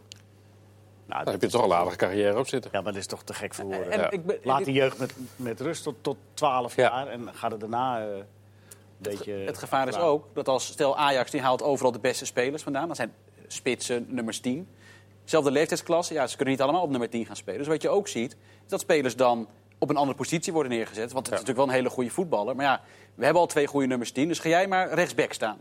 Nou, 1.05 1.23
Dan 1.23 1.33
heb 1.33 1.41
je 1.41 1.47
toch 1.49 1.63
een 1.63 1.73
aardige 1.73 1.95
carrière 1.97 2.37
op 2.39 2.47
zitten. 2.47 2.71
ja, 2.73 2.81
maar 2.81 2.91
dat 2.91 3.01
is 3.01 3.07
toch 3.07 3.23
te 3.23 3.33
gek 3.33 3.53
voor 3.53 3.65
woorden. 3.65 3.91
en 3.91 3.99
Ja. 3.99 4.09
ik 4.11 4.25
ben- 4.25 4.39
Laat 4.43 4.65
die 4.65 4.73
jeugd 4.73 4.97
met, 4.99 5.13
met 5.35 5.59
rust 5.61 5.83
tot, 5.83 5.95
tot 6.01 6.17
12 6.33 6.75
Ja. 6.75 6.83
jaar 6.83 7.07
en 7.07 7.29
gaat 7.33 7.51
het 7.51 7.59
daarna 7.59 7.99
eh, 8.07 8.07
beetje... 8.97 9.33
Het 9.33 9.57
gevaar 9.57 9.87
is 9.87 9.97
ook 9.97 10.27
dat 10.33 10.47
als 10.47 10.65
stel 10.65 10.97
Ajax 10.97 11.31
die 11.31 11.41
haalt 11.41 11.63
overal 11.63 11.91
de 11.91 11.99
beste 11.99 12.25
spelers 12.25 12.63
vandaan. 12.63 12.87
Dat 12.87 12.97
zijn 12.97 13.13
spitsen, 13.47 14.05
nummers 14.09 14.39
10. 14.39 14.67
Zelfde 15.23 15.51
leeftijdsklasse, 15.51 16.13
ja, 16.13 16.27
ze 16.27 16.35
kunnen 16.35 16.53
niet 16.53 16.63
allemaal 16.63 16.81
op 16.81 16.89
nummer 16.89 17.09
10 17.09 17.25
gaan 17.25 17.35
spelen. 17.35 17.59
Dus 17.59 17.67
wat 17.67 17.81
je 17.81 17.89
ook 17.89 18.07
ziet, 18.07 18.31
is 18.63 18.69
dat 18.69 18.79
spelers 18.79 19.15
dan 19.15 19.47
op 19.77 19.89
een 19.89 19.95
andere 19.95 20.17
positie 20.17 20.53
worden 20.53 20.71
neergezet. 20.71 21.11
Want 21.11 21.25
het 21.25 21.35
is 21.35 21.41
natuurlijk 21.41 21.57
wel 21.57 21.67
een 21.67 21.81
hele 21.81 21.89
goede 21.89 22.09
voetballer. 22.09 22.55
Maar 22.55 22.65
ja, 22.65 22.81
we 23.15 23.23
hebben 23.23 23.41
al 23.41 23.47
twee 23.47 23.67
goede 23.67 23.87
nummers 23.87 24.11
10, 24.11 24.27
dus 24.27 24.39
ga 24.39 24.49
jij 24.49 24.67
maar 24.67 24.93
rechtsback 24.93 25.33
staan. 25.33 25.57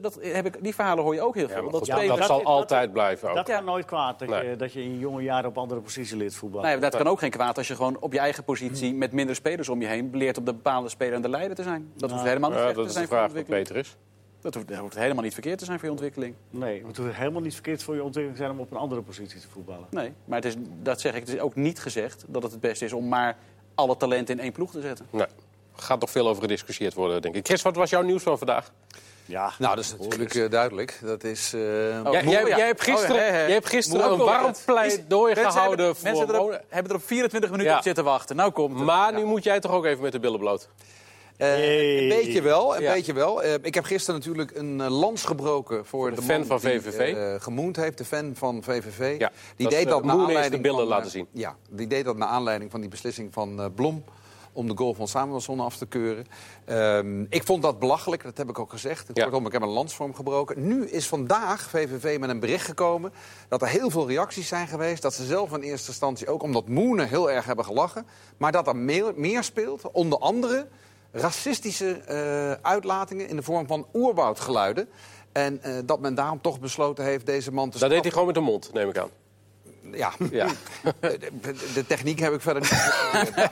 Dat 0.00 0.18
heb 0.20 0.46
ik, 0.46 0.62
die 0.62 0.74
verhalen 0.74 1.04
hoor 1.04 1.14
je 1.14 1.20
ook 1.20 1.34
heel 1.34 1.48
veel. 1.48 1.56
Ja, 1.56 1.62
dat 1.62 1.72
goed, 1.78 1.86
Ja, 1.86 1.94
spelers- 1.96 2.08
dat, 2.18 2.18
dat- 2.18 2.26
zal 2.28 2.38
dat- 2.38 2.46
altijd 2.46 2.92
blijven 2.92 3.28
ook. 3.28 3.34
Dat 3.34 3.48
kan 3.48 3.64
nooit 3.64 3.84
kwaad, 3.84 4.18
dat, 4.18 4.28
Nee. 4.28 4.48
je, 4.48 4.56
dat 4.56 4.72
je 4.72 4.82
in 4.82 4.92
je 4.92 4.98
jonge 4.98 5.22
jaren 5.22 5.48
op 5.50 5.58
andere 5.58 5.80
positie 5.80 6.16
leert 6.16 6.34
voetballen. 6.34 6.68
Nee, 6.70 6.78
dat 6.78 6.96
kan 6.96 7.06
ook 7.06 7.18
geen 7.18 7.30
kwaad 7.30 7.58
als 7.58 7.68
je 7.68 7.74
gewoon 7.76 7.96
op 8.00 8.12
je 8.12 8.18
eigen 8.18 8.44
positie 8.44 8.94
met 8.94 9.12
minder 9.12 9.34
spelers 9.34 9.68
om 9.68 9.80
je 9.80 9.86
heen 9.86 10.10
leert 10.12 10.38
op 10.38 10.46
de 10.46 10.54
bepaalde 10.54 10.88
speler 10.88 11.14
en 11.14 11.22
de 11.22 11.28
leider 11.28 11.56
te 11.56 11.62
zijn. 11.62 11.90
Dat 11.96 12.10
hoeft 12.10 12.22
helemaal 12.24 12.50
niet 12.50 12.58
Ja, 12.58 12.72
te 12.72 12.80
is 12.82 12.92
zijn 12.92 13.08
voor 13.08 13.18
ontwikkeling. 13.22 13.62
beter 13.64 13.76
is. 13.76 13.96
Dat 14.40 14.54
hoeft, 14.54 14.68
dat 14.68 14.78
hoeft 14.78 14.98
helemaal 14.98 15.22
niet 15.22 15.32
verkeerd 15.32 15.58
te 15.58 15.64
zijn 15.64 15.76
voor 15.78 15.84
je 15.86 15.92
ontwikkeling. 15.92 16.34
Nee, 16.50 16.84
het 16.86 16.96
hoeft 16.96 17.14
helemaal 17.14 17.40
niet 17.40 17.54
verkeerd 17.54 17.82
voor 17.82 17.94
je 17.94 18.02
ontwikkeling 18.02 18.38
zijn 18.38 18.50
om 18.50 18.60
op 18.60 18.70
een 18.70 18.76
andere 18.76 19.02
positie 19.02 19.40
te 19.40 19.48
voetballen. 19.48 19.86
Nee, 19.90 20.12
maar 20.24 20.36
het 20.36 20.44
is, 20.44 20.54
dat 20.82 21.00
zeg 21.00 21.14
ik, 21.14 21.20
het 21.20 21.28
is 21.34 21.40
ook 21.40 21.54
niet 21.54 21.78
gezegd 21.80 22.24
dat 22.26 22.42
het 22.42 22.52
het 22.52 22.60
beste 22.60 22.84
is 22.84 22.92
om 22.92 23.08
maar 23.08 23.36
alle 23.74 23.96
talenten 23.96 24.34
in 24.36 24.42
één 24.42 24.52
ploeg 24.52 24.70
te 24.70 24.80
zetten. 24.80 25.06
Nee. 25.10 25.26
Er 25.76 25.84
gaat 25.84 26.00
nog 26.00 26.10
veel 26.10 26.28
over 26.28 26.42
gediscussieerd 26.42 26.94
worden, 26.94 27.22
denk 27.22 27.34
ik. 27.34 27.46
Chris, 27.46 27.62
wat 27.62 27.76
was 27.76 27.90
jouw 27.90 28.02
nieuws 28.02 28.22
van 28.22 28.38
vandaag? 28.38 28.72
Ja, 29.28 29.52
Nou, 29.58 29.74
dat 29.76 29.84
is 29.84 29.94
natuurlijk 29.98 30.34
eh, 30.34 30.50
duidelijk. 30.50 30.98
Dat 31.02 31.24
is... 31.24 31.54
Oh, 31.54 31.60
jij, 32.12 32.66
hebt 32.66 32.82
gisteren, 32.82 33.16
Oh, 33.16 33.16
ja, 33.16 33.26
hè, 33.26 33.30
hè. 33.30 33.40
jij 33.44 33.52
hebt 33.52 33.68
gisteren 33.68 34.10
een 34.12 34.18
warm 34.18 34.52
pleidooi 34.64 35.34
gehouden 35.34 35.84
hebben, 35.86 35.96
voor... 35.96 36.04
mensen 36.04 36.34
erop, 36.34 36.60
hebben 36.68 36.92
er 36.92 36.98
op 36.98 37.06
24 37.06 37.50
minuten 37.50 37.72
Ja. 37.72 37.78
op 37.78 37.84
zitten 37.84 38.04
wachten. 38.04 38.36
Nou 38.36 38.50
komt 38.50 38.76
het. 38.76 38.84
Maar 38.84 39.14
nu 39.14 39.24
moet 39.24 39.44
jij 39.44 39.60
toch 39.60 39.72
ook 39.72 39.84
even 39.84 40.02
met 40.02 40.12
de 40.12 40.20
billen 40.20 40.38
bloot. 40.38 40.68
Eh, 41.36 41.48
Hey. 41.48 42.02
Een 42.02 42.08
beetje 42.08 42.42
wel, 42.42 42.76
een 42.76 42.82
Ja. 42.82 42.92
beetje 42.92 43.12
wel. 43.12 43.42
Eh, 43.42 43.54
ik 43.62 43.74
heb 43.74 43.84
gisteren 43.84 44.20
natuurlijk 44.20 44.56
een 44.56 44.80
eh, 44.80 44.90
lans 44.90 45.24
gebroken 45.24 45.86
voor 45.86 46.10
de 46.10 46.16
de, 46.16 46.22
fan 46.22 46.38
man 46.38 46.46
van 46.60 46.70
die, 46.70 46.80
VVV. 46.80 47.14
eh, 47.16 47.34
gemoend 47.42 47.76
heeft, 47.76 47.98
de 47.98 48.04
fan 48.04 48.32
van 48.34 48.62
VVV. 48.62 49.14
Ja, 49.18 49.30
die 49.56 49.66
dat 49.68 49.74
deed 49.78 49.88
dat 49.88 50.04
naar 50.04 50.16
de 50.16 50.22
aanleiding 50.22 50.62
billen 50.62 50.78
van, 50.78 50.88
laten 50.88 51.10
zien. 51.10 51.26
Ja, 51.32 51.56
die 51.70 51.86
deed 51.86 52.04
dat 52.04 52.16
naar 52.16 52.28
aanleiding 52.28 52.70
van 52.70 52.80
die 52.80 52.88
beslissing 52.90 53.32
van 53.32 53.60
eh, 53.60 53.66
Blom 53.74 54.04
om 54.58 54.68
de 54.68 54.76
goal 54.76 54.94
van 54.94 55.08
Samuelson 55.08 55.60
af 55.60 55.76
te 55.76 55.86
keuren. 55.86 56.26
Ehm, 56.64 57.22
ik 57.28 57.44
vond 57.44 57.62
dat 57.62 57.78
belachelijk, 57.78 58.22
dat 58.22 58.36
heb 58.36 58.48
ik 58.48 58.58
ook 58.58 58.70
gezegd. 58.70 59.06
Ja. 59.12 59.22
Kortom, 59.22 59.46
ik 59.46 59.52
heb 59.52 59.62
een 59.62 59.86
hem 59.98 60.14
gebroken. 60.14 60.66
Nu 60.66 60.88
is 60.88 61.06
vandaag 61.06 61.60
VVV 61.60 62.18
met 62.18 62.30
een 62.30 62.40
bericht 62.40 62.64
gekomen 62.64 63.12
dat 63.48 63.62
er 63.62 63.68
heel 63.68 63.90
veel 63.90 64.08
reacties 64.08 64.48
zijn 64.48 64.68
geweest. 64.68 65.02
Dat 65.02 65.14
ze 65.14 65.24
zelf 65.24 65.52
in 65.52 65.60
eerste 65.60 65.88
instantie 65.88 66.28
ook 66.28 66.42
omdat 66.42 66.68
Moenen 66.68 67.08
heel 67.08 67.30
erg 67.30 67.44
hebben 67.44 67.64
gelachen. 67.64 68.06
Maar 68.36 68.52
dat 68.52 68.66
er 68.66 68.76
meer, 68.76 69.12
meer 69.16 69.42
speelt, 69.42 69.90
onder 69.90 70.18
andere 70.18 70.66
racistische 71.12 71.92
eh, 71.92 72.52
uitlatingen 72.52 73.28
in 73.28 73.36
de 73.36 73.42
vorm 73.42 73.66
van 73.66 73.86
oerwoudgeluiden. 73.94 74.88
En 75.32 75.62
eh, 75.62 75.72
dat 75.84 76.00
men 76.00 76.14
daarom 76.14 76.40
toch 76.40 76.60
besloten 76.60 77.04
heeft 77.04 77.26
deze 77.26 77.52
man 77.52 77.70
te 77.70 77.78
Dat 77.78 77.90
deed 77.90 78.02
hij 78.02 78.10
gewoon 78.10 78.26
met 78.26 78.34
de 78.34 78.40
mond, 78.40 78.72
neem 78.72 78.88
ik 78.88 78.98
aan. 78.98 79.10
Ja, 79.92 80.12
Ja. 80.30 80.46
de, 81.00 81.84
techniek 81.86 82.18
heb 82.18 82.32
ik 82.32 82.40
verder 82.40 82.62
niet. 82.62 82.92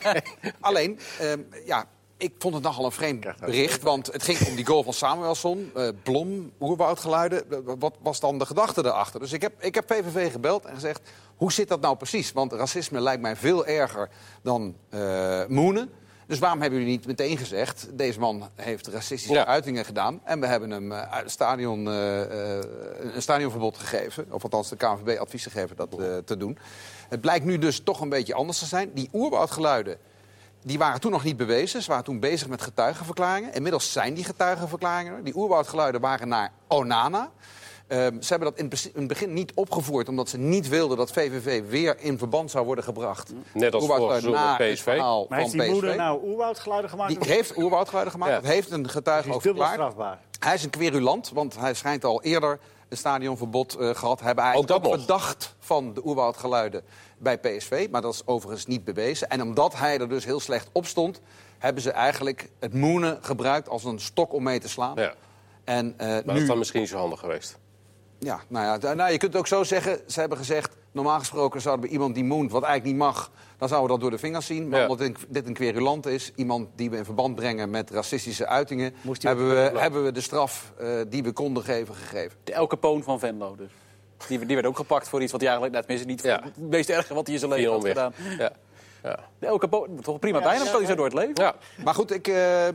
Alleen, 0.60 0.98
ehm, 1.18 1.40
ja, 1.64 1.84
ik 2.16 2.32
vond 2.38 2.54
het 2.54 2.62
nogal 2.62 2.84
een 2.84 2.92
vreemd 2.92 3.26
bericht. 3.40 3.82
Want 3.82 4.06
het 4.12 4.22
ging 4.22 4.46
om 4.48 4.54
die 4.56 4.66
goal 4.66 4.82
van 4.82 4.92
Samuelson, 4.92 5.70
eh, 5.74 5.88
Blom, 6.02 6.52
oerwoudgeluiden. 6.60 7.50
Eh, 7.50 7.58
Wat 7.78 7.94
was 8.02 8.20
dan 8.20 8.38
de 8.38 8.46
gedachte 8.46 8.82
daarachter? 8.82 9.20
Dus 9.20 9.32
ik 9.32 9.42
heb, 9.42 9.52
ik 9.62 9.74
heb 9.74 9.86
PVV 9.86 10.32
gebeld 10.32 10.64
en 10.64 10.74
gezegd, 10.74 11.00
hoe 11.36 11.52
zit 11.52 11.68
dat 11.68 11.80
nou 11.80 11.96
precies? 11.96 12.32
Want 12.32 12.52
racisme 12.52 13.00
lijkt 13.00 13.22
mij 13.22 13.36
veel 13.36 13.66
erger 13.66 14.08
dan 14.42 14.76
eh 14.90 15.44
Moenen. 15.48 15.90
Dus 16.26 16.38
waarom 16.38 16.60
hebben 16.60 16.78
jullie 16.78 16.94
niet 16.94 17.06
meteen 17.06 17.38
gezegd... 17.38 17.88
deze 17.92 18.18
man 18.18 18.48
heeft 18.54 18.86
racistische 18.86 19.34
Ja. 19.34 19.46
uitingen 19.46 19.84
gedaan... 19.84 20.20
en 20.24 20.40
we 20.40 20.46
hebben 20.46 20.70
hem 20.70 20.92
eh, 20.92 21.02
uit 21.12 21.22
het 21.22 21.30
stadion, 21.30 21.88
eh, 21.88 22.20
een 23.14 23.22
stadionverbod 23.22 23.78
gegeven. 23.78 24.26
Of 24.30 24.42
althans 24.42 24.68
de 24.68 24.76
KNVB 24.76 25.18
advies 25.18 25.42
gegeven 25.42 25.76
dat 25.76 25.90
te 26.26 26.36
doen. 26.36 26.58
Het 27.08 27.20
blijkt 27.20 27.44
nu 27.44 27.58
dus 27.58 27.80
toch 27.80 28.00
een 28.00 28.08
beetje 28.08 28.34
anders 28.34 28.58
te 28.58 28.66
zijn. 28.66 28.90
Die 28.94 29.08
oerwoudgeluiden 29.12 29.98
die 30.66 30.78
waren 30.78 31.00
toen 31.00 31.10
nog 31.10 31.24
niet 31.24 31.36
bewezen. 31.36 31.82
Ze 31.82 31.88
waren 31.88 32.04
toen 32.04 32.20
bezig 32.20 32.48
met 32.48 32.62
getuigenverklaringen. 32.62 33.52
Inmiddels 33.52 33.92
zijn 33.92 34.14
die 34.14 34.24
getuigenverklaringen. 34.24 35.12
er. 35.12 35.24
Die 35.24 35.36
oerwoudgeluiden 35.36 36.00
waren 36.00 36.28
naar 36.28 36.52
Onana. 36.66 37.30
Ehm, 37.86 38.20
ze 38.20 38.28
hebben 38.28 38.48
dat 38.48 38.58
in 38.58 38.64
het 38.64 38.72
bes- 38.72 38.86
in 38.92 38.98
het 38.98 39.08
begin 39.08 39.32
niet 39.32 39.52
opgevoerd... 39.54 40.08
omdat 40.08 40.28
ze 40.28 40.38
niet 40.38 40.68
wilden 40.68 40.96
dat 40.96 41.12
VVV 41.12 41.62
weer 41.68 41.96
in 41.98 42.18
verband 42.18 42.50
zou 42.50 42.64
worden 42.66 42.84
gebracht. 42.84 43.32
Net 43.52 43.74
als 43.74 43.84
vorig 43.86 44.00
Oerwoudgeluiden 44.00 44.56
seizoen 44.56 44.74
PSV. 44.74 44.82
verhaal 44.82 45.26
Maar 45.28 45.38
heeft 45.38 45.52
die 45.52 45.70
moeder 45.70 45.90
PSV. 45.90 45.98
nou 45.98 46.24
oerwoudgeluiden 46.24 46.90
gemaakt? 46.90 47.20
Die 47.20 47.32
heeft 47.32 47.56
oerwoudgeluiden 47.56 48.12
gemaakt. 48.12 48.32
Ja. 48.32 48.40
Dat 48.40 48.50
heeft 48.50 48.70
een 48.70 48.88
getuige 48.88 49.32
ook 49.32 49.42
verklaard. 49.42 49.94
Hij 50.38 50.54
is 50.54 50.64
een 50.64 50.70
querulant, 50.70 51.30
want 51.30 51.58
hij 51.58 51.74
schijnt 51.74 52.04
al 52.04 52.22
eerder 52.22 52.58
een 52.88 52.96
stadionverbod 52.96 53.74
eh, 53.74 53.94
gehad. 53.94 54.20
Hebben 54.20 54.44
hij 54.44 54.54
Ook 54.54 54.66
dat 54.66 54.86
ook 54.86 54.94
verdacht 54.94 55.54
van 55.58 55.94
de 55.94 56.06
oerwoudgeluiden 56.06 56.82
bij 57.18 57.38
PSV. 57.38 57.88
Maar 57.90 58.02
dat 58.02 58.14
is 58.14 58.22
overigens 58.26 58.66
niet 58.66 58.84
bewezen. 58.84 59.28
En 59.28 59.42
omdat 59.42 59.76
hij 59.76 59.98
er 59.98 60.08
dus 60.08 60.24
heel 60.24 60.40
slecht 60.40 60.68
op 60.72 60.86
stond... 60.86 61.20
hebben 61.58 61.82
ze 61.82 61.90
eigenlijk 61.90 62.48
het 62.58 62.74
moenen 62.74 63.18
gebruikt 63.22 63.68
als 63.68 63.84
een 63.84 64.00
stok 64.00 64.32
om 64.32 64.42
mee 64.42 64.60
te 64.60 64.68
slaan. 64.68 64.94
Ja. 64.96 65.14
En 65.64 65.94
eh, 65.96 66.06
Maar 66.06 66.22
dat 66.24 66.34
nu... 66.34 66.40
is 66.40 66.46
dan 66.46 66.58
misschien 66.58 66.80
niet 66.80 66.88
zo 66.90 66.96
handig 66.98 67.20
geweest. 67.20 67.58
Ja, 68.18 68.40
nou 68.48 68.80
ja, 68.80 68.94
nou, 68.94 69.12
je 69.12 69.18
kunt 69.18 69.32
het 69.32 69.40
ook 69.40 69.46
zo 69.46 69.62
zeggen. 69.64 69.98
Ze 70.06 70.20
hebben 70.20 70.38
gezegd, 70.38 70.76
normaal 70.92 71.18
gesproken 71.18 71.60
zouden 71.60 71.84
we 71.86 71.92
iemand 71.92 72.14
die 72.14 72.24
moont, 72.24 72.50
wat 72.50 72.62
eigenlijk 72.62 72.92
niet 72.96 73.04
mag, 73.04 73.30
dan 73.58 73.68
zouden 73.68 73.82
we 73.90 73.92
dat 73.92 74.00
door 74.00 74.10
de 74.18 74.24
vingers 74.26 74.46
zien. 74.46 74.68
Maar 74.68 74.80
Ja. 74.80 74.86
omdat 74.88 75.12
dit- 75.28 75.46
een 75.46 75.52
querulant 75.54 76.06
is, 76.06 76.32
iemand 76.34 76.68
die 76.76 76.90
we 76.90 76.96
in 76.96 77.04
verband 77.04 77.34
brengen 77.34 77.70
met 77.70 77.90
racistische 77.90 78.46
uitingen, 78.46 78.94
hebben 79.20 79.48
we, 79.48 79.78
hebben 79.78 80.04
we 80.04 80.12
de 80.12 80.20
straf 80.20 80.72
eh, 80.78 80.88
die 81.08 81.22
we 81.22 81.32
konden 81.32 81.62
geven 81.62 81.94
gegeven. 81.94 82.38
De 82.44 82.52
Elke 82.52 82.76
Poon 82.76 83.02
van 83.02 83.18
Venlo 83.18 83.56
dus. 83.56 83.70
Die, 84.28 84.46
die 84.46 84.54
werd 84.56 84.66
ook 84.68 84.76
gepakt 84.76 85.08
voor 85.08 85.22
iets 85.22 85.32
wat 85.32 85.40
hij 85.40 85.50
eigenlijk 85.50 85.78
net 85.78 85.86
tenminste 85.86 86.30
niet 86.30 86.40
Ja. 86.42 86.42
het 86.54 86.70
meest 86.70 86.88
erge 86.88 87.14
wat 87.14 87.24
hij 87.26 87.34
in 87.34 87.40
zijn 87.40 87.52
leven 87.52 87.72
had 87.72 87.86
gedaan. 87.86 88.12
Ja. 88.38 88.52
Ja. 89.02 89.18
De 89.38 89.46
Elke 89.46 89.68
Poon, 89.68 90.00
toch 90.00 90.18
prima 90.18 90.40
bijna, 90.40 90.64
kan 90.64 90.76
hij 90.76 90.86
zo 90.86 90.94
door 90.94 91.04
het 91.04 91.14
leven. 91.14 91.32
ja. 91.34 91.54
Maar 91.84 91.94
goed, 91.94 92.10
ik, 92.12 92.28
eh, 92.28 92.66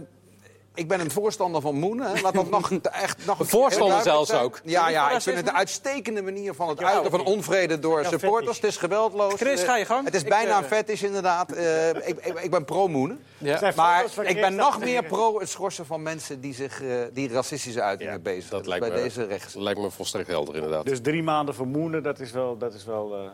ik 0.82 0.88
ben 0.88 1.00
een 1.00 1.12
voorstander 1.12 1.62
van 1.62 1.76
moenen. 1.76 2.12
hè. 2.12 2.22
Laat 2.22 2.34
dat 2.34 2.50
nog 2.50 2.72
echt 2.82 3.26
nog 3.26 3.40
Een 3.40 3.46
voorstander 3.46 4.02
zelfs 4.02 4.30
zijn. 4.30 4.42
ook. 4.42 4.60
Ja, 4.64 4.90
ja, 4.90 5.12
ik 5.12 5.22
vind 5.22 5.38
het 5.38 5.48
een 5.48 5.54
uitstekende 5.54 6.22
manier 6.22 6.54
van 6.54 6.70
het 6.70 6.80
Ja, 6.80 6.92
uiten 6.92 7.12
van 7.12 7.24
onvrede 7.26 7.80
door 7.80 8.02
Ja, 8.02 8.10
supporters. 8.10 8.56
Het 8.56 8.66
is 8.66 8.78
geweldloos. 8.78 9.34
Chris, 9.34 9.62
Eh, 9.62 9.68
ga 9.68 9.78
je 9.78 9.86
gang. 9.86 10.06
Het 10.06 10.14
is 10.14 10.24
bijna 10.24 10.62
eh, 10.62 10.68
vet 10.68 10.90
is 10.90 11.04
inderdaad. 11.04 11.52
Eh, 11.52 11.90
ik, 11.90 12.06
ik, 12.08 12.40
ik 12.40 12.52
ben 12.52 12.66
pro-moenen. 12.66 13.20
Ja. 13.38 13.58
Zijn 13.58 13.74
Maar 13.76 14.06
ik 14.24 14.42
ben 14.42 14.56
nog 14.56 14.72
dat- 14.72 14.80
meer 14.84 15.04
pro 15.04 15.40
het 15.40 15.50
schorsen 15.50 15.86
van 15.86 16.02
mensen 16.02 16.42
die 16.42 16.54
zich 16.54 16.82
eh, 16.82 16.90
die 17.14 17.30
racistische 17.30 17.82
uitingen 17.82 18.14
Ja, 18.14 18.20
bezig 18.20 18.50
Dat 18.50 18.66
zijn. 18.66 18.80
lijkt 18.80 18.86
bij 18.94 18.96
me, 19.04 19.04
deze 19.10 19.24
rechts. 19.26 19.54
lijkt 19.56 19.80
me 19.80 19.92
volstrekt 19.92 20.28
helder, 20.28 20.56
inderdaad. 20.56 20.86
Dus 20.86 21.02
drie 21.02 21.24
maanden 21.24 21.56
vermoeden, 21.56 22.04
dat 22.04 22.20
is 22.20 22.32
wel... 22.32 22.58
Dat 22.58 22.74
is 22.74 22.86
wel 22.86 23.16
eh, 23.16 23.30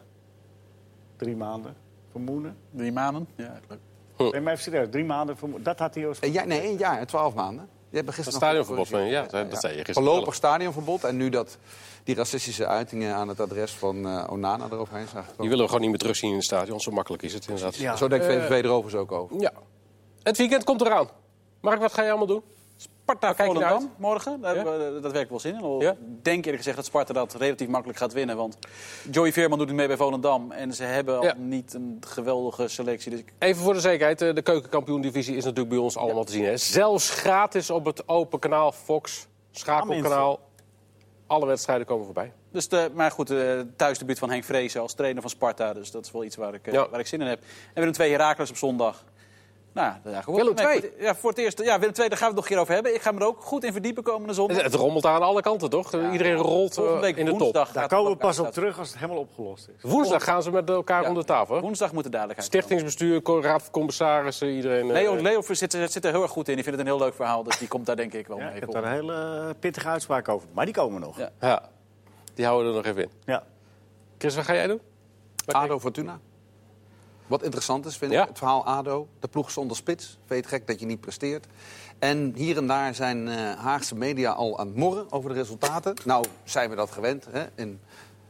drie 1.18 1.36
maanden 1.36 1.76
vermoeden. 2.12 2.58
Drie 2.72 2.92
maanden. 2.92 3.28
Ja, 3.36 3.60
leuk. 3.70 3.80
Nee, 4.18 4.42
maar 4.42 4.54
even 4.54 4.64
serieus, 4.64 4.88
drie 4.92 5.06
maanden. 5.06 5.38
Dat 5.58 5.80
had 5.80 5.96
hij 5.96 6.08
ook... 6.08 6.16
Een 6.20 6.32
jaar, 6.32 6.48
nee, 6.48 6.62
één 6.62 6.78
jaar, 6.78 7.06
twaalf 7.06 7.34
maanden. 7.34 7.70
Je 7.90 7.96
hebt 7.96 8.06
Dat 8.06 8.16
gisteren 8.16 8.40
stadionverbod 8.40 8.88
van 8.88 9.06
ja, 9.06 9.22
dat, 9.22 9.52
dat 9.52 9.60
zei 9.60 9.78
je 9.78 9.84
gisteren. 9.84 10.04
Voorlopig 10.10 10.34
stadionverbod 10.36 11.04
en 11.04 11.18
nu 11.18 11.30
dat 11.30 11.58
die 12.04 12.16
racistische 12.16 12.68
uitingen 12.68 13.16
aan 13.16 13.28
het 13.28 13.40
adres 13.40 13.72
van 13.72 14.08
eh, 14.08 14.24
Onana 14.30 14.66
eroverheen 14.72 15.08
zijn 15.08 15.22
Die 15.24 15.30
gekomen. 15.32 15.50
willen 15.50 15.58
we 15.64 15.66
gewoon 15.66 15.82
niet 15.82 15.90
meer 15.90 16.00
terugzien 16.00 16.30
in 16.30 16.36
het 16.36 16.46
stadion. 16.46 16.80
Zo 16.80 16.92
makkelijk 16.92 17.24
is 17.24 17.34
het 17.34 17.48
inderdaad. 17.48 17.76
Ja. 17.76 17.96
Zo 17.96 18.08
denkt 18.08 18.26
Eh, 18.26 18.32
VVV 18.32 18.64
er 18.64 18.70
overigens 18.72 19.02
ook 19.02 19.12
over. 19.12 19.40
Ja. 19.40 19.52
Het 20.24 20.38
weekend 20.38 20.64
komt 20.64 20.82
eraan. 20.82 21.10
Mark, 21.62 21.80
wat 21.80 21.94
ga 21.94 22.02
je 22.04 22.10
allemaal 22.10 22.28
doen? 22.28 22.42
Sparta 22.78 23.34
kijk 23.34 23.50
Volendam 23.52 23.92
morgen. 23.98 24.42
Daar 24.42 24.56
Ja? 24.56 24.64
hebben 24.64 24.94
we- 24.96 25.00
dat 25.00 25.12
werkt 25.12 25.30
wel 25.30 25.40
zin 25.40 25.56
in. 25.56 25.62
Al 25.62 25.82
Ja? 25.82 25.92
Ik 25.92 25.98
denk 26.24 26.38
eerlijk 26.38 26.58
gezegd 26.58 26.76
dat 26.76 26.86
Sparta 26.86 27.14
dat 27.14 27.34
relatief 27.34 27.68
makkelijk 27.68 28.00
gaat 28.00 28.14
winnen. 28.14 28.38
Want 28.38 28.58
Joey 29.12 29.34
Veerman 29.34 29.58
doet 29.58 29.68
niet 29.68 29.76
mee 29.76 29.88
bij 29.88 29.98
Volendam. 29.98 30.52
En 30.52 30.74
ze 30.74 30.84
hebben 30.84 31.20
al 31.20 31.34
niet 31.38 31.74
een 31.74 31.98
geweldige 32.08 32.68
selectie. 32.68 33.12
Dus 33.12 33.20
ik- 33.20 33.34
Even 33.40 33.64
voor 33.64 33.74
de 33.74 33.80
zekerheid, 33.80 34.22
eh, 34.22 34.34
de 34.36 34.42
keukenkampioen-divisie 34.42 35.36
is 35.36 35.44
natuurlijk 35.44 35.70
bij 35.70 35.78
ons 35.84 35.98
allemaal 35.98 36.24
te 36.24 36.32
zien. 36.32 36.44
Hè? 36.46 36.58
Zelfs 36.58 37.10
gratis 37.10 37.70
op 37.70 37.86
het 37.86 38.08
open 38.08 38.40
kanaal 38.40 38.72
Fox, 38.72 39.28
schakelkanaal. 39.52 40.40
Alle 41.28 41.46
wedstrijden 41.46 41.86
komen 41.86 42.06
voorbij. 42.06 42.32
Dus 42.52 42.68
de, 42.68 42.92
maar 42.94 43.12
goed, 43.12 43.28
de 43.28 43.68
thuisdebuut 43.76 44.20
van 44.20 44.30
Henk 44.30 44.44
Vrezen 44.44 44.82
als 44.82 44.94
trainer 44.94 45.22
van 45.22 45.30
Sparta. 45.32 45.74
Dus 45.74 45.92
dat 45.92 46.06
is 46.06 46.12
wel 46.12 46.24
iets 46.24 46.36
waar 46.36 46.54
ik, 46.54 46.68
eh, 46.68 46.74
waar 46.92 47.00
ik 47.00 47.08
zin 47.08 47.22
in 47.22 47.28
heb. 47.28 47.40
En 47.74 47.84
Willem 47.84 48.00
II 48.02 48.12
Herakles 48.12 48.50
op 48.50 48.56
zondag. 48.58 49.04
Nou, 49.78 50.14
eigenlijk 50.14 50.44
Willem 50.44 50.58
II? 50.58 50.80
voor 50.80 50.90
het- 50.90 50.92
Ja, 51.06 51.16
voor 51.16 51.30
het 51.30 51.40
eerst. 51.40 51.64
Ja, 51.64 51.80
Willem 51.80 51.96
II, 52.00 52.10
daar 52.10 52.18
gaan 52.18 52.30
we 52.30 52.36
het 52.36 52.36
nog 52.36 52.44
een 52.44 52.50
keer 52.52 52.60
over 52.60 52.74
hebben. 52.74 52.94
Ik 52.96 53.02
ga 53.02 53.12
me 53.12 53.20
er 53.20 53.26
ook 53.26 53.42
goed 53.44 53.64
in 53.64 53.72
verdiepen 53.72 54.04
komende 54.04 54.34
zondag. 54.34 54.56
Het, 54.58 54.66
het 54.66 54.76
rommelt 54.82 55.06
aan 55.06 55.22
alle 55.22 55.42
kanten, 55.42 55.70
toch? 55.70 55.94
Iedereen 56.12 56.36
rolt 56.36 56.70
eh, 56.70 56.76
Volgende 56.76 57.02
week 57.02 57.18
in 57.18 57.26
de 57.26 57.36
top. 57.36 57.54
Daar 57.74 57.88
komen 57.88 58.12
we 58.12 58.18
pas 58.18 58.40
op 58.40 58.52
terug 58.52 58.80
als 58.80 58.88
het 58.90 58.98
helemaal 59.00 59.20
opgelost 59.22 59.68
is. 59.78 59.92
Woensdag 59.92 60.24
gaan 60.24 60.44
ze 60.44 60.52
met 60.52 60.70
elkaar 60.70 61.02
Ja. 61.04 61.10
om 61.10 61.16
de 61.16 61.24
tafel. 61.24 61.60
Woensdag 61.62 61.94
moet 61.94 62.04
de 62.04 62.10
duidelijkheid 62.10 62.52
komen. 62.52 62.68
Stichtingsbestuur, 62.68 63.42
raad 63.44 63.62
van 63.64 63.72
commissarissen, 63.72 64.48
iedereen. 64.50 64.92
Leo, 64.92 65.16
Leo 65.16 65.42
zit, 65.42 65.72
zit 65.90 66.06
er 66.06 66.12
heel 66.12 66.22
erg 66.22 66.32
goed 66.32 66.48
in. 66.48 66.58
Ik 66.58 66.64
vind 66.64 66.76
het 66.78 66.86
een 66.88 66.92
heel 66.94 67.04
leuk 67.06 67.14
verhaal. 67.16 67.44
Dus 67.44 67.58
die 67.58 67.68
komt 67.68 67.86
daar 67.86 67.96
denk 67.96 68.14
ik 68.14 68.28
wel 68.28 68.38
Ja, 68.38 68.46
mee. 68.46 68.54
ik 68.56 68.60
heb 68.62 68.72
daar 68.72 68.84
een 68.84 68.92
hele 68.92 69.14
eh, 69.48 69.50
pittige 69.60 69.88
uitspraak 69.88 70.30
over. 70.30 70.48
Maar 70.54 70.66
die 70.66 70.74
komen 70.74 71.02
nog. 71.02 71.18
Ja. 71.18 71.30
Ja, 71.40 71.70
die 72.34 72.46
houden 72.46 72.72
we 72.72 72.78
er 72.78 72.84
nog 72.86 72.92
even 72.96 73.04
in. 73.04 73.18
Ja. 73.26 73.44
Chris, 74.18 74.36
wat 74.36 74.46
ga 74.46 74.54
jij 74.54 74.68
doen? 74.68 74.82
ADO 75.46 75.80
Fortuna. 75.80 76.20
Wat 77.28 77.44
interessant 77.44 77.86
is, 77.86 77.98
vind 77.98 78.12
Ja. 78.12 78.22
ik, 78.22 78.28
het 78.28 78.38
verhaal 78.38 78.66
ADO. 78.66 79.08
De 79.20 79.28
ploeg 79.28 79.52
zonder 79.52 79.78
spits. 79.78 80.18
Het 80.28 80.48
gek 80.48 80.68
dat 80.68 80.80
je 80.80 80.86
niet 80.86 81.00
presteert? 81.00 81.46
En 82.00 82.34
hier 82.36 82.58
en 82.58 82.68
daar 82.68 82.96
zijn 82.96 83.28
eh, 83.28 83.36
Haagse 83.56 83.96
media 83.96 84.32
al 84.32 84.60
aan 84.60 84.68
het 84.68 84.76
morren 84.76 85.12
over 85.12 85.30
de 85.30 85.36
resultaten. 85.36 85.96
Nou, 86.06 86.26
zijn 86.44 86.70
we 86.70 86.76
dat 86.76 86.92
gewend. 86.92 87.26
Hè? 87.32 87.46
In 87.56 87.80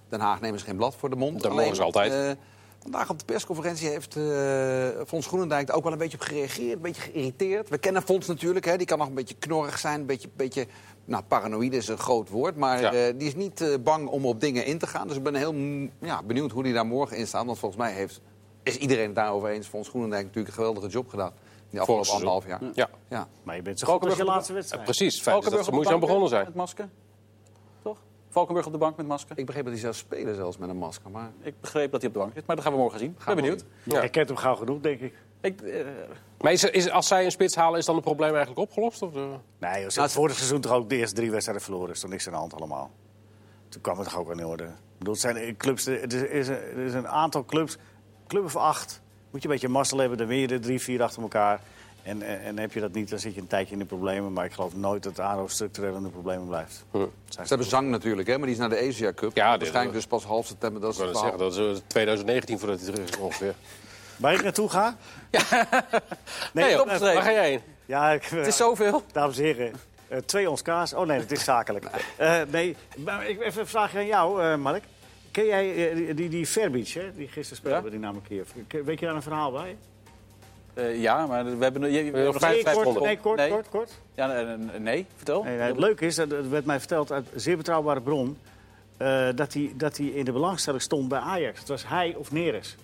Den 0.10 0.20
Haag 0.20 0.42
nemen 0.42 0.60
ze 0.60 0.66
geen 0.66 0.76
blad 0.78 0.96
voor 0.96 1.10
de 1.10 1.16
mond. 1.16 1.42
Dat 1.42 1.54
mogen 1.54 1.76
ze 1.76 1.84
altijd. 1.84 2.12
eh, 2.12 2.44
vandaag 2.82 3.10
op 3.10 3.20
de 3.20 3.26
persconferentie 3.26 3.88
heeft 3.88 4.16
eh 4.16 5.06
Fons 5.08 5.28
Groenendijk 5.28 5.70
er 5.70 5.76
ook 5.76 5.84
wel 5.84 5.92
een 5.92 5.98
beetje 5.98 6.18
op 6.18 6.24
gereageerd. 6.24 6.76
Een 6.76 6.82
beetje 6.82 7.02
geïrriteerd. 7.02 7.70
We 7.70 7.78
kennen 7.78 8.02
Fons 8.02 8.28
natuurlijk. 8.28 8.66
Hè? 8.66 8.78
Die 8.78 8.88
kan 8.88 8.98
nog 8.98 9.08
een 9.08 9.14
beetje 9.14 9.36
knorrig 9.40 9.80
zijn. 9.80 10.00
Een 10.00 10.06
beetje, 10.06 10.30
beetje 10.36 10.68
nou, 11.06 11.24
paranoïde 11.24 11.78
is 11.78 11.88
een 11.88 11.98
groot 11.98 12.30
woord. 12.30 12.56
Maar 12.56 12.82
Ja. 12.82 13.12
die 13.12 13.28
is 13.28 13.36
niet 13.36 13.78
bang 13.84 14.08
om 14.08 14.26
op 14.26 14.40
dingen 14.42 14.66
in 14.66 14.78
te 14.78 14.88
gaan. 14.88 15.08
Dus 15.08 15.18
ik 15.18 15.24
ben 15.24 15.36
heel 15.36 15.54
ja, 16.02 16.24
benieuwd 16.24 16.52
hoe 16.52 16.64
hij 16.64 16.72
daar 16.74 16.86
morgen 16.86 17.18
in 17.18 17.28
staat. 17.28 17.46
Want 17.46 17.60
volgens 17.60 17.82
mij 17.82 17.92
heeft, 17.94 18.22
is 18.68 18.78
iedereen 18.78 19.06
het 19.06 19.16
daarover 19.16 19.50
eens. 19.50 19.68
Fons 19.68 19.90
Groenendijk 19.90 20.22
natuurlijk 20.24 20.48
een 20.48 20.54
geweldige 20.64 20.88
job 20.88 21.10
gedaan. 21.10 21.32
In 21.70 21.74
de 21.74 21.80
afgelopen 21.80 22.12
anderhalf 22.12 22.48
jaar. 22.48 22.62
Ja, 22.74 22.90
Ja. 23.10 23.28
Maar 23.44 23.56
je 23.56 23.62
bent 23.62 23.80
zo 23.80 23.88
goed 23.88 24.06
als 24.10 24.18
je 24.18 24.24
laatste 24.24 24.54
wedstrijd. 24.54 24.84
precies. 24.84 25.22
Fijn 25.22 25.38
is 25.38 25.44
dat 25.44 25.54
Valkenburg 25.54 25.64
ze 25.66 25.70
de 25.70 25.76
moeizaam 25.76 25.94
bank, 26.00 26.06
begonnen 26.06 26.30
zijn. 26.30 26.46
Met 26.46 26.56
masker. 26.56 26.90
Toch? 27.84 27.98
Valkenburg 28.30 28.66
op 28.66 28.72
de 28.72 28.78
bank 28.78 28.98
met 28.98 29.08
masker. 29.08 29.38
Ik 29.38 29.46
begreep 29.46 29.64
dat 29.64 29.74
hij 29.74 29.82
zelfs 29.82 29.98
spelen 29.98 30.36
zelfs 30.36 30.58
met 30.58 30.70
een 30.70 30.78
masker. 30.78 31.12
Maar 31.12 31.32
Ik 31.42 31.62
begreep 31.62 31.92
dat 31.92 32.00
hij 32.02 32.10
op 32.10 32.16
de 32.16 32.22
bank 32.22 32.34
zit. 32.36 32.46
Maar 32.48 32.56
dat 32.56 32.66
gaan 32.66 32.74
we 32.74 32.80
morgen 32.80 33.00
zien. 33.00 33.16
Ik 33.20 33.26
ben 33.26 33.36
benieuwd. 33.36 33.64
Ja. 33.84 34.08
Kent 34.08 34.28
hem 34.28 34.38
gauw 34.38 34.56
genoeg, 34.56 34.80
denk 34.82 35.00
ik. 35.00 35.14
Ik, 35.42 35.62
eh, 35.62 35.86
Maar 36.40 36.52
is, 36.52 36.64
is, 36.64 36.90
als 36.90 37.08
zij 37.08 37.26
een 37.26 37.32
spits 37.32 37.56
halen, 37.56 37.80
is 37.80 37.86
dan 37.86 37.96
het 37.96 38.04
probleem 38.04 38.30
eigenlijk 38.30 38.60
opgelost? 38.60 39.02
Of, 39.02 39.16
eh? 39.16 39.22
Nee, 39.58 39.82
ze 39.82 39.94
hebben 39.94 40.10
vorig 40.10 40.36
seizoen 40.36 40.62
toch 40.62 40.72
ook 40.72 40.90
de 40.90 40.96
eerste 40.96 41.16
drie 41.16 41.32
wedstrijden 41.32 41.64
verloren. 41.64 41.90
is 41.94 42.00
toch 42.00 42.10
niks 42.10 42.28
aan 42.28 42.34
de 42.34 42.40
hand 42.40 42.54
allemaal. 42.56 42.92
Toen 43.70 43.82
kwam 43.82 43.98
het 44.00 44.10
toch 44.10 44.18
ook 44.20 44.32
aan 44.32 44.38
de 44.38 44.48
orde. 44.48 44.64
Ik 44.64 44.70
bedoel, 44.98 45.14
het 45.14 45.22
zijn 45.22 45.36
eh, 45.36 45.58
clubs, 45.58 45.88
is, 45.88 46.14
is 46.14 46.48
een, 46.48 46.56
er 46.56 46.78
is 46.78 46.94
een 46.94 47.08
aantal 47.08 47.46
clubs, 47.46 47.78
club 48.28 48.44
of 48.44 48.56
acht. 48.56 49.02
Moet 49.32 49.42
je 49.42 49.48
een 49.48 49.54
beetje 49.54 49.70
mazzel 49.70 49.98
hebben, 49.98 50.18
dan 50.18 50.28
win 50.28 50.38
je 50.38 50.48
er 50.48 50.62
drie, 50.62 50.82
vier 50.82 51.04
achter 51.04 51.22
elkaar. 51.22 51.60
En, 52.04 52.22
en, 52.22 52.42
en 52.42 52.58
heb 52.58 52.74
je 52.74 52.80
dat 52.80 52.94
niet, 52.94 53.10
dan 53.10 53.20
zit 53.20 53.36
je 53.36 53.42
een 53.42 53.48
tijdje 53.48 53.74
in 53.74 53.80
de 53.80 53.86
problemen. 53.86 54.34
Maar 54.34 54.46
ik 54.46 54.54
geloof 54.54 54.76
nooit 54.76 55.04
dat 55.04 55.20
ADO 55.20 55.48
structureel 55.48 55.96
in 55.96 56.04
de 56.04 56.10
problemen 56.10 56.48
blijft. 56.48 56.86
Hm. 56.92 56.98
Ze 57.30 57.42
hebben 57.48 57.68
zang 57.68 57.90
natuurlijk, 57.90 58.28
hè, 58.28 58.38
maar 58.38 58.46
die 58.46 58.56
is 58.56 58.62
naar 58.62 58.70
de 58.70 58.88
Asia 58.88 59.14
Cup. 59.14 59.36
Ja, 59.36 59.58
Waarschijnlijk 59.58 59.96
dus 59.96 60.08
pas 60.08 60.24
half 60.24 60.46
september. 60.46 60.82
Dat 60.82 60.94
Ik 60.94 61.00
is 61.00 61.06
het 61.06 61.14
het 61.14 61.24
zeggen, 61.24 61.40
dat 61.40 61.56
is 61.56 61.80
eh, 61.80 61.84
2019 61.88 62.60
voordat 62.60 62.80
hij 62.82 62.92
terug 62.92 63.10
is 63.10 63.18
ongeveer. 63.18 63.54
Waar 64.18 64.34
ik 64.34 64.44
naartoe 64.44 64.70
ga? 64.70 64.96
Nee, 66.54 66.66
nee, 66.66 66.82
opgeschreven. 66.82 67.14
waar 67.14 67.24
ga 67.24 67.32
jij 67.32 67.50
heen? 67.50 67.62
Ja, 67.86 68.12
ik, 68.12 68.24
het 68.30 68.48
is 68.48 68.56
zoveel. 68.58 69.04
Dames 69.12 69.38
en 69.38 69.44
heren, 69.44 69.74
eh, 70.08 70.18
twee 70.18 70.50
ons 70.50 70.62
kaas. 70.62 70.94
Oh 70.94 71.06
nee, 71.06 71.20
dat 71.20 71.32
is 71.32 71.44
zakelijk. 71.44 71.86
Eh, 72.16 72.42
nee, 72.50 72.76
maar 72.98 73.28
ik, 73.28 73.42
even 73.42 73.62
een 73.62 73.68
vraagje 73.68 73.98
aan 73.98 74.06
jou, 74.06 74.44
eh, 74.44 74.56
Mark. 74.56 74.84
Ken 75.38 75.46
jij 75.46 75.90
eh, 75.90 75.96
die, 75.96 76.14
die, 76.14 76.30
die 76.30 76.48
Verbic, 76.48 76.88
hè? 76.88 77.12
die 77.16 77.28
gisteren 77.28 77.58
speelde 77.58 77.76
Ja. 77.78 77.82
bij 77.82 77.92
Dynamo 77.92 78.20
Kiev? 78.28 78.50
Weet 78.86 79.00
je 79.00 79.06
daar 79.06 79.16
een 79.16 79.22
verhaal 79.22 79.52
bij? 79.52 79.78
Eh, 80.74 81.02
ja, 81.02 81.26
maar 81.28 81.58
we 81.58 81.64
hebben... 81.64 81.92
Je, 81.92 82.06
je, 82.06 82.12
nog 82.12 82.24
nog 82.24 82.38
vijf-. 82.38 82.64
Nee, 83.00 83.18
kort, 83.18 83.38
Nee. 83.38 83.50
kort, 83.50 83.70
kort. 83.70 84.00
Ja, 84.16 84.34
eh, 84.34 84.54
eh, 84.54 84.60
nee, 84.80 85.06
vertel. 85.16 85.44
Nee, 85.44 85.58
nee, 85.58 85.68
het 85.68 85.78
leuke 85.78 86.06
is, 86.06 86.16
dat 86.16 86.32
het 86.32 86.50
werd 86.50 86.66
mij 86.66 86.80
verteld 86.80 87.12
uit 87.12 87.26
een 87.34 87.40
zeer 87.40 87.58
betrouwbare 87.58 88.02
bron... 88.02 88.38
eh, 88.98 89.30
dat 89.36 89.54
hij 89.54 89.74
dat 89.76 89.98
hij 89.98 90.06
in 90.06 90.26
de 90.26 90.32
belangstelling 90.32 90.82
stond 90.82 91.08
bij 91.08 91.20
Ajax. 91.20 91.60
Het 91.60 91.68
was 91.68 91.88
hij 91.88 92.16
of 92.16 92.32
Neres. 92.32 92.76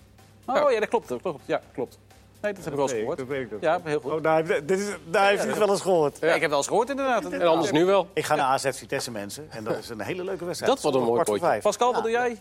Oh 0.45 0.71
ja, 0.71 0.79
dat 0.79 0.89
klopt. 0.89 1.07
Dat 1.07 1.21
klopt. 1.21 1.41
Ja, 1.45 1.61
klopt. 1.73 1.97
Nee, 2.43 2.53
dat 2.53 2.63
heb 2.63 2.73
ik 2.73 2.79
wel 2.79 2.89
eens 2.89 2.97
gehoord. 2.99 3.17
Dat 3.17 3.27
weet 3.27 3.41
ik 3.45 3.53
ook. 3.53 3.61
Ja, 3.61 3.79
heel 3.83 3.99
goed. 3.99 4.11
Oh, 4.11 4.23
daar, 4.23 4.45
heeft- 4.45 4.67
dit 4.67 4.79
is, 4.79 4.85
daar 5.05 5.27
heeft 5.27 5.39
hij 5.41 5.49
het 5.49 5.57
wel 5.59 5.69
eens 5.69 5.81
gehoord. 5.81 6.17
Ja, 6.21 6.33
ik 6.33 6.41
heb 6.41 6.49
wel 6.49 6.57
eens 6.59 6.67
gehoord 6.67 6.89
inderdaad. 6.89 7.25
En 7.25 7.41
anders 7.47 7.71
nu 7.71 7.85
wel. 7.85 8.07
Ik 8.13 8.25
ga 8.25 8.35
naar 8.35 8.45
AZ 8.45 8.69
Vitesse, 8.71 9.11
mensen. 9.11 9.47
En 9.49 9.63
dat 9.63 9.77
is 9.77 9.89
een 9.89 10.01
hele 10.01 10.23
leuke 10.23 10.45
wedstrijd. 10.45 10.73
Dat 10.73 10.81
wordt 10.81 10.97
een 10.97 11.03
mooi 11.03 11.23
potje. 11.23 11.59
Pascal, 11.61 11.93
wat 11.93 12.01
doe 12.03 12.11
jij? 12.11 12.37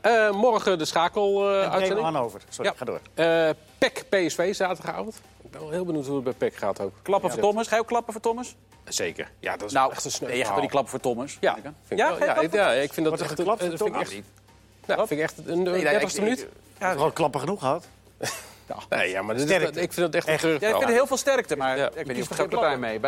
Eh, 0.00 0.30
morgen 0.30 0.78
de 0.78 0.84
schakel 0.84 1.50
eh 1.60 1.70
uitzending. 1.72 2.00
Hannover. 2.04 2.40
Sorry, 2.48 2.70
Ja. 2.70 2.76
ga 2.76 2.84
door. 2.84 3.00
Eh 3.14 3.48
PEC 3.78 4.04
PSV 4.08 4.54
zaterdagavond. 4.54 5.20
Ik 5.42 5.50
ben 5.50 5.60
wel 5.60 5.70
heel 5.70 5.84
benieuwd 5.84 6.06
hoe 6.06 6.14
het 6.14 6.24
bij 6.24 6.32
PEC 6.32 6.56
gaat 6.56 6.80
ook. 6.80 6.92
Klappen 7.02 7.30
voor 7.30 7.40
Thomas. 7.40 7.68
Ga 7.68 7.74
je 7.74 7.80
ook 7.80 7.86
klappen 7.88 8.12
voor 8.12 8.22
Thomas? 8.22 8.54
Zeker. 8.84 9.30
Ja, 9.40 9.56
dat 9.56 9.66
is 9.68 9.72
Nou, 9.72 9.90
echt 9.92 10.04
een 10.04 10.10
sneu 10.10 10.28
nee, 10.28 10.36
je 10.38 10.42
gaat 10.44 10.52
wel 10.52 10.60
die 10.60 10.70
klappen 10.70 10.90
voor 10.90 11.00
Thomas. 11.00 11.36
Ja, 11.40 11.52
vind 11.54 11.74
ik, 11.88 11.98
Ja, 11.98 12.08
ja, 12.18 12.36
ik- 12.40 12.52
ja, 12.52 12.70
ik 12.72 12.92
vind 12.92 13.06
dat 13.06 13.06
Wordt 13.06 13.20
er 13.20 13.26
echt... 13.28 13.34
geklapt 13.38 13.62
een- 13.62 13.78
voor 13.78 13.86
Thomas? 13.90 14.02
echt 14.10 14.22
nou, 14.86 14.98
vind 15.06 15.20
ik 15.20 15.26
echt 15.26 15.34
een 15.46 15.62
Nee, 15.62 15.82
30ste 15.84 16.16
ik- 16.16 16.22
minuut. 16.22 16.40
ik- 16.40 16.48
Ja, 16.78 16.90
gewoon 16.92 17.12
klappen 17.12 17.40
genoeg 17.40 17.60
gehad. 17.60 17.86
Nee, 18.88 19.10
ja, 19.10 19.22
maar 19.22 19.34
dit 19.36 19.48
is, 19.48 19.54
Sterkte. 19.54 19.80
ik 19.80 19.92
vind 19.92 20.06
het 20.06 20.14
echt 20.14 20.26
een 20.26 20.32
Ja, 20.32 20.38
treurig 20.58 20.68
ik 20.70 20.76
vind 20.76 20.90
heel 20.96 21.06
veel 21.06 21.16
sterkte, 21.16 21.56
maar 21.56 21.76
Ja. 21.78 21.86
ik 21.86 21.92
weet 21.94 22.06
niet 22.06 22.22
of 22.22 22.28
er 22.30 22.34
geen 22.34 22.48
partij 22.48 22.76
mee. 22.76 23.00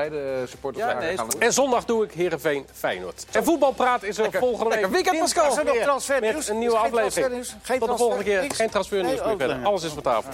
Supporters 0.48 0.84
Ja, 0.84 0.92
nee, 0.98 1.16
gaan 1.16 1.26
we- 1.26 1.32
goed. 1.32 1.40
En 1.40 1.52
zondag 1.52 1.84
doe 1.84 2.04
ik 2.04 2.12
Heerenveen 2.12 2.66
Feyenoord. 2.72 3.26
En 3.32 3.44
voetbalpraat 3.44 4.02
is 4.02 4.18
er 4.18 4.24
volgende 4.32 4.64
week. 4.64 4.72
lekker 4.72 4.90
weekend, 4.90 5.18
Pascal. 5.18 5.44
er 5.58 5.64
nog 5.64 5.74
weer 5.74 5.82
transfernieuws? 5.82 6.34
Met 6.36 6.48
een 6.48 6.58
nieuwe 6.58 6.74
er 6.76 6.80
geen 6.82 6.92
aflevering. 6.94 7.46
Geen 7.62 7.78
Tot 7.78 7.88
de 7.88 7.96
volgende 7.96 8.24
transfer- 8.24 8.46
keer. 8.48 8.56
Geen 8.56 8.70
transfernieuws 8.70 9.20
Nee, 9.20 9.26
meer 9.28 9.36
verder. 9.36 9.64
Alles 9.66 9.82
is 9.82 9.92
van 9.92 10.02
tafel. 10.02 10.30